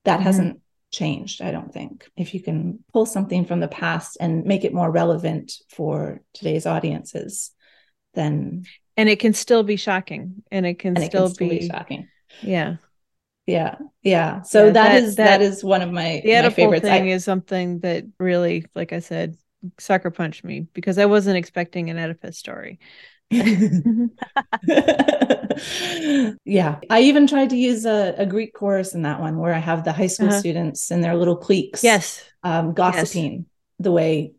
that 0.03 0.15
mm-hmm. 0.15 0.23
hasn't 0.23 0.59
changed. 0.91 1.41
I 1.41 1.51
don't 1.51 1.73
think. 1.73 2.09
If 2.17 2.33
you 2.33 2.41
can 2.41 2.83
pull 2.91 3.05
something 3.05 3.45
from 3.45 3.61
the 3.61 3.69
past 3.69 4.17
and 4.19 4.43
make 4.43 4.65
it 4.65 4.73
more 4.73 4.91
relevant 4.91 5.53
for 5.69 6.21
today's 6.33 6.65
audiences, 6.65 7.51
then 8.13 8.65
and 8.97 9.09
it 9.09 9.19
can 9.19 9.33
still 9.33 9.63
be 9.63 9.77
shocking, 9.77 10.43
and 10.51 10.65
it 10.65 10.79
can, 10.79 10.97
and 10.97 11.05
still, 11.05 11.25
it 11.25 11.27
can 11.27 11.35
still 11.35 11.47
be, 11.47 11.59
be 11.59 11.67
shocking. 11.67 12.09
Yeah 12.41 12.75
yeah 13.45 13.75
yeah 14.03 14.41
so 14.41 14.65
yeah, 14.65 14.71
that, 14.71 14.87
that 14.89 15.03
is 15.03 15.15
that, 15.15 15.25
that 15.25 15.41
is 15.41 15.63
one 15.63 15.81
of 15.81 15.91
my 15.91 16.21
the 16.23 16.41
my 16.41 16.49
favorites 16.49 16.83
thing 16.83 17.09
I, 17.09 17.11
is 17.11 17.25
something 17.25 17.79
that 17.79 18.05
really 18.19 18.65
like 18.73 18.93
i 18.93 18.99
said 18.99 19.37
sucker 19.79 20.11
punched 20.11 20.43
me 20.43 20.67
because 20.73 20.97
i 20.97 21.05
wasn't 21.05 21.37
expecting 21.37 21.89
an 21.89 21.97
oedipus 21.97 22.37
story 22.37 22.79
yeah 26.45 26.79
i 26.89 26.99
even 27.01 27.27
tried 27.27 27.49
to 27.49 27.57
use 27.57 27.85
a, 27.85 28.15
a, 28.17 28.25
greek 28.25 28.53
chorus 28.53 28.93
in 28.93 29.01
that 29.01 29.19
one 29.19 29.37
where 29.37 29.53
i 29.53 29.59
have 29.59 29.83
the 29.83 29.91
high 29.91 30.07
school 30.07 30.29
uh-huh. 30.29 30.39
students 30.39 30.91
and 30.91 31.03
their 31.03 31.15
little 31.15 31.37
cliques 31.37 31.83
yes 31.83 32.23
um, 32.43 32.73
gossiping 32.73 33.33
yes. 33.33 33.45
the 33.79 33.91
way 33.91 34.33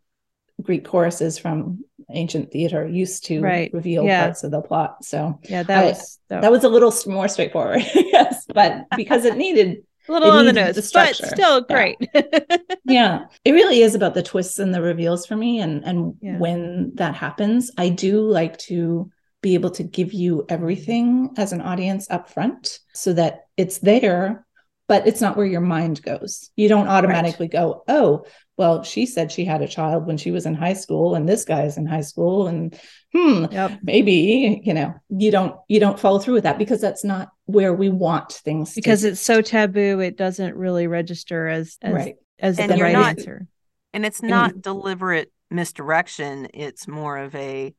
Greek 0.61 0.85
choruses 0.85 1.37
from 1.37 1.83
ancient 2.09 2.51
theater 2.51 2.87
used 2.87 3.25
to 3.25 3.41
right. 3.41 3.73
reveal 3.73 4.05
yeah. 4.05 4.25
parts 4.25 4.43
of 4.43 4.51
the 4.51 4.61
plot. 4.61 5.03
So 5.03 5.39
yeah, 5.43 5.63
that 5.63 5.83
I, 5.83 5.87
was 5.87 6.19
that, 6.29 6.41
that 6.41 6.51
was 6.51 6.63
a 6.63 6.69
little 6.69 6.93
more 7.07 7.27
straightforward. 7.27 7.81
yes, 7.95 8.34
but 8.53 8.85
because 8.95 9.25
it 9.25 9.37
needed 9.37 9.83
a 10.09 10.11
little 10.11 10.31
on 10.31 10.45
the 10.45 10.53
nose, 10.53 10.75
the 10.75 10.89
but 10.93 11.15
still 11.15 11.61
great. 11.61 11.97
Yeah. 12.13 12.21
yeah. 12.85 13.25
it 13.43 13.51
really 13.51 13.81
is 13.81 13.95
about 13.95 14.13
the 14.13 14.23
twists 14.23 14.59
and 14.59 14.73
the 14.73 14.81
reveals 14.81 15.25
for 15.25 15.35
me, 15.35 15.59
and 15.59 15.83
and 15.83 16.15
yeah. 16.21 16.37
when 16.37 16.91
that 16.95 17.15
happens, 17.15 17.71
I 17.77 17.89
do 17.89 18.21
like 18.21 18.57
to 18.59 19.09
be 19.41 19.53
able 19.53 19.71
to 19.71 19.83
give 19.83 20.13
you 20.13 20.45
everything 20.49 21.29
as 21.37 21.53
an 21.53 21.61
audience 21.61 22.07
up 22.09 22.29
front 22.29 22.79
so 22.93 23.13
that 23.13 23.47
it's 23.57 23.79
there 23.79 24.44
but 24.87 25.07
it's 25.07 25.21
not 25.21 25.35
where 25.35 25.45
your 25.45 25.61
mind 25.61 26.01
goes. 26.01 26.51
You 26.55 26.69
don't 26.69 26.87
automatically 26.87 27.45
right. 27.45 27.51
go, 27.51 27.83
oh, 27.87 28.25
well, 28.57 28.83
she 28.83 29.05
said 29.05 29.31
she 29.31 29.43
had 29.43 29.61
a 29.61 29.67
child 29.67 30.05
when 30.05 30.17
she 30.17 30.31
was 30.31 30.45
in 30.45 30.53
high 30.53 30.73
school, 30.73 31.15
and 31.15 31.27
this 31.27 31.43
guy's 31.43 31.77
in 31.77 31.85
high 31.85 32.01
school, 32.01 32.47
and 32.47 32.79
hmm, 33.13 33.45
yep. 33.51 33.79
maybe 33.83 34.61
you 34.63 34.73
know, 34.73 34.93
you 35.09 35.31
don't 35.31 35.57
you 35.67 35.79
don't 35.79 35.99
follow 35.99 36.19
through 36.19 36.35
with 36.35 36.43
that 36.43 36.57
because 36.57 36.79
that's 36.79 37.03
not 37.03 37.29
where 37.45 37.73
we 37.73 37.89
want 37.89 38.31
things. 38.31 38.73
Because 38.73 39.01
to- 39.01 39.09
it's 39.09 39.19
so 39.19 39.41
taboo, 39.41 39.99
it 39.99 40.15
doesn't 40.17 40.55
really 40.55 40.87
register 40.87 41.47
as 41.47 41.77
as, 41.81 41.93
right. 41.93 42.15
as 42.39 42.59
and 42.59 42.71
the 42.71 42.81
right 42.81 42.93
not, 42.93 43.17
answer. 43.17 43.47
And 43.93 44.05
it's 44.05 44.21
not 44.21 44.53
and 44.53 44.61
deliberate 44.63 45.31
misdirection. 45.51 46.47
It's 46.53 46.87
more 46.87 47.17
of 47.17 47.35
a 47.35 47.73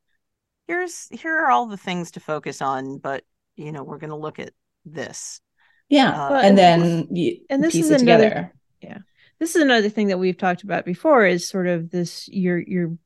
here's 0.66 1.08
here 1.10 1.38
are 1.38 1.50
all 1.50 1.66
the 1.66 1.76
things 1.76 2.12
to 2.12 2.20
focus 2.20 2.60
on, 2.60 2.98
but 2.98 3.24
you 3.56 3.72
know, 3.72 3.82
we're 3.82 3.98
going 3.98 4.10
to 4.10 4.16
look 4.16 4.38
at 4.38 4.52
this 4.84 5.40
yeah. 5.88 6.28
Uh, 6.28 6.34
and, 6.34 6.46
and, 6.46 6.58
then 6.58 7.08
you 7.10 7.40
and 7.48 7.62
this 7.62 7.74
is 7.74 7.90
another, 7.90 8.28
together. 8.28 8.52
Yeah. 8.80 8.98
This 9.38 9.54
is 9.54 9.62
another 9.62 9.88
thing 9.88 10.08
that 10.08 10.18
we've 10.18 10.36
talked 10.36 10.62
about 10.62 10.84
before 10.84 11.26
is 11.26 11.48
sort 11.48 11.66
of 11.66 11.90
this 11.90 12.28
you're 12.28 12.58
you're 12.58 12.96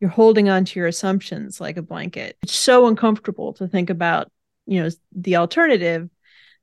you're 0.00 0.10
holding 0.10 0.48
on 0.48 0.64
to 0.64 0.78
your 0.78 0.88
assumptions 0.88 1.60
like 1.60 1.76
a 1.76 1.82
blanket. 1.82 2.36
It's 2.42 2.54
so 2.54 2.86
uncomfortable 2.86 3.52
to 3.54 3.68
think 3.68 3.90
about, 3.90 4.30
you 4.66 4.82
know, 4.82 4.90
the 5.12 5.36
alternative 5.36 6.08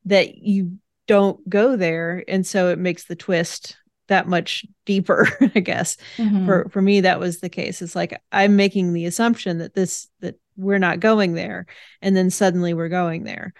that 0.05 0.37
you 0.37 0.79
don't 1.07 1.47
go 1.47 1.75
there. 1.75 2.23
And 2.27 2.45
so 2.45 2.69
it 2.69 2.79
makes 2.79 3.05
the 3.05 3.15
twist 3.15 3.77
that 4.07 4.27
much 4.27 4.65
deeper, 4.85 5.27
I 5.55 5.59
guess. 5.59 5.97
Mm-hmm. 6.17 6.45
For 6.45 6.69
for 6.69 6.81
me, 6.81 7.01
that 7.01 7.19
was 7.19 7.39
the 7.39 7.49
case. 7.49 7.81
It's 7.81 7.95
like 7.95 8.19
I'm 8.31 8.55
making 8.55 8.93
the 8.93 9.05
assumption 9.05 9.59
that 9.59 9.73
this 9.73 10.07
that 10.21 10.39
we're 10.55 10.79
not 10.79 10.99
going 10.99 11.33
there. 11.33 11.67
And 12.01 12.15
then 12.15 12.29
suddenly 12.29 12.73
we're 12.73 12.89
going 12.89 13.23
there 13.23 13.53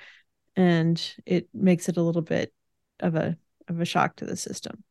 and 0.57 1.01
it 1.25 1.47
makes 1.53 1.87
it 1.87 1.95
a 1.95 2.01
little 2.01 2.23
bit 2.23 2.51
of 2.99 3.15
a 3.15 3.37
of 3.69 3.79
a 3.79 3.85
shock 3.85 4.17
to 4.17 4.25
the 4.25 4.35
system. 4.35 4.83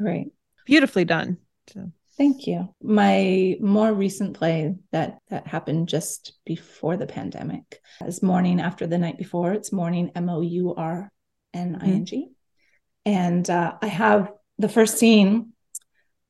Right. 0.00 0.26
Beautifully 0.64 1.04
done. 1.04 1.36
So 1.68 1.92
thank 2.16 2.46
you. 2.46 2.74
My 2.82 3.56
more 3.60 3.92
recent 3.92 4.36
play 4.36 4.74
that 4.92 5.18
that 5.28 5.46
happened 5.46 5.88
just 5.88 6.32
before 6.46 6.96
the 6.96 7.06
pandemic 7.06 7.80
is 8.04 8.22
morning 8.22 8.60
after 8.60 8.86
the 8.86 8.98
night 8.98 9.18
before. 9.18 9.52
It's 9.52 9.72
morning 9.72 10.10
m-o-u-r-n-i-n-g 10.14 12.16
mm-hmm. 12.16 13.12
and 13.12 13.50
uh, 13.50 13.74
i 13.80 13.86
have 13.86 14.32
the 14.58 14.68
first 14.68 14.98
scene 14.98 15.52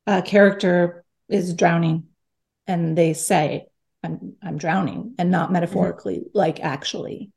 a 0.06 0.22
character 0.22 1.04
is 1.28 1.54
drowning 1.54 2.04
and 2.66 2.96
they 2.96 3.14
say 3.14 3.66
i'm 4.02 4.34
i'm 4.42 4.58
drowning 4.58 5.14
and 5.18 5.30
not 5.30 5.52
metaphorically 5.52 6.18
mm-hmm. 6.18 6.38
like 6.38 6.60
actually 6.60 7.30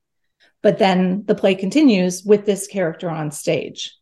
but 0.62 0.80
then 0.80 1.24
the 1.26 1.36
play 1.36 1.56
continues 1.56 2.24
with 2.24 2.46
this 2.46 2.68
character 2.68 3.10
on 3.10 3.32
stage. 3.32 3.96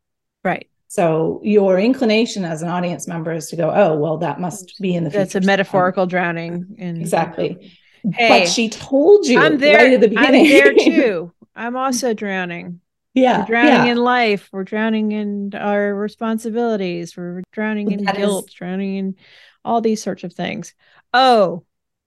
Right. 0.44 0.70
So 0.88 1.42
your 1.44 1.80
inclination 1.80 2.46
as 2.46 2.62
an 2.62 2.70
audience 2.70 3.08
member 3.08 3.34
is 3.34 3.50
to 3.50 3.56
go, 3.56 3.70
oh, 3.70 3.98
well, 3.98 4.18
that 4.20 4.40
must 4.40 4.80
be 4.80 4.96
in 4.96 5.04
the 5.04 5.10
future. 5.10 5.24
That's 5.24 5.36
a 5.36 5.42
metaphorical 5.42 6.06
drowning. 6.06 6.76
In, 6.78 7.02
exactly. 7.02 7.74
Hey, 8.14 8.30
but 8.30 8.48
she 8.48 8.70
told 8.70 9.26
you 9.26 9.40
I'm 9.40 9.58
there, 9.58 9.78
right 9.78 9.94
at 9.94 10.00
the 10.00 10.08
beginning. 10.08 10.46
I'm 10.46 10.50
there 10.50 10.74
too. 10.80 11.34
I'm 11.56 11.76
also 11.76 12.14
drowning. 12.14 12.80
Yeah. 13.14 13.40
We're 13.40 13.46
drowning 13.46 13.86
yeah. 13.88 13.92
in 13.92 13.98
life. 13.98 14.50
We're 14.52 14.64
drowning 14.64 15.12
in 15.12 15.54
our 15.56 15.94
responsibilities. 15.94 17.18
We're 17.18 17.44
drowning 17.52 17.92
in 17.92 18.06
that 18.06 18.16
guilt, 18.16 18.50
is... 18.50 18.54
drowning 18.54 18.96
in 18.96 19.16
all 19.64 19.82
these 19.82 20.04
sorts 20.04 20.24
of 20.24 20.34
things. 20.34 20.74
Oh, 21.14 21.66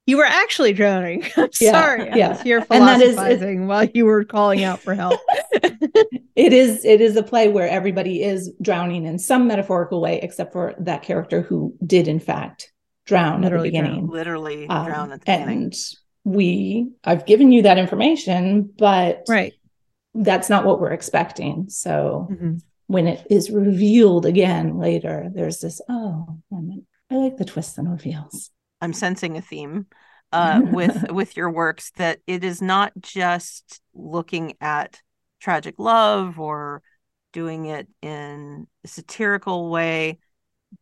you 0.09 0.17
were 0.17 0.25
actually 0.25 0.73
drowning. 0.73 1.23
I'm 1.37 1.51
yeah, 1.61 1.71
sorry. 1.71 2.09
Yeah. 2.17 2.29
I 2.29 2.31
was 2.31 2.41
here 2.41 2.63
philosophizing 2.63 3.67
while 3.67 3.85
you 3.85 4.07
were 4.07 4.25
calling 4.25 4.65
out 4.65 4.81
for 4.81 4.95
help. 4.95 5.21
it 5.53 6.55
is 6.55 6.83
it 6.87 7.03
is 7.03 7.15
a 7.17 7.23
play 7.23 7.49
where 7.49 7.69
everybody 7.69 8.23
is 8.23 8.51
drowning 8.63 9.05
in 9.05 9.19
some 9.19 9.47
metaphorical 9.47 10.01
way, 10.01 10.19
except 10.23 10.55
for 10.55 10.75
that 10.79 11.03
character 11.03 11.43
who 11.43 11.77
did 11.85 12.09
in 12.09 12.21
fact 12.21 12.73
drown 13.05 13.43
Literally 13.43 13.69
at 13.69 13.73
the 13.73 13.79
beginning. 13.79 14.07
Drown. 14.07 14.17
Literally 14.17 14.69
um, 14.69 14.87
drown 14.87 15.13
at 15.13 15.21
the 15.21 15.31
and 15.31 15.45
beginning. 15.45 15.73
we 16.25 16.91
I've 17.05 17.27
given 17.27 17.53
you 17.53 17.63
that 17.63 17.77
information, 17.77 18.73
but 18.79 19.25
right. 19.29 19.53
that's 20.15 20.49
not 20.49 20.65
what 20.65 20.81
we're 20.81 20.93
expecting. 20.93 21.69
So 21.69 22.29
mm-hmm. 22.31 22.55
when 22.87 23.09
it 23.09 23.27
is 23.29 23.51
revealed 23.51 24.25
again 24.25 24.79
later, 24.79 25.29
there's 25.35 25.59
this, 25.59 25.83
oh, 25.91 26.39
I 27.11 27.15
like 27.15 27.37
the 27.37 27.45
twists 27.45 27.77
and 27.77 27.91
reveals. 27.91 28.51
I'm 28.81 28.93
sensing 28.93 29.37
a 29.37 29.41
theme 29.41 29.87
uh, 30.33 30.61
with 30.65 31.07
with 31.11 31.37
your 31.37 31.51
works 31.51 31.91
that 31.97 32.21
it 32.27 32.45
is 32.45 32.63
not 32.63 32.93
just 33.01 33.81
looking 33.95 34.55
at 34.61 35.01
tragic 35.41 35.77
love 35.79 36.39
or 36.39 36.83
doing 37.33 37.67
it 37.67 37.89
in 38.03 38.67
a 38.85 38.89
satirical 38.89 39.71
way, 39.71 40.19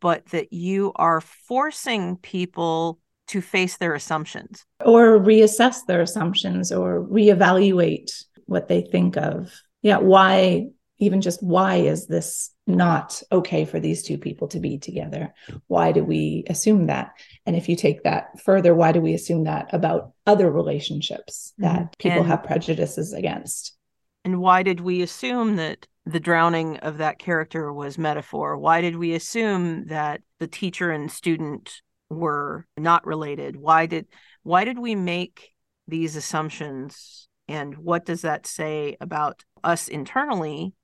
but 0.00 0.26
that 0.26 0.52
you 0.52 0.92
are 0.96 1.20
forcing 1.20 2.16
people 2.16 2.98
to 3.28 3.40
face 3.40 3.76
their 3.76 3.94
assumptions 3.94 4.64
or 4.84 5.18
reassess 5.18 5.78
their 5.86 6.00
assumptions 6.00 6.70
or 6.70 7.04
reevaluate 7.04 8.10
what 8.46 8.68
they 8.68 8.82
think 8.82 9.16
of. 9.16 9.52
Yeah, 9.82 9.98
why 9.98 10.68
even 10.98 11.20
just 11.20 11.42
why 11.42 11.76
is 11.76 12.06
this 12.06 12.50
not 12.66 13.22
okay 13.30 13.64
for 13.64 13.78
these 13.78 14.02
two 14.02 14.18
people 14.18 14.48
to 14.48 14.60
be 14.60 14.78
together? 14.78 15.34
Why 15.66 15.92
do 15.92 16.02
we 16.02 16.44
assume 16.48 16.86
that? 16.86 17.12
And 17.44 17.54
if 17.54 17.68
you 17.68 17.76
take 17.76 18.02
that 18.04 18.40
further, 18.40 18.74
why 18.74 18.92
do 18.92 19.00
we 19.00 19.14
assume 19.14 19.44
that 19.44 19.72
about 19.72 20.12
other 20.26 20.50
relationships 20.50 21.52
that 21.58 21.76
mm-hmm. 21.76 21.86
people 21.98 22.20
and, 22.20 22.28
have 22.28 22.44
prejudices 22.44 23.12
against? 23.12 23.76
And 24.24 24.40
why 24.40 24.62
did 24.62 24.80
we 24.80 25.02
assume 25.02 25.56
that 25.56 25.86
the 26.04 26.20
drowning 26.20 26.78
of 26.78 26.98
that 26.98 27.18
character 27.18 27.72
was 27.72 27.98
metaphor? 27.98 28.56
Why 28.56 28.80
did 28.80 28.96
we 28.96 29.14
assume 29.14 29.86
that 29.86 30.22
the 30.38 30.46
teacher 30.46 30.90
and 30.90 31.10
student 31.10 31.82
were 32.08 32.66
not 32.76 33.06
related? 33.06 33.56
Why 33.56 33.86
did 33.86 34.06
why 34.42 34.64
did 34.64 34.78
we 34.78 34.94
make 34.94 35.50
these 35.88 36.16
assumptions 36.16 37.28
and 37.48 37.76
what 37.76 38.04
does 38.04 38.22
that 38.22 38.46
say 38.46 38.96
about 39.00 39.44
us 39.62 39.88
internally 39.88 40.74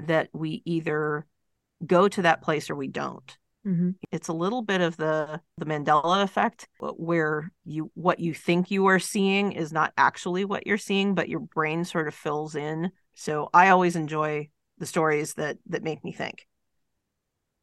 that 0.00 0.28
we 0.32 0.62
either 0.64 1.26
go 1.84 2.08
to 2.08 2.22
that 2.22 2.42
place 2.42 2.70
or 2.70 2.76
we 2.76 2.88
don't. 2.88 3.36
Mm-hmm. 3.66 3.90
It's 4.12 4.28
a 4.28 4.32
little 4.32 4.62
bit 4.62 4.80
of 4.80 4.96
the 4.96 5.40
the 5.58 5.66
Mandela 5.66 6.22
effect, 6.22 6.68
where 6.78 7.50
you 7.64 7.90
what 7.94 8.20
you 8.20 8.32
think 8.32 8.70
you 8.70 8.86
are 8.86 9.00
seeing 9.00 9.52
is 9.52 9.72
not 9.72 9.92
actually 9.98 10.44
what 10.44 10.66
you're 10.66 10.78
seeing, 10.78 11.16
but 11.16 11.28
your 11.28 11.40
brain 11.40 11.84
sort 11.84 12.06
of 12.06 12.14
fills 12.14 12.54
in. 12.54 12.92
So 13.14 13.48
I 13.52 13.70
always 13.70 13.96
enjoy 13.96 14.50
the 14.78 14.86
stories 14.86 15.34
that 15.34 15.58
that 15.66 15.82
make 15.82 16.04
me 16.04 16.12
think, 16.12 16.46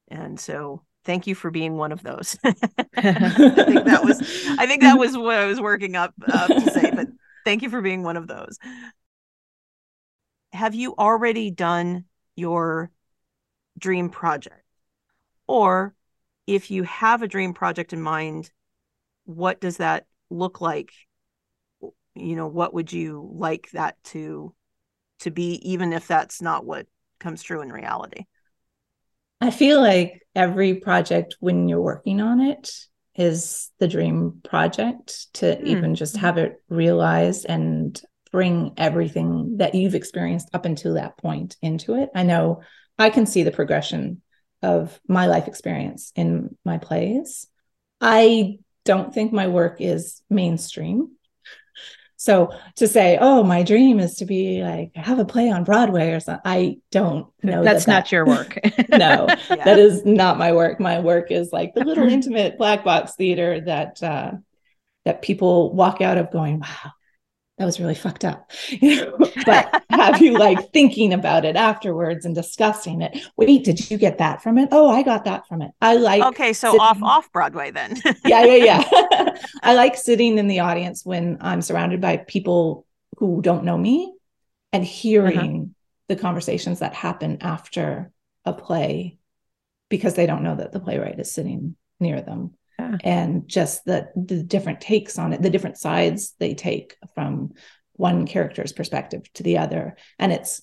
and 0.10 0.38
so 0.38 0.84
thank 1.06 1.26
you 1.26 1.36
for 1.36 1.52
being 1.52 1.78
one 1.78 1.93
of 1.93 2.04
those. 2.04 2.38
I 2.43 2.52
think 2.52 3.86
that 3.86 4.02
was 4.04 4.19
I 4.60 4.67
think 4.67 4.82
that 4.82 5.00
was 5.00 5.17
what 5.17 5.38
I 5.38 5.46
was 5.46 5.62
working 5.62 5.96
up 5.96 6.13
uh, 6.28 6.48
to 6.48 6.72
say, 6.72 6.91
but 6.91 7.08
thank 7.46 7.62
you 7.62 7.69
for 7.69 7.82
being 7.82 8.04
one 8.04 8.17
of 8.17 8.28
those. 8.28 8.58
Have 10.52 10.76
you 10.76 10.96
already 10.98 11.50
done 11.50 12.04
your 12.36 12.91
dream 13.78 14.10
project. 14.10 14.63
Or 15.48 15.93
if 16.48 16.72
you 16.72 16.84
have 16.84 17.22
a 17.22 17.28
dream 17.28 17.54
project 17.54 17.93
in 17.93 18.02
mind, 18.02 18.52
what 19.26 19.62
does 19.62 19.78
that 19.78 20.06
look 20.30 20.62
like? 20.62 20.91
You 22.15 22.36
know, 22.36 22.48
what 22.48 22.74
would 22.74 22.91
you 22.91 23.30
like 23.34 23.69
that 23.72 24.02
to 24.06 24.54
to 25.19 25.32
be 25.32 25.60
even 25.72 25.93
if 25.93 26.08
that's 26.08 26.41
not 26.41 26.65
what 26.65 26.86
comes 27.19 27.41
true 27.41 27.62
in 27.62 27.72
reality? 27.72 28.26
I 29.39 29.52
feel 29.52 29.82
like 29.82 30.22
every 30.36 30.76
project 30.76 31.38
when 31.39 31.67
you're 31.67 31.82
working 31.82 32.22
on 32.22 32.39
it 32.39 32.72
is 33.15 33.72
the 33.80 33.88
dream 33.88 34.41
project 34.43 35.34
to 35.34 35.46
mm. 35.46 35.63
even 35.63 35.96
just 35.96 36.17
have 36.17 36.38
it 36.38 36.62
realized 36.69 37.46
and 37.48 38.02
bring 38.34 38.74
everything 38.78 39.58
that 39.58 39.76
you've 39.76 39.96
experienced 39.96 40.50
up 40.54 40.65
until 40.65 40.96
that 40.96 41.15
point 41.17 41.56
into 41.62 41.96
it. 41.96 42.10
I 42.15 42.24
know 42.24 42.63
I 42.98 43.12
can 43.12 43.28
see 43.28 43.43
the 43.43 43.52
progression 43.52 44.22
of 44.63 45.00
my 45.08 45.28
life 45.28 45.48
experience 45.48 46.12
in 46.15 46.58
my 46.65 46.80
plays. 46.80 47.48
I 48.02 48.58
don't 48.86 49.13
think 49.13 49.32
my 49.32 49.48
work 49.48 49.80
is 49.80 50.24
mainstream. 50.32 51.12
So 52.17 52.52
to 52.78 52.88
say, 52.88 53.19
oh, 53.22 53.43
my 53.43 53.62
dream 53.62 54.00
is 54.00 54.15
to 54.15 54.26
be 54.26 54.63
like 54.63 54.96
have 54.96 55.19
a 55.19 55.26
play 55.26 55.52
on 55.52 55.63
Broadway 55.63 56.12
or 56.12 56.19
something, 56.19 56.41
I 56.43 56.78
don't 56.89 57.28
know. 57.43 57.63
That's 57.63 57.86
that 57.86 57.91
not 57.91 58.04
that, 58.06 58.12
your 58.13 58.26
work. 58.26 58.58
no, 58.89 59.28
yeah. 59.50 59.63
that 59.63 59.78
is 59.78 60.06
not 60.06 60.39
my 60.39 60.54
work. 60.54 60.80
My 60.80 61.02
work 61.02 61.32
is 61.32 61.52
like 61.54 61.76
the 61.76 61.84
little 61.84 62.08
intimate 62.10 62.58
black 62.58 62.84
box 62.84 63.15
theater 63.15 63.62
that 63.62 64.02
uh, 64.02 64.32
that 65.06 65.22
people 65.22 65.74
walk 65.74 66.02
out 66.02 66.17
of 66.17 66.32
going, 66.32 66.62
wow, 66.62 66.91
that 67.58 67.66
was 67.66 67.80
really 67.80 67.96
fucked 67.96 68.26
up. 68.26 68.52
You 68.70 68.96
know 69.06 69.18
but 69.46 69.84
have 69.89 70.22
you 70.22 70.38
like 70.38 70.72
thinking 70.74 71.13
about 71.13 71.46
it 71.46 71.56
afterwards 71.56 72.26
and 72.26 72.34
discussing 72.34 73.02
it? 73.02 73.18
Wait 73.38 73.63
did 73.63 73.89
you 73.92 73.98
get 73.98 74.18
that 74.18 74.42
from 74.42 74.58
it? 74.58 74.70
Oh 74.72 74.89
i 74.89 75.04
got 75.04 75.26
that 75.26 75.48
from 75.48 75.62
it. 75.62 75.72
I 75.82 75.96
like 75.96 76.24
okay 76.24 76.54
so 76.54 76.70
sitting... 76.70 76.82
off 76.82 77.02
off 77.04 77.32
broadway 77.32 77.72
then. 77.72 78.02
Yeah 78.26 78.46
yeah 78.46 78.84
yeah. 78.84 79.38
I 79.62 79.76
like 79.76 79.96
sitting 79.96 80.38
in 80.38 80.48
the 80.48 80.60
audience 80.60 81.06
when 81.06 81.38
i'm 81.42 81.62
surrounded 81.62 82.02
by 82.02 82.18
people 82.18 82.86
who 83.18 83.42
don't 83.42 83.63
know 83.63 83.78
me 83.78 84.13
and 84.72 84.84
hearing 84.84 85.62
uh-huh. 85.62 85.74
the 86.10 86.16
conversations 86.16 86.80
that 86.80 86.94
happen 86.94 87.38
after 87.42 88.12
a 88.46 88.54
play 88.54 89.18
because 89.89 90.16
they 90.16 90.26
don't 90.26 90.44
know 90.44 90.56
that 90.56 90.72
the 90.72 90.80
playwright 90.80 91.20
is 91.20 91.32
sitting 91.32 91.76
near 92.00 92.22
them 92.22 92.56
yeah. 92.91 92.98
and 93.04 93.48
just 93.48 93.86
the 93.86 94.10
the 94.15 94.43
different 94.43 94.82
takes 94.82 95.17
on 95.17 95.34
it 95.34 95.41
the 95.41 95.50
different 95.50 95.78
sides 95.78 96.34
they 96.39 96.54
take 96.54 96.96
from 97.15 97.52
one 97.93 98.26
character's 98.26 98.74
perspective 98.74 99.22
to 99.34 99.43
the 99.43 99.58
other 99.58 99.96
and 100.19 100.32
it's 100.32 100.62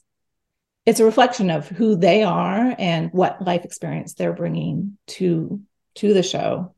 it's 0.86 1.00
a 1.00 1.04
reflection 1.04 1.50
of 1.50 1.68
who 1.68 1.96
they 1.96 2.22
are 2.22 2.74
and 2.78 3.12
what 3.12 3.44
life 3.44 3.64
experience 3.64 4.14
they're 4.14 4.32
bringing 4.32 4.98
to 5.06 5.60
to 5.94 6.14
the 6.14 6.22
show 6.22 6.74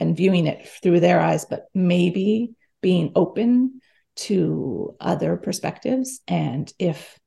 and 0.00 0.16
viewing 0.16 0.46
it 0.46 0.68
through 0.68 1.00
their 1.00 1.20
eyes 1.20 1.44
but 1.44 1.66
maybe 1.74 2.52
being 2.80 3.12
open 3.14 3.80
to 4.14 4.96
other 5.00 5.36
perspectives 5.36 6.20
and 6.26 6.72
if 6.78 7.18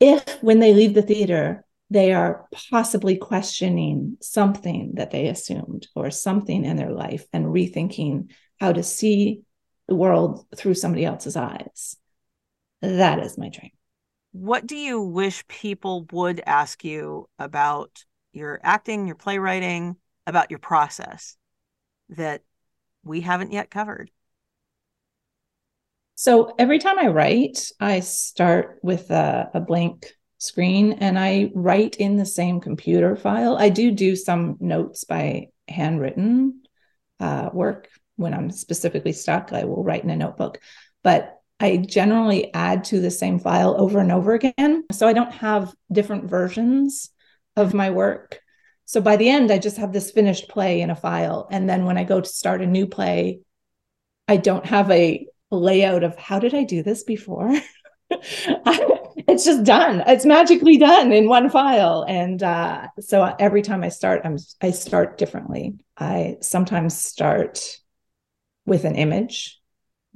if 0.00 0.42
when 0.42 0.60
they 0.60 0.74
leave 0.74 0.94
the 0.94 1.02
theater 1.02 1.64
they 1.90 2.12
are 2.12 2.48
possibly 2.70 3.16
questioning 3.16 4.16
something 4.20 4.92
that 4.94 5.10
they 5.10 5.28
assumed 5.28 5.86
or 5.94 6.10
something 6.10 6.64
in 6.64 6.76
their 6.76 6.92
life 6.92 7.26
and 7.32 7.46
rethinking 7.46 8.30
how 8.58 8.72
to 8.72 8.82
see 8.82 9.42
the 9.88 9.94
world 9.94 10.46
through 10.56 10.74
somebody 10.74 11.04
else's 11.04 11.36
eyes. 11.36 11.96
That 12.80 13.20
is 13.20 13.38
my 13.38 13.48
dream. 13.48 13.70
What 14.32 14.66
do 14.66 14.76
you 14.76 15.00
wish 15.00 15.46
people 15.46 16.06
would 16.10 16.42
ask 16.44 16.84
you 16.84 17.28
about 17.38 18.04
your 18.32 18.58
acting, 18.62 19.06
your 19.06 19.16
playwriting, 19.16 19.96
about 20.26 20.50
your 20.50 20.58
process 20.58 21.36
that 22.10 22.42
we 23.04 23.20
haven't 23.20 23.52
yet 23.52 23.70
covered? 23.70 24.10
So 26.16 26.54
every 26.58 26.78
time 26.78 26.98
I 26.98 27.08
write, 27.08 27.70
I 27.78 28.00
start 28.00 28.78
with 28.82 29.10
a, 29.10 29.50
a 29.54 29.60
blank 29.60 30.12
screen 30.44 30.94
and 30.94 31.18
I 31.18 31.50
write 31.54 31.96
in 31.96 32.16
the 32.16 32.26
same 32.26 32.60
computer 32.60 33.16
file. 33.16 33.56
I 33.56 33.68
do 33.68 33.90
do 33.90 34.16
some 34.16 34.56
notes 34.60 35.04
by 35.04 35.48
handwritten 35.68 36.62
uh, 37.20 37.50
work 37.52 37.88
when 38.16 38.34
I'm 38.34 38.50
specifically 38.50 39.12
stuck. 39.12 39.52
I 39.52 39.64
will 39.64 39.82
write 39.82 40.04
in 40.04 40.10
a 40.10 40.16
notebook, 40.16 40.60
but 41.02 41.40
I 41.60 41.78
generally 41.78 42.52
add 42.52 42.84
to 42.84 43.00
the 43.00 43.10
same 43.10 43.38
file 43.38 43.74
over 43.78 43.98
and 43.98 44.12
over 44.12 44.34
again. 44.34 44.84
So 44.92 45.06
I 45.06 45.12
don't 45.12 45.32
have 45.32 45.72
different 45.90 46.28
versions 46.28 47.10
of 47.56 47.74
my 47.74 47.90
work. 47.90 48.40
So 48.84 49.00
by 49.00 49.16
the 49.16 49.30
end, 49.30 49.50
I 49.50 49.58
just 49.58 49.78
have 49.78 49.92
this 49.92 50.10
finished 50.10 50.48
play 50.48 50.80
in 50.80 50.90
a 50.90 50.96
file. 50.96 51.48
And 51.50 51.68
then 51.68 51.84
when 51.86 51.96
I 51.96 52.04
go 52.04 52.20
to 52.20 52.28
start 52.28 52.60
a 52.60 52.66
new 52.66 52.86
play, 52.86 53.40
I 54.28 54.36
don't 54.36 54.66
have 54.66 54.90
a 54.90 55.26
layout 55.50 56.04
of 56.04 56.16
how 56.16 56.38
did 56.38 56.54
I 56.54 56.64
do 56.64 56.82
this 56.82 57.04
before? 57.04 57.54
it's 59.26 59.44
just 59.44 59.64
done. 59.64 60.02
It's 60.06 60.26
magically 60.26 60.76
done 60.76 61.12
in 61.12 61.28
one 61.28 61.50
file. 61.50 62.04
And 62.06 62.42
uh, 62.42 62.88
so 63.00 63.34
every 63.38 63.62
time 63.62 63.82
I 63.82 63.88
start, 63.88 64.22
I'm 64.24 64.36
I 64.60 64.70
start 64.70 65.18
differently. 65.18 65.74
I 65.96 66.36
sometimes 66.40 66.96
start 66.96 67.78
with 68.66 68.84
an 68.84 68.96
image 68.96 69.60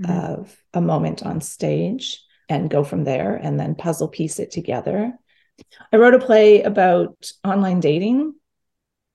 mm-hmm. 0.00 0.32
of 0.32 0.56
a 0.74 0.80
moment 0.80 1.24
on 1.24 1.40
stage 1.40 2.22
and 2.48 2.70
go 2.70 2.82
from 2.82 3.04
there, 3.04 3.36
and 3.36 3.60
then 3.60 3.74
puzzle 3.74 4.08
piece 4.08 4.38
it 4.38 4.50
together. 4.50 5.12
I 5.92 5.96
wrote 5.96 6.14
a 6.14 6.18
play 6.18 6.62
about 6.62 7.30
online 7.44 7.80
dating 7.80 8.34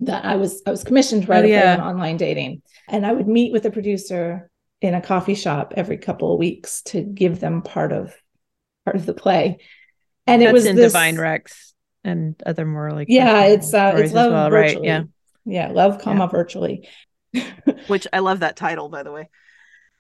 that 0.02 0.26
I 0.26 0.36
was 0.36 0.62
I 0.66 0.72
was 0.72 0.84
commissioned 0.84 1.24
to 1.24 1.28
write 1.30 1.46
oh, 1.46 1.48
yeah. 1.48 1.74
a 1.74 1.78
play 1.78 1.84
on 1.84 1.96
online 1.96 2.18
dating, 2.18 2.62
and 2.88 3.06
I 3.06 3.14
would 3.14 3.28
meet 3.28 3.52
with 3.52 3.66
a 3.66 3.72
producer 3.72 4.50
in 4.82 4.94
a 4.94 5.02
coffee 5.02 5.36
shop 5.36 5.74
every 5.78 5.98
couple 5.98 6.34
of 6.34 6.40
weeks 6.40 6.82
to 6.84 7.02
give 7.02 7.40
them 7.40 7.62
part 7.62 7.92
of 7.92 8.14
part 8.86 8.96
of 8.96 9.06
the 9.06 9.14
play. 9.14 9.60
And 10.26 10.42
That's 10.42 10.50
it 10.50 10.54
was 10.54 10.66
in 10.66 10.76
this, 10.76 10.92
Divine 10.92 11.18
Rex 11.18 11.74
and 12.04 12.42
other 12.46 12.66
more 12.66 12.92
like 12.92 13.08
yeah, 13.10 13.46
it's 13.46 13.74
uh, 13.74 13.94
it's 13.96 14.14
love 14.14 14.32
well, 14.32 14.50
virtually. 14.50 14.90
right? 14.90 15.08
Yeah, 15.46 15.68
yeah, 15.68 15.72
love 15.72 16.02
comma 16.02 16.26
yeah. 16.26 16.30
virtually. 16.30 16.90
Which 17.88 18.08
I 18.14 18.20
love 18.20 18.42
that 18.42 18.56
title, 18.56 18.90
by 18.90 19.04
the 19.04 19.12
way. 19.12 19.30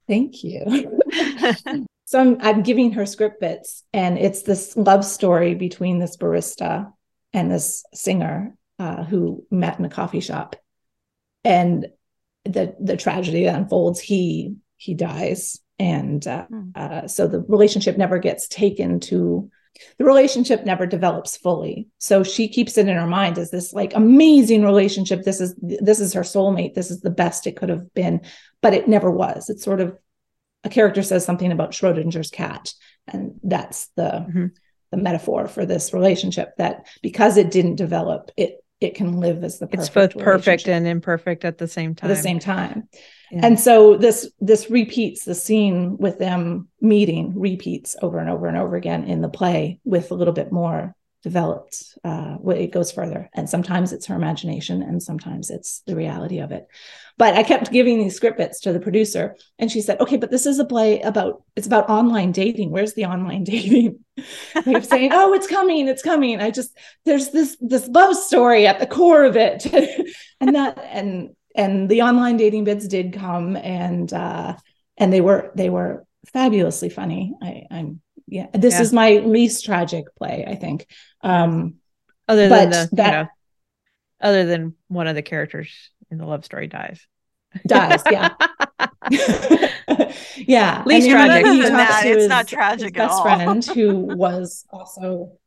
Thank 0.07 0.43
you. 0.43 1.01
so 2.05 2.19
I'm 2.19 2.37
I'm 2.41 2.63
giving 2.63 2.93
her 2.93 3.05
script 3.05 3.41
bits, 3.41 3.83
and 3.93 4.17
it's 4.17 4.43
this 4.43 4.77
love 4.77 5.03
story 5.03 5.55
between 5.55 5.99
this 5.99 6.17
barista 6.17 6.91
and 7.33 7.51
this 7.51 7.83
singer 7.93 8.55
uh, 8.79 9.03
who 9.03 9.45
met 9.49 9.79
in 9.79 9.85
a 9.85 9.89
coffee 9.89 10.21
shop, 10.21 10.55
and 11.43 11.87
the 12.45 12.75
the 12.79 12.97
tragedy 12.97 13.45
that 13.45 13.55
unfolds 13.55 13.99
he 13.99 14.55
he 14.77 14.93
dies 14.93 15.59
and 15.79 16.27
uh, 16.27 16.45
mm. 16.51 16.75
uh, 16.77 17.07
so 17.07 17.27
the 17.27 17.39
relationship 17.41 17.97
never 17.97 18.19
gets 18.19 18.47
taken 18.47 18.99
to 18.99 19.49
the 19.97 20.05
relationship 20.05 20.65
never 20.65 20.85
develops 20.85 21.37
fully. 21.37 21.87
So 21.97 22.23
she 22.23 22.47
keeps 22.47 22.77
it 22.77 22.87
in 22.87 22.95
her 22.95 23.07
mind 23.07 23.37
as 23.37 23.51
this 23.51 23.73
like 23.73 23.95
amazing 23.95 24.63
relationship. 24.63 25.23
This 25.23 25.41
is 25.41 25.55
this 25.57 25.99
is 25.99 26.13
her 26.13 26.21
soulmate. 26.21 26.73
This 26.73 26.91
is 26.91 27.01
the 27.01 27.09
best 27.09 27.47
it 27.47 27.57
could 27.57 27.69
have 27.69 27.93
been 27.93 28.21
but 28.63 28.73
it 28.73 28.87
never 28.87 29.11
was. 29.11 29.49
It's 29.49 29.63
sort 29.63 29.81
of 29.81 29.95
a 30.63 30.69
character 30.69 31.03
says 31.03 31.23
something 31.23 31.51
about 31.51 31.71
schrodinger's 31.71 32.31
cat 32.31 32.73
and 33.07 33.33
that's 33.43 33.89
the 33.97 34.25
mm-hmm. 34.27 34.45
the 34.91 34.97
metaphor 34.97 35.47
for 35.47 35.65
this 35.65 35.93
relationship 35.93 36.53
that 36.57 36.87
because 37.03 37.37
it 37.37 37.51
didn't 37.51 37.75
develop 37.75 38.31
it 38.37 38.62
it 38.83 38.95
can 38.95 39.19
live 39.19 39.43
as 39.43 39.59
the 39.59 39.67
it's 39.71 39.89
both 39.89 40.17
perfect 40.17 40.67
and 40.67 40.87
imperfect 40.87 41.45
at 41.45 41.57
the 41.57 41.67
same 41.67 41.95
time 41.95 42.09
at 42.09 42.15
the 42.15 42.21
same 42.21 42.39
time. 42.39 42.87
Yeah. 43.31 43.41
and 43.43 43.59
so 43.59 43.97
this 43.97 44.31
this 44.39 44.69
repeats 44.69 45.25
the 45.25 45.35
scene 45.35 45.97
with 45.97 46.19
them 46.19 46.67
meeting 46.81 47.33
repeats 47.37 47.95
over 48.01 48.19
and 48.19 48.29
over 48.29 48.47
and 48.47 48.57
over 48.57 48.75
again 48.75 49.05
in 49.05 49.21
the 49.21 49.29
play 49.29 49.79
with 49.83 50.11
a 50.11 50.15
little 50.15 50.33
bit 50.33 50.51
more 50.51 50.95
developed 51.23 51.97
uh, 52.03 52.35
it 52.49 52.71
goes 52.71 52.91
further. 52.91 53.29
And 53.33 53.49
sometimes 53.49 53.93
it's 53.93 54.07
her 54.07 54.15
imagination 54.15 54.83
and 54.83 55.01
sometimes 55.01 55.49
it's 55.49 55.81
the 55.87 55.95
reality 55.95 56.39
of 56.39 56.51
it. 56.51 56.67
But 57.17 57.35
i 57.35 57.43
kept 57.43 57.71
giving 57.71 57.99
these 57.99 58.15
script 58.15 58.37
bits 58.37 58.59
to 58.61 58.73
the 58.73 58.79
producer 58.79 59.35
and 59.59 59.71
she 59.71 59.81
said 59.81 60.01
okay 60.01 60.17
but 60.17 60.31
this 60.31 60.47
is 60.47 60.57
a 60.57 60.65
play 60.65 60.99
about 61.01 61.43
it's 61.55 61.67
about 61.67 61.89
online 61.89 62.31
dating. 62.31 62.71
Where's 62.71 62.93
the 62.93 63.05
online 63.05 63.43
dating? 63.55 63.99
They 64.65 64.73
kept 64.73 64.85
saying 64.85 65.11
oh 65.13 65.33
it's 65.33 65.47
coming 65.47 65.87
it's 65.87 66.03
coming. 66.03 66.39
I 66.41 66.51
just 66.51 66.77
there's 67.05 67.29
this 67.29 67.57
this 67.61 67.87
love 67.87 68.15
story 68.15 68.67
at 68.67 68.79
the 68.79 68.87
core 68.87 69.23
of 69.23 69.37
it. 69.37 69.65
And 70.41 70.55
that 70.55 70.77
and 70.77 71.29
and 71.55 71.87
the 71.87 72.01
online 72.01 72.35
dating 72.35 72.65
bits 72.65 72.85
did 72.85 73.13
come 73.13 73.55
and 73.55 74.11
uh 74.11 74.57
and 74.97 75.13
they 75.13 75.21
were 75.21 75.51
they 75.55 75.69
were 75.69 76.05
fabulously 76.33 76.89
funny. 76.89 77.33
I 77.41 77.63
i'm 77.71 78.01
yeah 78.33 78.47
this 78.51 78.73
yeah. 78.73 78.81
is 78.81 78.91
my 78.91 79.17
least 79.19 79.63
tragic 79.63 80.05
play 80.15 80.43
i 80.47 80.55
think. 80.55 80.87
Um 81.21 81.75
other 82.27 82.49
than 82.49 82.69
the, 82.71 82.89
that, 82.93 83.05
you 83.05 83.11
know, 83.11 83.27
other 84.19 84.45
than 84.45 84.75
one 84.87 85.07
of 85.07 85.15
the 85.15 85.21
characters 85.21 85.69
in 86.09 86.17
the 86.17 86.25
love 86.25 86.43
story 86.43 86.67
dies. 86.67 87.05
Dies 87.67 88.01
yeah. 88.09 88.29
Yeah 90.37 90.83
least 90.85 91.09
tragic 91.09 91.45
than 91.45 91.73
that. 91.73 92.05
it's 92.05 92.27
not 92.27 92.47
tragic 92.47 92.95
best 92.95 93.13
all. 93.13 93.23
friend 93.23 93.63
who 93.63 93.99
was 94.17 94.65
also 94.71 95.37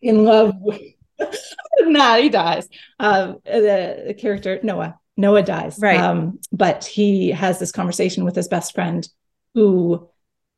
in 0.00 0.24
love 0.24 0.54
with 0.58 0.80
nah 1.80 2.16
he 2.16 2.30
dies. 2.30 2.68
Um 2.98 3.40
the, 3.44 4.04
the 4.06 4.14
character 4.14 4.58
noah. 4.62 4.98
Noah 5.18 5.42
dies. 5.42 5.78
Right. 5.78 6.00
Um 6.00 6.38
but 6.50 6.84
he 6.86 7.28
has 7.28 7.58
this 7.58 7.72
conversation 7.72 8.24
with 8.24 8.34
his 8.34 8.48
best 8.48 8.72
friend 8.74 9.06
who 9.54 10.09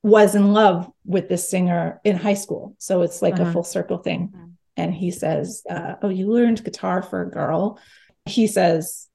was 0.02 0.34
in 0.34 0.52
love 0.52 0.90
with 1.04 1.28
this 1.28 1.48
singer 1.48 2.00
in 2.04 2.16
high 2.16 2.34
school. 2.34 2.74
So 2.78 3.02
it's 3.02 3.22
like 3.22 3.34
uh-huh. 3.34 3.50
a 3.50 3.52
full 3.52 3.64
circle 3.64 3.98
thing. 3.98 4.32
Mm-hmm. 4.34 4.46
And 4.76 4.94
he 4.94 5.10
says, 5.10 5.62
uh, 5.68 5.94
Oh, 6.02 6.08
you 6.08 6.32
learned 6.32 6.64
guitar 6.64 7.02
for 7.02 7.22
a 7.22 7.30
girl. 7.30 7.78
He 8.26 8.46
says, 8.46 9.08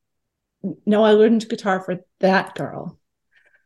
No, 0.86 1.04
I 1.04 1.12
learned 1.12 1.50
guitar 1.50 1.82
for 1.82 2.00
that 2.20 2.56
girl. 2.56 3.00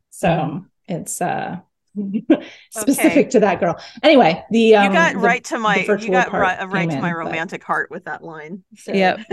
So 0.09 0.29
mm-hmm. 0.29 0.93
it's 0.93 1.21
uh 1.21 1.59
specific 2.71 3.11
okay. 3.11 3.29
to 3.29 3.39
that 3.41 3.59
girl. 3.59 3.77
Anyway, 4.01 4.43
the 4.49 4.75
um, 4.75 4.85
you 4.85 4.91
got 4.91 5.13
the, 5.13 5.19
right 5.19 5.43
to 5.45 5.59
my 5.59 5.77
you 5.77 6.09
got 6.09 6.31
right, 6.31 6.67
right 6.69 6.89
to 6.89 6.95
in, 6.95 7.01
my 7.01 7.11
romantic 7.11 7.61
but... 7.61 7.67
heart 7.67 7.91
with 7.91 8.05
that 8.05 8.23
line. 8.23 8.63
So. 8.77 8.93
Yep. 8.93 9.19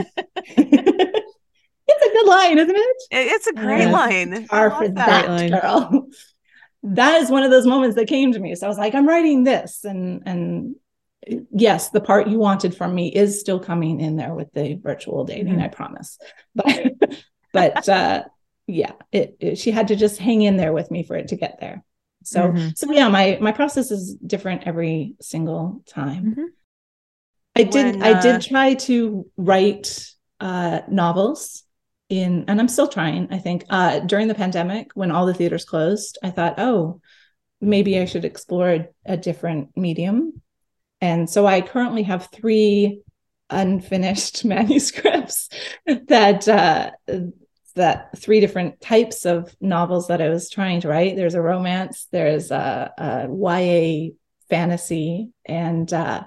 it's 1.89 2.07
a 2.07 2.13
good 2.13 2.27
line, 2.27 2.59
isn't 2.59 2.77
it? 2.77 2.97
It's 3.13 3.47
a 3.47 3.53
great 3.53 3.87
uh, 3.87 3.93
line. 3.93 4.31
Guitar 4.31 4.71
for 4.73 4.89
that, 4.89 5.27
that 5.27 5.63
girl 5.63 6.09
that 6.83 7.23
is 7.23 7.31
one 7.31 7.43
of 7.43 7.51
those 7.51 7.67
moments 7.67 7.97
that 7.97 8.07
came 8.07 8.33
to 8.33 8.39
me. 8.39 8.55
So 8.55 8.67
I 8.67 8.69
was 8.69 8.79
like, 8.79 8.95
I'm 8.95 9.09
writing 9.09 9.45
this. 9.45 9.85
And 9.85 10.23
and 10.27 10.77
yes, 11.51 11.91
the 11.91 12.01
part 12.01 12.29
you 12.29 12.39
wanted 12.39 12.77
from 12.77 12.95
me 12.95 13.09
is 13.09 13.41
still 13.41 13.59
coming 13.59 14.01
in 14.01 14.17
there 14.17 14.35
with 14.35 14.53
the 14.53 14.75
virtual 14.75 15.25
dating, 15.25 15.55
mm-hmm. 15.55 15.63
I 15.63 15.69
promise. 15.69 16.19
But 16.55 16.93
but 17.53 17.89
uh 17.89 18.25
yeah, 18.67 18.93
it, 19.13 19.37
it, 19.41 19.59
she 19.59 19.71
had 19.71 19.89
to 19.89 19.97
just 19.97 20.19
hang 20.19 20.43
in 20.43 20.59
there 20.59 20.75
with 20.75 20.91
me 20.91 21.03
for 21.03 21.17
it 21.17 21.29
to 21.29 21.37
get 21.37 21.59
there. 21.59 21.83
So 22.23 22.49
mm-hmm. 22.49 22.69
so 22.77 22.93
yeah, 22.93 23.09
my 23.09 23.39
my 23.41 23.53
process 23.53 23.91
is 23.91 24.15
different 24.15 24.65
every 24.67 25.15
single 25.21 25.83
time. 25.87 26.25
Mm-hmm. 26.25 26.45
I 27.57 27.63
did 27.65 27.97
when, 27.97 28.03
uh... 28.03 28.07
I 28.07 28.21
did 28.21 28.43
try 28.43 28.75
to 28.75 29.27
write 29.37 30.07
uh 30.41 30.83
novels 30.89 31.65
in 32.09 32.45
and 32.49 32.61
i'm 32.61 32.69
still 32.69 32.89
trying 32.89 33.29
i 33.31 33.39
think 33.39 33.65
uh, 33.69 34.01
during 34.01 34.29
the 34.29 34.35
pandemic 34.35 34.91
when 34.95 35.11
all 35.11 35.27
the 35.27 35.35
theaters 35.35 35.65
closed 35.65 36.19
i 36.23 36.31
thought 36.31 36.59
oh 36.59 37.01
maybe 37.61 37.99
i 37.99 38.05
should 38.05 38.25
explore 38.25 38.89
a, 39.07 39.17
different 39.17 39.77
medium. 39.77 40.41
And 41.01 41.29
so 41.29 41.47
i 41.47 41.61
currently 41.61 42.05
have 42.05 42.29
three 42.33 43.03
unfinished 43.51 44.45
manuscripts 44.45 45.49
that 45.87 46.49
uh, 46.49 46.91
that 47.75 48.19
three 48.19 48.41
different 48.41 48.81
types 48.81 49.25
of 49.25 49.55
novels 49.61 50.09
that 50.09 50.21
i 50.21 50.29
was 50.29 50.51
trying 50.51 50.81
to 50.81 50.89
write. 50.89 51.17
There's 51.17 51.35
a 51.35 51.43
romance 51.43 52.07
there's 52.11 52.51
a, 52.51 52.93
a 52.99 53.29
ya 53.29 54.11
fantasy 54.51 55.31
and 55.45 55.93
uh, 55.93 56.25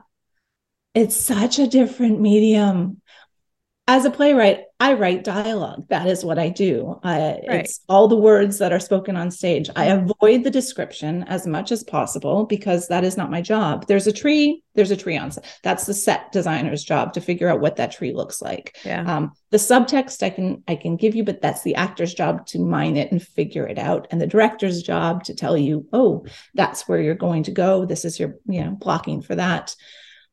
it's 0.93 1.15
such 1.15 1.59
a 1.59 1.67
different 1.67 2.19
medium. 2.19 3.01
As 3.87 4.05
a 4.05 4.11
playwright, 4.11 4.59
I 4.81 4.93
write 4.93 5.23
dialogue. 5.23 5.85
That 5.89 6.07
is 6.07 6.25
what 6.25 6.39
I 6.39 6.49
do. 6.49 6.99
right. 7.47 7.65
It's 7.65 7.81
all 7.87 8.07
the 8.07 8.17
words 8.17 8.57
that 8.57 8.73
are 8.73 8.79
spoken 8.79 9.15
on 9.15 9.29
stage. 9.29 9.69
I 9.75 9.85
avoid 9.85 10.43
the 10.43 10.49
description 10.49 11.21
as 11.25 11.45
much 11.45 11.71
as 11.71 11.83
possible 11.83 12.45
because 12.47 12.87
that 12.87 13.03
is 13.03 13.15
not 13.15 13.29
my 13.29 13.43
job. 13.43 13.85
There's 13.85 14.07
a 14.07 14.11
tree. 14.11 14.63
There's 14.73 14.89
a 14.89 14.97
tree 14.97 15.17
on 15.17 15.29
set. 15.29 15.45
That's 15.61 15.85
the 15.85 15.93
set 15.93 16.31
designer's 16.31 16.83
job 16.83 17.13
to 17.13 17.21
figure 17.21 17.47
out 17.47 17.61
what 17.61 17.75
that 17.75 17.91
tree 17.91 18.11
looks 18.11 18.41
like. 18.41 18.75
Yeah. 18.83 19.03
Um, 19.05 19.33
the 19.51 19.57
subtext 19.57 20.23
I 20.23 20.31
can 20.31 20.63
I 20.67 20.75
can 20.77 20.95
give 20.95 21.13
you, 21.13 21.23
but 21.23 21.43
that's 21.43 21.61
the 21.61 21.75
actor's 21.75 22.15
job 22.15 22.47
to 22.47 22.57
mine 22.57 22.97
it 22.97 23.11
and 23.11 23.21
figure 23.21 23.67
it 23.67 23.77
out, 23.77 24.07
and 24.09 24.19
the 24.19 24.25
director's 24.25 24.81
job 24.81 25.25
to 25.25 25.35
tell 25.35 25.55
you, 25.55 25.85
oh, 25.93 26.25
that's 26.55 26.87
where 26.87 26.99
you're 26.99 27.13
going 27.13 27.43
to 27.43 27.51
go. 27.51 27.85
This 27.85 28.03
is 28.03 28.19
your 28.19 28.37
you 28.47 28.63
know 28.63 28.71
blocking 28.71 29.21
for 29.21 29.35
that. 29.35 29.75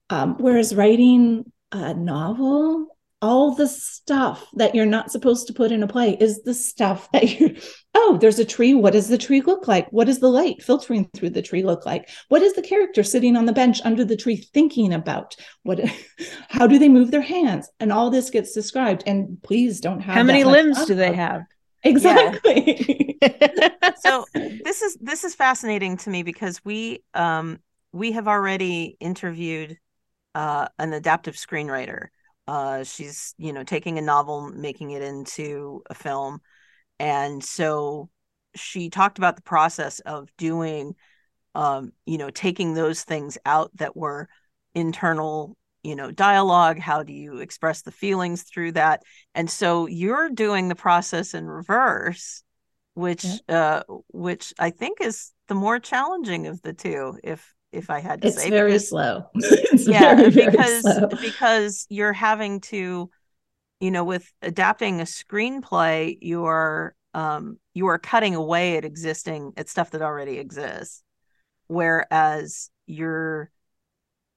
Um, 0.09 0.37
whereas 0.39 0.75
writing 0.75 1.53
a 1.71 1.93
novel 1.93 2.87
all 3.21 3.55
the 3.55 3.67
stuff 3.67 4.47
that 4.55 4.75
you're 4.75 4.87
not 4.87 5.11
supposed 5.11 5.47
to 5.49 5.53
put 5.53 5.73
in 5.73 5.83
a 5.83 5.89
play 5.89 6.17
is 6.21 6.43
the 6.43 6.55
stuff 6.55 7.11
that 7.13 7.39
you 7.41 7.57
oh 7.95 8.19
there's 8.21 8.39
a 8.39 8.45
tree. 8.45 8.75
What 8.75 8.93
does 8.93 9.09
the 9.09 9.19
tree 9.19 9.41
look 9.41 9.67
like? 9.67 9.89
What 9.91 10.07
does 10.07 10.21
the 10.21 10.29
light 10.29 10.63
filtering 10.63 11.11
through 11.15 11.31
the 11.31 11.43
tree 11.43 11.63
look 11.63 11.85
like? 11.85 12.09
What 12.29 12.43
is 12.43 12.55
the 12.55 12.63
character 12.63 13.03
sitting 13.03 13.37
on 13.37 13.47
the 13.47 13.53
bench 13.53 13.81
under 13.85 14.05
the 14.05 14.17
tree 14.17 14.37
thinking 14.37 14.93
about? 14.93 15.35
What 15.65 15.81
how 16.49 16.67
do 16.67 16.79
they 16.79 16.89
move 16.89 17.11
their 17.11 17.21
hands? 17.21 17.69
And 17.81 17.93
all 17.93 18.11
this 18.11 18.31
gets 18.31 18.53
described 18.53 19.03
and 19.07 19.43
please 19.43 19.81
don't 19.81 20.01
have 20.01 20.15
how 20.15 20.23
many 20.23 20.45
limbs 20.45 20.85
do 20.87 20.95
they 20.95 21.13
have? 21.15 21.43
Exactly. 21.85 23.17
Yeah. 23.23 23.91
so 24.01 24.25
this 24.35 24.83
is 24.83 24.99
this 25.01 25.23
is 25.23 25.37
fascinating 25.37 25.97
to 25.99 26.11
me 26.11 26.25
because 26.25 26.61
we 26.65 27.05
um 27.15 27.61
we 27.93 28.13
have 28.13 28.27
already 28.27 28.97
interviewed 28.99 29.79
uh, 30.35 30.67
an 30.81 30.93
adaptive 30.93 31.37
screenwriter 31.37 32.09
uh, 32.49 32.83
she's 32.83 33.35
you 33.39 33.53
know 33.53 33.63
taking 33.63 33.99
a 33.99 34.03
novel, 34.03 34.49
making 34.49 34.91
it 34.91 35.03
into 35.03 35.83
a 35.91 35.95
film, 35.95 36.41
and 36.99 37.45
so 37.45 38.09
she 38.57 38.91
talked 38.91 39.19
about 39.19 39.37
the 39.37 39.43
process 39.43 40.01
of 40.01 40.29
doing, 40.39 40.95
um, 41.55 41.93
you 42.07 42.19
know, 42.19 42.31
taking 42.31 42.75
those 42.75 43.05
things 43.05 43.39
out 43.45 43.71
that 43.77 43.97
were 43.97 44.29
internal 44.75 45.57
you 45.83 45.95
know 45.95 46.11
dialogue. 46.11 46.79
How 46.79 47.03
do 47.03 47.13
you 47.13 47.39
express 47.39 47.83
the 47.83 47.93
feelings 47.93 48.43
through 48.43 48.73
that? 48.73 49.03
And 49.35 49.51
so 49.51 49.87
you're 49.87 50.31
doing 50.31 50.69
the 50.69 50.75
process 50.75 51.35
in 51.35 51.47
reverse 51.47 52.43
which 52.99 53.25
yeah. 53.49 53.55
uh 53.57 53.83
which 54.09 54.53
i 54.59 54.71
think 54.71 55.01
is 55.01 55.33
the 55.47 55.55
more 55.55 55.79
challenging 55.79 56.49
of 56.49 56.61
the 56.63 56.73
two 56.73 57.17
if 57.23 57.55
if 57.73 57.91
I 57.91 58.01
had 58.01 58.23
to 58.23 58.31
say, 58.31 58.35
it's 58.35 58.43
say. 58.45 58.51
Very 58.51 58.73
because, 58.73 58.89
slow. 58.89 59.27
it's 59.35 59.89
yeah, 59.89 60.15
very, 60.15 60.31
very 60.31 60.51
because 60.51 60.81
slow. 60.83 61.09
because 61.09 61.87
you're 61.89 62.13
having 62.13 62.61
to, 62.63 63.11
you 63.81 63.91
know, 63.91 64.05
with 64.05 64.31
adapting 64.43 65.01
a 65.01 65.05
screenplay, 65.05 66.17
you 66.21 66.45
are 66.45 66.95
um 67.15 67.59
you 67.75 67.87
are 67.87 67.99
cutting 67.99 68.35
away 68.35 68.77
at 68.77 68.85
existing 68.85 69.53
at 69.57 69.69
stuff 69.69 69.91
that 69.91 70.03
already 70.03 70.39
exists. 70.39 71.03
Whereas 71.67 72.71
you're 72.87 73.51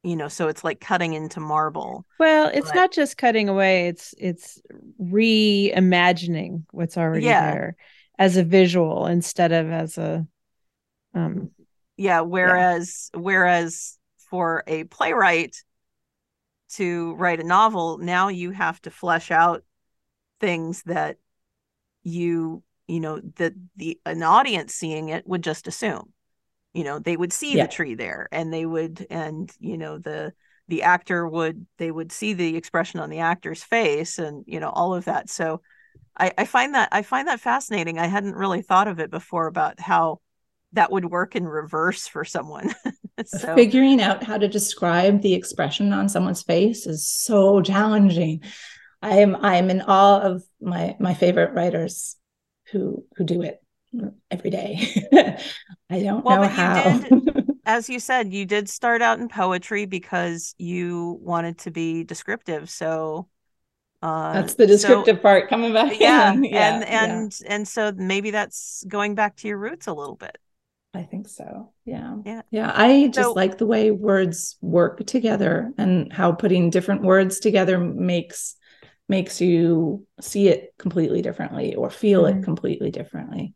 you 0.04 0.16
know 0.16 0.28
so 0.28 0.48
it's 0.48 0.64
like 0.64 0.80
cutting 0.80 1.14
into 1.14 1.40
marble 1.40 2.06
well 2.20 2.50
it's 2.52 2.70
but, 2.70 2.76
not 2.76 2.92
just 2.92 3.18
cutting 3.18 3.50
away 3.50 3.88
it's 3.88 4.16
it's 4.18 4.60
reimagining 5.00 6.64
what's 6.72 6.98
already 6.98 7.26
yeah. 7.26 7.52
there 7.52 7.76
as 8.18 8.36
a 8.36 8.44
visual 8.44 9.06
instead 9.06 9.52
of 9.52 9.72
as 9.72 9.98
a 9.98 10.26
um 11.14 11.52
yeah 12.02 12.22
whereas 12.22 13.12
yeah. 13.14 13.20
whereas 13.20 13.98
for 14.30 14.64
a 14.66 14.84
playwright 14.86 15.56
to 16.70 17.14
write 17.16 17.40
a 17.40 17.44
novel 17.44 17.98
now 18.00 18.30
you 18.30 18.52
have 18.52 18.82
to 18.82 18.90
flesh 18.90 19.30
out 19.30 19.64
things 20.40 20.82
that 20.84 21.18
you 22.04 22.64
you 22.88 23.00
know 23.00 23.22
that 23.36 23.54
the 23.76 24.00
an 24.06 24.24
audience 24.24 24.74
seeing 24.74 25.10
it 25.10 25.28
would 25.28 25.44
just 25.44 25.68
assume 25.68 26.12
you 26.74 26.84
know 26.84 26.98
they 26.98 27.16
would 27.16 27.32
see 27.32 27.56
yeah. 27.56 27.66
the 27.66 27.72
tree 27.72 27.94
there 27.94 28.28
and 28.32 28.52
they 28.52 28.66
would 28.66 29.06
and 29.12 29.52
you 29.60 29.78
know 29.78 30.00
the 30.00 30.34
the 30.70 30.84
actor 30.84 31.28
would 31.28 31.68
they 31.78 31.92
would 31.92 32.12
see 32.12 32.34
the 32.34 32.56
expression 32.56 33.00
on 33.00 33.12
the 33.12 33.20
actor's 33.20 33.62
face 33.62 34.18
and 34.18 34.44
you 34.48 34.60
know 34.60 34.70
all 34.70 34.96
of 34.96 35.06
that 35.06 35.30
so 35.30 35.62
I, 36.18 36.34
I 36.36 36.46
find 36.46 36.74
that 36.74 36.90
i 36.92 37.04
find 37.04 37.28
that 37.28 37.40
fascinating 37.40 38.00
i 38.00 38.08
hadn't 38.08 38.36
really 38.36 38.64
thought 38.64 38.88
of 38.88 39.00
it 39.00 39.12
before 39.12 39.46
about 39.46 39.80
how 39.80 40.20
that 40.74 40.92
would 40.92 41.06
work 41.06 41.36
in 41.36 41.48
reverse 41.48 42.08
for 42.08 42.26
someone. 42.26 42.74
So. 43.24 43.54
figuring 43.54 44.02
out 44.02 44.24
how 44.24 44.40
to 44.40 44.48
describe 44.48 45.22
the 45.22 45.36
expression 45.36 45.94
on 45.94 46.10
someone's 46.10 46.42
face 46.42 46.88
is 46.88 47.08
so 47.08 47.62
challenging. 47.62 48.42
I 49.00 49.18
am 49.18 49.36
i 49.36 49.58
am 49.58 49.70
in 49.70 49.82
awe 49.82 50.22
of 50.22 50.44
my 50.60 50.96
my 51.00 51.14
favorite 51.14 51.54
writers 51.54 52.16
who 52.72 53.06
who 53.16 53.24
do 53.24 53.44
it 53.44 53.62
every 54.32 54.50
day. 54.50 54.88
I 55.90 56.02
don't 56.02 56.26
well, 56.26 56.42
know 56.42 56.48
how. 56.48 56.98
did, 56.98 57.52
as 57.66 57.90
you 57.90 58.00
said 58.00 58.34
you 58.34 58.46
did 58.46 58.68
start 58.70 59.04
out 59.04 59.20
in 59.20 59.28
poetry 59.28 59.86
because 59.86 60.56
you 60.58 61.20
wanted 61.22 61.60
to 61.60 61.70
be 61.70 62.04
descriptive. 62.04 62.72
So 62.72 63.28
uh, 64.02 64.34
that's 64.34 64.56
the 64.56 64.66
descriptive 64.66 65.18
so, 65.18 65.22
part 65.22 65.48
coming 65.48 65.74
back 65.74 66.00
yeah, 66.00 66.34
yeah 66.34 66.76
and 66.76 66.84
and 66.84 67.40
yeah. 67.40 67.54
and 67.54 67.68
so 67.68 67.92
maybe 67.96 68.32
that's 68.32 68.84
going 68.88 69.14
back 69.14 69.36
to 69.36 69.48
your 69.48 69.60
roots 69.60 69.86
a 69.86 69.94
little 69.94 70.16
bit 70.16 70.38
I 70.94 71.04
think 71.04 71.30
so. 71.30 71.72
Yeah. 71.86 72.18
Yeah. 72.26 72.42
Yeah. 72.52 72.72
I 72.74 73.08
just 73.08 73.30
so, 73.30 73.34
like 73.34 73.58
the 73.58 73.66
way 73.66 73.92
words 73.92 74.58
work 74.62 75.06
together 75.06 75.72
and 75.78 76.12
how 76.12 76.34
putting 76.34 76.70
different 76.70 77.04
words 77.04 77.40
together 77.40 77.78
makes 77.78 78.56
makes 79.08 79.42
you 79.42 80.06
see 80.22 80.48
it 80.48 80.74
completely 80.78 81.22
differently 81.22 81.76
or 81.76 81.90
feel 81.90 82.24
mm-hmm. 82.24 82.40
it 82.40 82.44
completely 82.44 82.92
differently. 82.92 83.54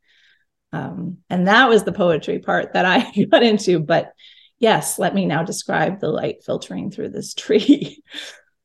Um, 0.71 1.19
and 1.29 1.47
that 1.47 1.69
was 1.69 1.83
the 1.83 1.93
poetry 1.93 2.39
part 2.39 2.73
that 2.73 2.85
I 2.85 3.25
got 3.31 3.43
into. 3.43 3.79
But 3.79 4.11
yes, 4.59 4.99
let 4.99 5.15
me 5.15 5.25
now 5.25 5.43
describe 5.43 5.99
the 5.99 6.09
light 6.09 6.43
filtering 6.45 6.91
through 6.91 7.09
this 7.09 7.33
tree. 7.33 8.03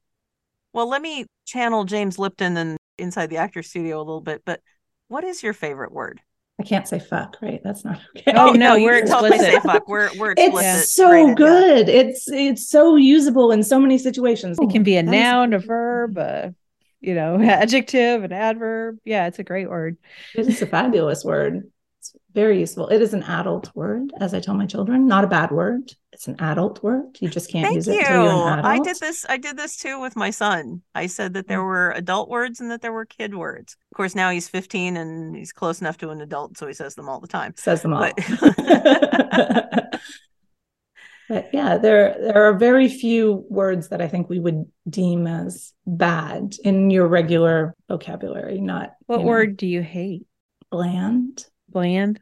well, 0.72 0.88
let 0.88 1.02
me 1.02 1.26
channel 1.46 1.85
James 1.85 2.18
Lipton 2.18 2.56
and 2.56 2.76
inside 2.98 3.30
the 3.30 3.38
actor 3.38 3.62
studio 3.62 3.98
a 3.98 3.98
little 3.98 4.20
bit. 4.20 4.42
But 4.44 4.61
what 5.09 5.24
is 5.24 5.42
your 5.42 5.52
favorite 5.52 5.92
word? 5.92 6.20
I 6.61 6.62
can't 6.62 6.87
say 6.87 6.99
fuck, 6.99 7.38
right? 7.40 7.61
That's 7.64 7.87
not 7.87 7.99
okay. 8.18 8.33
Oh 8.37 8.53
no, 8.53 8.75
we're 8.83 8.99
explicit. 8.99 9.40
say 9.40 9.59
fuck. 9.61 9.88
We're 9.88 10.11
we're 10.18 10.33
explicit. 10.33 10.83
It's 10.83 10.92
so 10.92 11.11
rated, 11.11 11.37
good. 11.38 11.88
Yeah. 11.88 11.94
It's 11.94 12.31
it's 12.31 12.68
so 12.68 12.96
usable 12.96 13.51
in 13.51 13.62
so 13.62 13.81
many 13.81 13.96
situations. 13.96 14.59
It 14.61 14.70
can 14.70 14.83
be 14.83 14.96
a 14.96 15.03
noun, 15.03 15.55
a 15.55 15.59
verb, 15.59 16.18
a 16.18 16.55
you 17.01 17.14
know, 17.14 17.40
adjective, 17.42 18.25
an 18.25 18.33
adverb. 18.33 18.99
Yeah, 19.05 19.27
it's 19.27 19.38
a 19.38 19.42
great 19.42 19.70
word. 19.70 19.96
It 20.35 20.46
is 20.46 20.61
a 20.61 20.66
fabulous 20.66 21.25
word. 21.25 21.70
It's 22.31 22.35
very 22.37 22.61
useful. 22.61 22.87
It 22.88 23.03
is 23.03 23.12
an 23.12 23.25
adult 23.25 23.75
word, 23.75 24.12
as 24.21 24.35
I 24.35 24.40
tell 24.40 24.55
my 24.55 24.66
children, 24.66 25.09
not 25.09 25.25
a 25.25 25.27
bad 25.27 25.51
word. 25.51 25.93
It's 26.12 26.29
an 26.29 26.37
adult 26.38 26.81
word. 26.81 27.16
You 27.19 27.29
just 27.29 27.51
can't 27.51 27.64
Thank 27.64 27.75
use 27.75 27.88
you. 27.88 27.95
it 27.95 28.01
until 28.01 28.23
you're 28.23 28.53
an 28.53 28.59
adult. 28.61 28.66
I 28.66 28.79
did 28.79 29.01
this. 29.01 29.27
I 29.29 29.37
did 29.37 29.57
this 29.57 29.77
too 29.77 30.01
with 30.01 30.14
my 30.14 30.31
son. 30.31 30.83
I 30.95 31.09
said 31.09 31.35
that 31.35 31.49
there 31.49 31.64
were 31.64 31.90
adult 31.90 32.29
words 32.29 32.61
and 32.61 32.71
that 32.71 32.83
there 32.83 32.93
were 32.93 33.05
kid 33.05 33.35
words. 33.35 33.77
Of 33.90 33.97
course, 33.97 34.14
now 34.14 34.31
he's 34.31 34.49
15 34.49 34.97
and 34.97 35.35
he's 35.35 35.53
close 35.53 35.81
enough 35.81 35.97
to 35.99 36.11
an 36.11 36.21
adult, 36.21 36.57
so 36.57 36.69
he 36.69 36.73
says 36.73 36.95
them 36.95 37.09
all 37.09 37.19
the 37.19 37.27
time. 37.27 37.53
Says 37.57 37.83
them 37.83 37.95
all. 37.95 38.01
But, 38.01 38.16
but 41.29 41.51
yeah, 41.53 41.79
there 41.79 42.16
there 42.21 42.45
are 42.45 42.57
very 42.57 42.88
few 42.88 43.45
words 43.49 43.88
that 43.88 44.01
I 44.01 44.07
think 44.07 44.29
we 44.29 44.38
would 44.38 44.66
deem 44.88 45.27
as 45.27 45.73
bad 45.85 46.55
in 46.62 46.90
your 46.90 47.09
regular 47.09 47.75
vocabulary. 47.88 48.61
Not 48.61 48.95
what 49.07 49.25
word 49.25 49.49
know, 49.49 49.57
do 49.57 49.66
you 49.66 49.83
hate? 49.83 50.27
Bland. 50.71 51.45
Bland. 51.70 52.20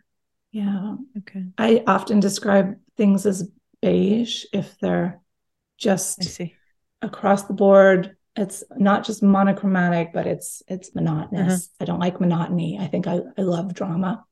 Yeah. 0.53 0.97
Okay. 1.19 1.45
I 1.57 1.83
often 1.87 2.21
describe 2.21 2.77
things 2.97 3.27
as 3.27 3.51
beige 3.81 4.45
if 4.53 4.79
they're 4.81 5.21
just 5.77 6.41
across 7.03 7.45
the 7.45 7.53
board. 7.53 8.17
It's 8.37 8.63
not 8.77 9.05
just 9.05 9.23
monochromatic, 9.23 10.13
but 10.13 10.27
it's 10.27 10.63
it's 10.69 10.95
monotonous. 10.95 11.67
Uh-huh. 11.67 11.77
I 11.81 11.85
don't 11.85 12.01
like 12.01 12.21
monotony. 12.21 12.79
I 12.81 12.87
think 12.87 13.07
I, 13.07 13.21
I 13.37 13.43
love 13.43 13.75
drama. 13.75 14.25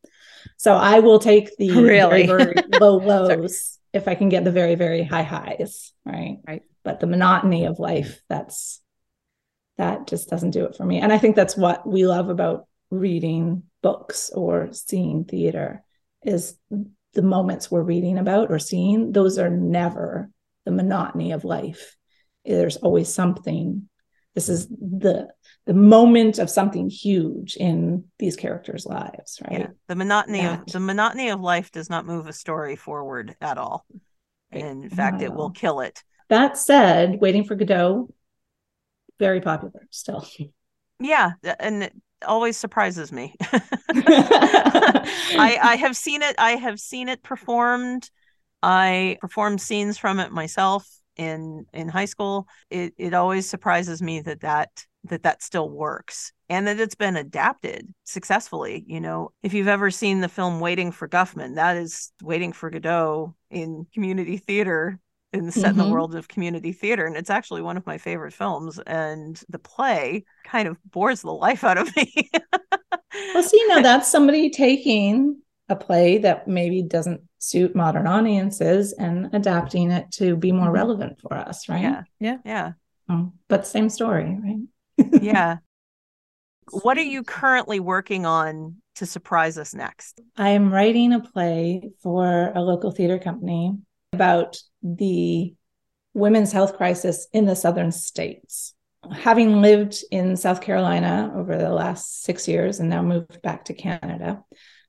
So 0.56 0.74
I 0.74 1.00
will 1.00 1.18
take 1.18 1.56
the 1.56 1.70
really? 1.72 2.26
very, 2.26 2.26
very 2.26 2.54
low 2.80 2.98
lows 2.98 3.78
if 3.92 4.08
I 4.08 4.14
can 4.14 4.28
get 4.28 4.44
the 4.44 4.52
very, 4.52 4.74
very 4.74 5.02
high 5.02 5.22
highs. 5.22 5.92
Right. 6.04 6.38
Right. 6.46 6.62
But 6.84 7.00
the 7.00 7.06
monotony 7.06 7.64
of 7.64 7.80
life, 7.80 8.20
that's 8.28 8.80
that 9.76 10.06
just 10.06 10.28
doesn't 10.28 10.52
do 10.52 10.64
it 10.64 10.76
for 10.76 10.84
me. 10.84 11.00
And 11.00 11.12
I 11.12 11.18
think 11.18 11.36
that's 11.36 11.56
what 11.56 11.86
we 11.86 12.06
love 12.06 12.28
about 12.28 12.66
reading 12.90 13.64
books 13.86 14.30
or 14.34 14.68
seeing 14.72 15.24
theater 15.24 15.84
is 16.24 16.58
the 17.14 17.22
moments 17.22 17.70
we're 17.70 17.92
reading 17.94 18.18
about 18.18 18.50
or 18.50 18.58
seeing 18.58 19.12
those 19.12 19.38
are 19.38 19.48
never 19.48 20.28
the 20.64 20.72
monotony 20.72 21.30
of 21.30 21.44
life 21.44 21.96
there's 22.44 22.78
always 22.78 23.12
something 23.14 23.88
this 24.34 24.48
is 24.48 24.66
the 24.68 25.28
the 25.66 25.74
moment 25.74 26.40
of 26.40 26.50
something 26.50 26.90
huge 26.90 27.54
in 27.54 28.04
these 28.18 28.34
characters 28.34 28.86
lives 28.86 29.40
right 29.48 29.60
yeah. 29.60 29.66
the 29.86 29.94
monotony 29.94 30.42
that. 30.42 30.62
of 30.62 30.72
the 30.72 30.80
monotony 30.80 31.28
of 31.28 31.40
life 31.40 31.70
does 31.70 31.88
not 31.88 32.06
move 32.06 32.26
a 32.26 32.32
story 32.32 32.74
forward 32.74 33.36
at 33.40 33.56
all 33.56 33.86
right. 34.52 34.64
in 34.64 34.90
fact 34.90 35.22
it 35.22 35.32
will 35.32 35.50
kill 35.50 35.78
it 35.78 36.02
that 36.28 36.58
said 36.58 37.20
waiting 37.20 37.44
for 37.44 37.54
godot 37.54 38.08
very 39.20 39.40
popular 39.40 39.86
still 39.92 40.26
yeah 40.98 41.30
and 41.60 41.88
always 42.26 42.56
surprises 42.56 43.12
me. 43.12 43.34
I, 43.90 45.58
I 45.62 45.76
have 45.80 45.96
seen 45.96 46.22
it. 46.22 46.34
I 46.38 46.52
have 46.52 46.80
seen 46.80 47.08
it 47.08 47.22
performed. 47.22 48.10
I 48.62 49.18
performed 49.20 49.60
scenes 49.60 49.98
from 49.98 50.20
it 50.20 50.32
myself 50.32 50.88
in 51.16 51.66
in 51.72 51.88
high 51.88 52.04
school. 52.06 52.46
It 52.70 52.94
it 52.96 53.14
always 53.14 53.48
surprises 53.48 54.02
me 54.02 54.20
that 54.20 54.40
that 54.40 54.70
that 55.04 55.22
that 55.22 55.42
still 55.42 55.70
works 55.70 56.32
and 56.48 56.66
that 56.66 56.80
it's 56.80 56.94
been 56.94 57.16
adapted 57.16 57.92
successfully. 58.04 58.84
You 58.86 59.00
know, 59.00 59.32
if 59.42 59.54
you've 59.54 59.68
ever 59.68 59.90
seen 59.90 60.20
the 60.20 60.28
film 60.28 60.60
Waiting 60.60 60.92
for 60.92 61.08
Guffman, 61.08 61.56
that 61.56 61.76
is 61.76 62.12
Waiting 62.22 62.52
for 62.52 62.70
Godot 62.70 63.34
in 63.50 63.86
community 63.94 64.36
theater 64.36 64.98
in 65.36 65.50
set 65.50 65.60
mm-hmm. 65.60 65.70
in 65.70 65.76
the 65.76 65.82
mm-hmm. 65.84 65.92
world 65.92 66.14
of 66.14 66.28
community 66.28 66.72
theater 66.72 67.06
and 67.06 67.16
it's 67.16 67.30
actually 67.30 67.62
one 67.62 67.76
of 67.76 67.86
my 67.86 67.98
favorite 67.98 68.32
films 68.32 68.78
and 68.86 69.42
the 69.48 69.58
play 69.58 70.24
kind 70.44 70.68
of 70.68 70.78
bores 70.90 71.22
the 71.22 71.30
life 71.30 71.64
out 71.64 71.78
of 71.78 71.94
me 71.96 72.30
well 73.34 73.42
see 73.42 73.64
now 73.68 73.80
that's 73.82 74.10
somebody 74.10 74.50
taking 74.50 75.40
a 75.68 75.76
play 75.76 76.18
that 76.18 76.46
maybe 76.46 76.82
doesn't 76.82 77.20
suit 77.38 77.74
modern 77.74 78.06
audiences 78.06 78.92
and 78.92 79.30
adapting 79.32 79.90
it 79.90 80.10
to 80.10 80.36
be 80.36 80.52
more 80.52 80.66
mm-hmm. 80.66 80.74
relevant 80.74 81.20
for 81.20 81.34
us 81.34 81.68
right 81.68 81.82
yeah 81.82 82.02
yeah 82.20 82.38
yeah 82.44 82.72
oh, 83.08 83.32
but 83.48 83.66
same 83.66 83.88
story 83.88 84.38
right 84.42 85.22
yeah 85.22 85.58
what 86.82 86.98
are 86.98 87.02
you 87.02 87.22
currently 87.22 87.78
working 87.78 88.26
on 88.26 88.76
to 88.94 89.06
surprise 89.06 89.58
us 89.58 89.74
next 89.74 90.20
i 90.36 90.50
am 90.50 90.72
writing 90.72 91.12
a 91.12 91.20
play 91.20 91.90
for 92.02 92.52
a 92.54 92.60
local 92.60 92.90
theater 92.90 93.18
company 93.18 93.76
about 94.16 94.56
the 94.82 95.54
women's 96.14 96.52
health 96.52 96.76
crisis 96.76 97.28
in 97.32 97.44
the 97.44 97.54
southern 97.54 97.92
states. 97.92 98.74
Having 99.12 99.60
lived 99.60 100.02
in 100.10 100.36
South 100.36 100.60
Carolina 100.62 101.32
over 101.36 101.56
the 101.58 101.68
last 101.70 102.24
six 102.24 102.48
years 102.48 102.80
and 102.80 102.88
now 102.88 103.02
moved 103.02 103.42
back 103.42 103.66
to 103.66 103.74
Canada, 103.74 104.42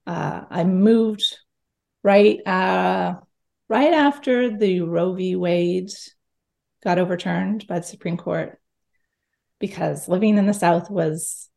uh, 0.07 0.41
I 0.49 0.63
moved 0.63 1.37
right 2.03 2.39
uh, 2.47 3.15
right 3.67 3.93
after 3.93 4.57
the 4.57 4.81
Roe 4.81 5.13
v. 5.13 5.35
Wade 5.35 5.91
got 6.83 6.97
overturned 6.97 7.67
by 7.67 7.79
the 7.79 7.85
Supreme 7.85 8.17
Court, 8.17 8.59
because 9.59 10.07
living 10.07 10.37
in 10.37 10.47
the 10.47 10.53
South 10.53 10.89
was 10.89 11.49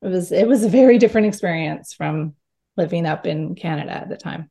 it 0.00 0.08
was 0.08 0.30
it 0.30 0.46
was 0.46 0.62
a 0.62 0.68
very 0.68 0.98
different 0.98 1.26
experience 1.26 1.92
from 1.92 2.34
living 2.76 3.04
up 3.04 3.26
in 3.26 3.56
Canada 3.56 3.92
at 3.92 4.08
the 4.08 4.16
time. 4.16 4.50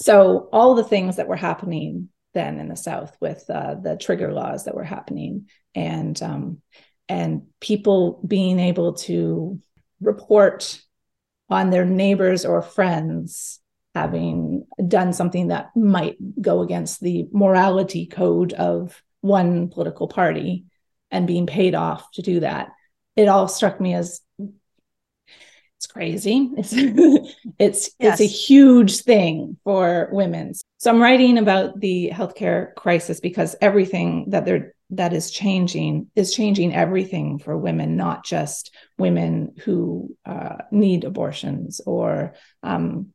So 0.00 0.48
all 0.52 0.74
the 0.74 0.84
things 0.84 1.16
that 1.16 1.28
were 1.28 1.36
happening 1.36 2.08
then 2.34 2.60
in 2.60 2.68
the 2.68 2.76
South 2.76 3.16
with 3.20 3.44
uh, 3.50 3.74
the 3.74 3.96
trigger 3.96 4.32
laws 4.32 4.64
that 4.64 4.74
were 4.74 4.84
happening 4.84 5.48
and 5.74 6.20
um, 6.22 6.60
and 7.08 7.46
people 7.60 8.22
being 8.26 8.60
able 8.60 8.94
to 8.94 9.58
report 10.00 10.80
on 11.50 11.70
their 11.70 11.84
neighbors 11.84 12.44
or 12.44 12.62
friends 12.62 13.60
having 13.94 14.66
done 14.86 15.12
something 15.12 15.48
that 15.48 15.74
might 15.74 16.16
go 16.40 16.60
against 16.60 17.00
the 17.00 17.26
morality 17.32 18.06
code 18.06 18.52
of 18.52 19.02
one 19.22 19.68
political 19.68 20.06
party 20.06 20.66
and 21.10 21.26
being 21.26 21.46
paid 21.46 21.74
off 21.74 22.08
to 22.12 22.22
do 22.22 22.40
that 22.40 22.70
it 23.16 23.26
all 23.26 23.48
struck 23.48 23.80
me 23.80 23.94
as 23.94 24.20
it's 25.78 25.86
crazy. 25.86 26.50
It's 26.56 26.72
it's 27.58 27.90
yes. 28.00 28.20
it's 28.20 28.20
a 28.20 28.24
huge 28.24 29.02
thing 29.02 29.56
for 29.62 30.08
women. 30.10 30.54
So 30.78 30.90
I'm 30.90 31.00
writing 31.00 31.38
about 31.38 31.78
the 31.78 32.10
healthcare 32.12 32.74
crisis 32.74 33.20
because 33.20 33.54
everything 33.60 34.30
that 34.30 34.44
they're 34.44 34.74
that 34.90 35.12
is 35.12 35.30
changing 35.30 36.10
is 36.16 36.34
changing 36.34 36.74
everything 36.74 37.38
for 37.38 37.56
women, 37.56 37.96
not 37.96 38.24
just 38.24 38.74
women 38.98 39.54
who 39.60 40.16
uh, 40.26 40.56
need 40.72 41.04
abortions 41.04 41.80
or 41.86 42.34
um, 42.64 43.12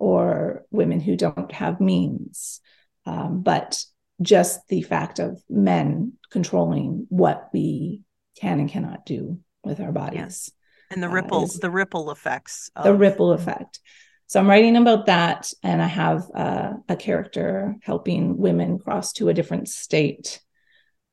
or 0.00 0.64
women 0.72 0.98
who 0.98 1.14
don't 1.16 1.52
have 1.52 1.80
means, 1.80 2.60
um, 3.06 3.42
but 3.42 3.80
just 4.20 4.66
the 4.66 4.82
fact 4.82 5.20
of 5.20 5.40
men 5.48 6.14
controlling 6.30 7.06
what 7.08 7.50
we 7.52 8.00
can 8.40 8.58
and 8.58 8.68
cannot 8.68 9.06
do 9.06 9.38
with 9.62 9.78
our 9.78 9.92
bodies. 9.92 10.18
Yes. 10.18 10.50
And 10.90 11.02
the 11.02 11.08
ripples, 11.08 11.56
uh, 11.56 11.58
the 11.62 11.70
ripple 11.70 12.10
effects. 12.10 12.70
Of- 12.76 12.84
the 12.84 12.94
ripple 12.94 13.32
effect. 13.32 13.80
So 14.26 14.40
I'm 14.40 14.48
writing 14.48 14.76
about 14.76 15.06
that, 15.06 15.52
and 15.62 15.82
I 15.82 15.86
have 15.86 16.24
uh, 16.34 16.72
a 16.88 16.96
character 16.96 17.76
helping 17.82 18.38
women 18.38 18.78
cross 18.78 19.12
to 19.14 19.28
a 19.28 19.34
different 19.34 19.68
state 19.68 20.40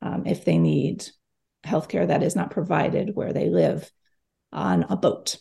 um, 0.01 0.23
if 0.25 0.45
they 0.45 0.57
need 0.57 1.05
healthcare 1.65 2.07
that 2.07 2.23
is 2.23 2.35
not 2.35 2.51
provided 2.51 3.11
where 3.13 3.33
they 3.33 3.49
live 3.49 3.91
on 4.51 4.85
a 4.89 4.95
boat. 4.95 5.37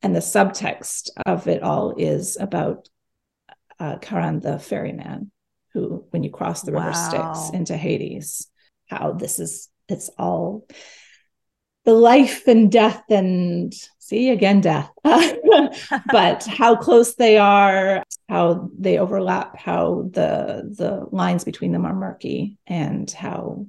And 0.00 0.14
the 0.14 0.20
subtext 0.20 1.10
of 1.26 1.48
it 1.48 1.62
all 1.62 1.94
is 1.96 2.36
about 2.40 2.88
uh, 3.78 3.96
Charon 3.96 4.40
the 4.40 4.58
ferryman, 4.58 5.30
who, 5.74 6.06
when 6.10 6.22
you 6.22 6.30
cross 6.30 6.62
the 6.62 6.72
wow. 6.72 6.86
river 6.86 6.94
Styx 6.94 7.50
into 7.52 7.76
Hades, 7.76 8.48
how 8.86 9.12
this 9.12 9.38
is, 9.38 9.68
it's 9.88 10.10
all 10.18 10.66
the 11.84 11.94
life 11.94 12.46
and 12.46 12.70
death 12.70 13.02
and 13.10 13.74
see 13.98 14.30
again 14.30 14.60
death. 14.60 14.90
But 16.10 16.44
how 16.46 16.76
close 16.76 17.14
they 17.14 17.38
are 17.38 18.04
how 18.28 18.70
they 18.78 18.98
overlap 18.98 19.58
how 19.58 20.08
the 20.10 20.72
the 20.76 21.06
lines 21.10 21.44
between 21.44 21.72
them 21.72 21.84
are 21.84 21.94
murky 21.94 22.58
and 22.66 23.10
how 23.10 23.66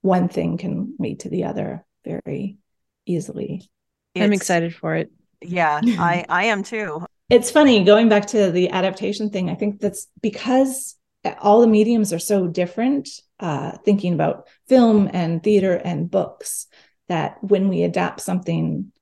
one 0.00 0.28
thing 0.28 0.58
can 0.58 0.94
lead 0.98 1.20
to 1.20 1.28
the 1.28 1.44
other 1.44 1.84
very 2.04 2.58
easily. 3.06 3.68
It's, 4.14 4.22
i'm 4.22 4.32
excited 4.32 4.74
for 4.74 4.94
it. 4.96 5.10
Yeah 5.40 5.80
i 5.84 6.24
i 6.28 6.44
am 6.44 6.62
too. 6.62 7.04
It's 7.30 7.50
funny 7.50 7.84
going 7.84 8.08
back 8.08 8.26
to 8.28 8.50
the 8.50 8.70
adaptation 8.70 9.30
thing 9.30 9.48
i 9.48 9.54
think 9.54 9.80
that's 9.80 10.08
because 10.20 10.96
all 11.40 11.60
the 11.60 11.66
mediums 11.66 12.12
are 12.12 12.18
so 12.18 12.46
different 12.46 13.08
uh, 13.40 13.72
thinking 13.84 14.12
about 14.12 14.48
film 14.68 15.08
and 15.12 15.42
theater 15.42 15.74
and 15.74 16.10
books 16.10 16.66
that 17.08 17.42
when 17.42 17.68
we 17.68 17.82
adapt 17.82 18.20
something 18.20 18.92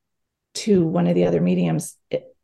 to 0.54 0.84
one 0.84 1.06
of 1.06 1.14
the 1.14 1.26
other 1.26 1.40
mediums 1.40 1.96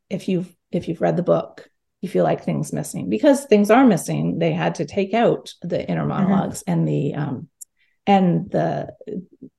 if 0.08 0.28
you've 0.28 0.54
if 0.70 0.88
you've 0.88 1.00
read 1.00 1.16
the 1.16 1.22
book 1.22 1.68
you 2.02 2.08
feel 2.08 2.24
like 2.24 2.44
things 2.44 2.72
missing 2.72 3.08
because 3.08 3.44
things 3.44 3.70
are 3.70 3.84
missing 3.84 4.38
they 4.38 4.52
had 4.52 4.76
to 4.76 4.84
take 4.84 5.14
out 5.14 5.52
the 5.62 5.88
inner 5.88 6.06
monologs 6.06 6.62
mm-hmm. 6.62 6.72
and 6.72 6.88
the 6.88 7.14
um 7.14 7.48
and 8.06 8.50
the 8.50 8.88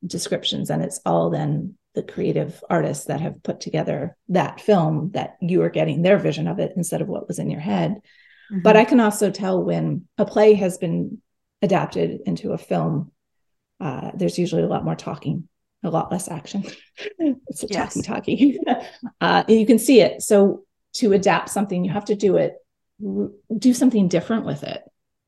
descriptions 0.05 0.69
and 0.69 0.83
it's 0.83 0.99
all 1.05 1.29
then 1.29 1.75
the 1.93 2.03
creative 2.03 2.63
artists 2.69 3.05
that 3.05 3.19
have 3.19 3.41
put 3.43 3.59
together 3.59 4.15
that 4.29 4.61
film 4.61 5.11
that 5.13 5.35
you 5.41 5.61
are 5.63 5.69
getting 5.69 6.01
their 6.01 6.19
vision 6.19 6.47
of 6.47 6.59
it 6.59 6.71
instead 6.77 7.01
of 7.01 7.07
what 7.07 7.27
was 7.27 7.39
in 7.39 7.49
your 7.49 7.59
head 7.59 7.91
mm-hmm. 7.91 8.61
but 8.61 8.77
i 8.77 8.85
can 8.85 8.99
also 8.99 9.29
tell 9.29 9.61
when 9.61 10.05
a 10.17 10.25
play 10.25 10.53
has 10.53 10.77
been 10.77 11.21
adapted 11.61 12.21
into 12.25 12.53
a 12.53 12.57
film 12.57 13.11
uh, 13.79 14.09
there's 14.15 14.39
usually 14.39 14.63
a 14.63 14.67
lot 14.67 14.85
more 14.85 14.95
talking 14.95 15.47
a 15.83 15.89
lot 15.89 16.11
less 16.11 16.29
action. 16.29 16.63
it's 17.19 17.63
a 17.63 17.67
yes. 17.69 17.93
talky 17.93 18.01
talky. 18.01 18.59
uh, 19.21 19.43
you 19.47 19.65
can 19.65 19.79
see 19.79 20.01
it. 20.01 20.21
So 20.21 20.65
to 20.95 21.13
adapt 21.13 21.49
something, 21.49 21.83
you 21.83 21.91
have 21.91 22.05
to 22.05 22.15
do 22.15 22.37
it, 22.37 22.55
do 22.99 23.73
something 23.73 24.07
different 24.07 24.45
with 24.45 24.63
it, 24.63 24.81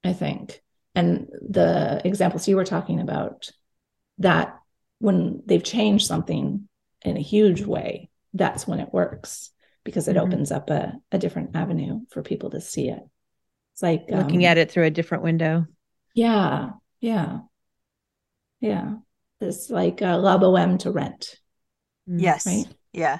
I 0.03 0.13
think. 0.13 0.61
And 0.95 1.27
the 1.47 2.01
examples 2.03 2.47
you 2.47 2.55
were 2.55 2.65
talking 2.65 2.99
about, 2.99 3.51
that 4.17 4.59
when 4.99 5.43
they've 5.45 5.63
changed 5.63 6.07
something 6.07 6.67
in 7.03 7.17
a 7.17 7.21
huge 7.21 7.61
way, 7.61 8.09
that's 8.33 8.67
when 8.67 8.79
it 8.79 8.93
works 8.93 9.51
because 9.83 10.07
it 10.07 10.15
mm-hmm. 10.15 10.27
opens 10.27 10.51
up 10.51 10.69
a, 10.69 10.93
a 11.11 11.17
different 11.17 11.55
avenue 11.55 12.01
for 12.09 12.21
people 12.21 12.49
to 12.51 12.61
see 12.61 12.89
it. 12.89 13.01
It's 13.73 13.83
like 13.83 14.05
looking 14.09 14.45
um, 14.45 14.51
at 14.51 14.57
it 14.57 14.71
through 14.71 14.85
a 14.85 14.91
different 14.91 15.23
window. 15.23 15.65
Yeah. 16.13 16.71
Yeah. 16.99 17.39
Yeah. 18.59 18.95
It's 19.41 19.69
like 19.69 20.01
a 20.01 20.17
La 20.17 20.37
Boheme 20.37 20.79
to 20.79 20.91
rent. 20.91 21.35
Mm, 22.09 22.21
yes. 22.21 22.45
Right? 22.45 22.65
Yeah. 22.91 23.19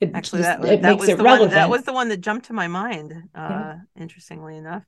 It 0.00 0.10
Actually, 0.14 0.42
just, 0.42 0.62
that, 0.62 0.82
that 0.82 0.98
was 0.98 1.08
the 1.08 1.16
relevant. 1.16 1.50
one 1.50 1.50
that 1.50 1.70
was 1.70 1.82
the 1.84 1.92
one 1.92 2.08
that 2.08 2.20
jumped 2.20 2.46
to 2.46 2.52
my 2.52 2.66
mind. 2.66 3.12
Uh, 3.34 3.48
yeah. 3.48 3.76
Interestingly 3.96 4.56
enough. 4.56 4.82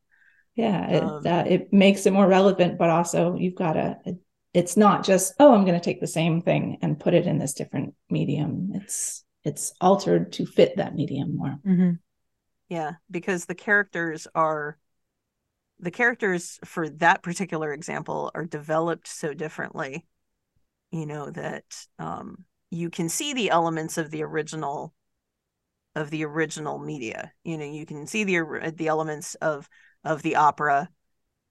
Yeah, 0.57 0.89
it, 0.89 1.03
um, 1.03 1.27
uh, 1.27 1.45
it 1.47 1.73
makes 1.73 2.07
it 2.07 2.13
more 2.13 2.27
relevant, 2.27 2.79
but 2.79 2.91
also 2.91 3.37
you've 3.37 3.55
got 3.55 3.75
to. 3.75 3.99
It's 4.53 4.77
not 4.77 5.05
just 5.05 5.35
oh, 5.39 5.55
I'm 5.55 5.65
going 5.65 5.79
to 5.79 5.85
take 5.85 6.01
the 6.01 6.07
same 6.07 6.43
thing 6.43 6.79
and 6.83 6.99
put 6.99 7.15
it 7.15 7.27
in 7.27 7.39
this 7.39 7.55
different 7.55 7.95
medium. 8.11 8.71
It's 8.75 9.25
it's 9.45 9.73
altered 9.81 10.33
to 10.35 10.47
fit 10.47 10.77
that 10.77 10.95
medium 10.95 11.37
more. 11.37 11.59
Mm-hmm. 11.67 11.91
Yeah, 12.69 12.93
because 13.11 13.45
the 13.45 13.55
characters 13.55 14.27
are 14.35 14.79
the 15.81 15.91
characters 15.91 16.59
for 16.65 16.89
that 16.89 17.23
particular 17.23 17.73
example 17.73 18.31
are 18.35 18.45
developed 18.45 19.09
so 19.09 19.35
differently 19.35 20.07
you 20.95 21.07
know 21.07 21.29
that 21.31 21.65
um, 21.99 22.45
you 22.71 22.89
can 22.89 23.09
see 23.09 23.35
the 23.35 23.51
elements 23.51 23.99
of 23.99 24.11
the 24.11 24.23
original 24.23 24.95
of 25.97 26.11
the 26.11 26.25
original 26.25 26.79
media. 26.79 27.33
You 27.43 27.59
know 27.59 27.65
you 27.65 27.85
can 27.85 28.07
see 28.07 28.23
the 28.25 28.73
the 28.77 28.87
elements 28.87 29.35
of 29.37 29.69
of 30.05 30.23
the 30.23 30.37
opera 30.37 30.89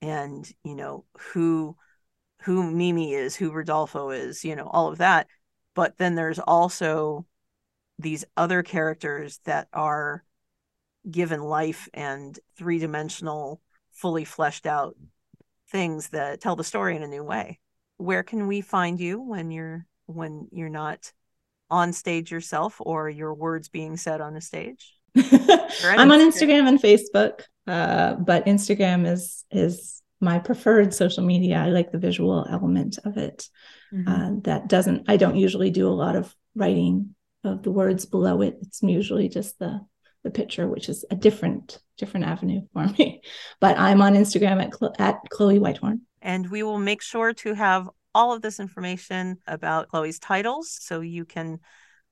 and 0.01 0.49
you 0.63 0.75
know 0.75 1.05
who 1.17 1.75
who 2.43 2.71
mimi 2.71 3.13
is 3.13 3.35
who 3.35 3.51
rodolfo 3.51 4.11
is 4.11 4.45
you 4.45 4.55
know 4.55 4.67
all 4.67 4.87
of 4.87 4.99
that. 4.99 5.27
But 5.75 5.97
then 5.97 6.15
there's 6.15 6.39
also 6.39 7.25
these 7.99 8.23
other 8.37 8.63
characters 8.63 9.39
that 9.43 9.67
are 9.73 10.23
given 11.09 11.41
life 11.41 11.89
and 11.93 12.37
three-dimensional 12.57 13.61
fully 13.93 14.25
fleshed 14.25 14.65
out 14.65 14.95
things 15.69 16.09
that 16.09 16.41
tell 16.41 16.55
the 16.55 16.63
story 16.63 16.95
in 16.95 17.03
a 17.03 17.07
new 17.07 17.23
way. 17.23 17.59
Where 17.97 18.23
can 18.23 18.47
we 18.47 18.61
find 18.61 18.99
you 18.99 19.21
when 19.21 19.51
you're 19.51 19.85
when 20.05 20.47
you're 20.51 20.69
not 20.69 21.11
on 21.69 21.93
stage 21.93 22.31
yourself 22.31 22.77
or 22.79 23.09
your 23.09 23.33
words 23.33 23.69
being 23.69 23.97
said 23.97 24.21
on 24.21 24.35
a 24.35 24.41
stage? 24.41 24.93
I'm 25.15 26.11
on 26.11 26.19
Instagram 26.19 26.67
and 26.67 26.81
Facebook, 26.81 27.41
uh, 27.67 28.15
but 28.15 28.45
Instagram 28.45 29.07
is 29.07 29.45
is 29.51 30.01
my 30.19 30.39
preferred 30.39 30.93
social 30.93 31.23
media. 31.23 31.57
I 31.57 31.69
like 31.69 31.91
the 31.91 31.99
visual 31.99 32.45
element 32.49 32.97
of 33.03 33.17
it. 33.17 33.47
Mm-hmm. 33.93 34.07
Uh, 34.07 34.39
that 34.43 34.67
doesn't. 34.67 35.05
I 35.07 35.17
don't 35.17 35.35
usually 35.35 35.69
do 35.69 35.87
a 35.87 35.89
lot 35.89 36.15
of 36.15 36.33
writing 36.55 37.15
of 37.43 37.61
the 37.63 37.71
words 37.71 38.05
below 38.05 38.41
it. 38.41 38.57
It's 38.61 38.81
usually 38.81 39.29
just 39.29 39.59
the 39.59 39.81
the 40.23 40.31
picture, 40.31 40.67
which 40.67 40.89
is 40.89 41.05
a 41.11 41.15
different 41.15 41.79
different 41.97 42.25
avenue 42.25 42.61
for 42.73 42.85
me. 42.97 43.21
But 43.59 43.77
I'm 43.77 44.01
on 44.01 44.15
Instagram 44.15 44.61
at 44.61 44.99
at 44.99 45.19
Chloe 45.29 45.59
Whitehorn, 45.59 46.01
and 46.21 46.49
we 46.49 46.63
will 46.63 46.79
make 46.79 47.01
sure 47.01 47.33
to 47.33 47.53
have 47.53 47.89
all 48.15 48.33
of 48.33 48.41
this 48.41 48.59
information 48.59 49.37
about 49.47 49.89
Chloe's 49.89 50.19
titles, 50.19 50.77
so 50.79 51.01
you 51.01 51.25
can 51.25 51.59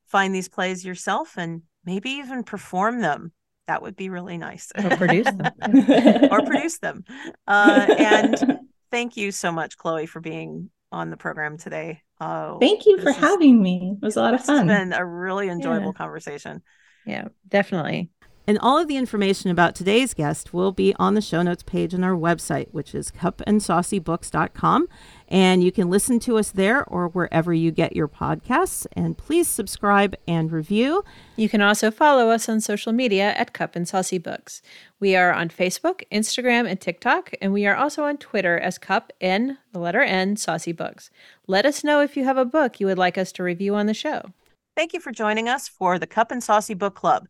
find 0.08 0.36
these 0.36 0.50
plays 0.50 0.84
yourself 0.84 1.38
and 1.38 1.62
maybe 1.86 2.10
even 2.12 2.44
perform 2.44 3.02
them. 3.02 3.32
That 3.68 3.82
would 3.82 3.96
be 3.96 4.10
really 4.10 4.38
nice. 4.38 4.72
Or 4.76 4.98
produce 4.98 5.26
them. 5.26 5.54
or 6.32 6.42
produce 6.42 6.80
them. 6.80 7.04
Uh, 7.48 7.86
and 7.98 8.60
thank 8.92 9.18
you 9.18 9.32
so 9.32 9.52
much, 9.52 9.76
Chloe, 9.76 10.06
for 10.06 10.22
being 10.22 10.70
on 10.92 11.10
the 11.10 11.18
program 11.18 11.58
today. 11.58 12.02
Uh, 12.20 12.58
Thank 12.60 12.86
you 12.86 13.00
for 13.00 13.12
having 13.12 13.62
me. 13.62 13.98
It 14.02 14.06
was 14.06 14.16
a 14.16 14.22
lot 14.22 14.34
of 14.34 14.46
fun. 14.46 14.70
It's 14.70 14.80
been 14.80 14.94
a 14.94 15.06
really 15.06 15.50
enjoyable 15.50 15.88
yeah. 15.88 15.98
conversation. 15.98 16.62
Yeah, 17.06 17.30
definitely. 17.48 18.10
And 18.48 18.58
all 18.60 18.80
of 18.80 18.88
the 18.88 18.98
information 18.98 19.52
about 19.52 19.76
today's 19.76 20.14
guest 20.16 20.52
will 20.54 20.72
be 20.72 20.96
on 20.98 21.14
the 21.14 21.22
show 21.22 21.44
notes 21.44 21.62
page 21.62 21.94
on 21.94 22.04
our 22.04 22.16
website, 22.16 22.68
which 22.72 22.96
is 22.96 23.12
cupandsaucybooks.com. 23.12 24.88
And 25.28 25.64
you 25.64 25.72
can 25.72 25.90
listen 25.90 26.20
to 26.22 26.38
us 26.38 26.50
there 26.50 26.84
or 26.84 27.08
wherever 27.08 27.54
you 27.54 27.72
get 27.72 27.96
your 27.96 28.08
podcasts. 28.08 28.88
And 28.94 29.18
please 29.18 29.48
subscribe 29.48 30.16
and 30.28 30.52
review. 30.52 31.06
You 31.36 31.50
can 31.50 31.62
also 31.62 31.92
follow 31.92 32.30
us 32.32 32.50
on 32.50 32.60
social 32.62 32.92
media 32.92 33.32
at 33.38 33.54
Cup 33.54 33.76
and 33.76 33.88
Saucy 33.88 34.18
Books. 34.18 34.62
We 35.00 35.16
are 35.16 35.32
on 35.32 35.50
Facebook, 35.50 36.04
Instagram, 36.12 36.68
and 36.68 36.82
TikTok, 36.82 37.32
and 37.42 37.54
we 37.54 37.66
are 37.68 37.76
also 37.76 38.04
on 38.04 38.18
Twitter 38.18 38.58
as 38.60 38.78
Cup 38.78 39.14
N, 39.22 39.60
the 39.72 39.80
letter 39.80 40.02
N, 40.02 40.36
Saucy 40.36 40.72
Books. 40.74 41.10
Let 41.48 41.66
us 41.66 41.84
know 41.84 42.02
if 42.02 42.18
you 42.18 42.26
have 42.26 42.38
a 42.38 42.44
book 42.44 42.80
you 42.80 42.88
would 42.88 42.98
like 42.98 43.18
us 43.18 43.32
to 43.34 43.44
review 43.44 43.76
on 43.76 43.86
the 43.86 43.94
show. 43.94 44.34
Thank 44.76 44.94
you 44.94 45.00
for 45.00 45.12
joining 45.12 45.50
us 45.50 45.68
for 45.68 46.00
the 46.00 46.08
Cup 46.08 46.32
and 46.32 46.44
Saucy 46.44 46.74
Book 46.74 46.96
Club. 46.96 47.28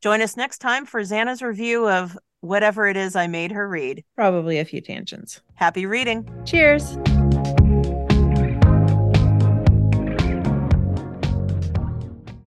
Join 0.00 0.22
us 0.22 0.36
next 0.36 0.58
time 0.58 0.86
for 0.86 1.00
Zanna's 1.00 1.42
review 1.42 1.88
of 1.88 2.16
whatever 2.40 2.86
it 2.86 2.96
is 2.96 3.16
I 3.16 3.26
made 3.26 3.52
her 3.52 3.68
read. 3.68 4.04
Probably 4.14 4.58
a 4.58 4.64
few 4.64 4.80
tangents. 4.80 5.40
Happy 5.54 5.86
reading. 5.86 6.28
Cheers. 6.44 6.96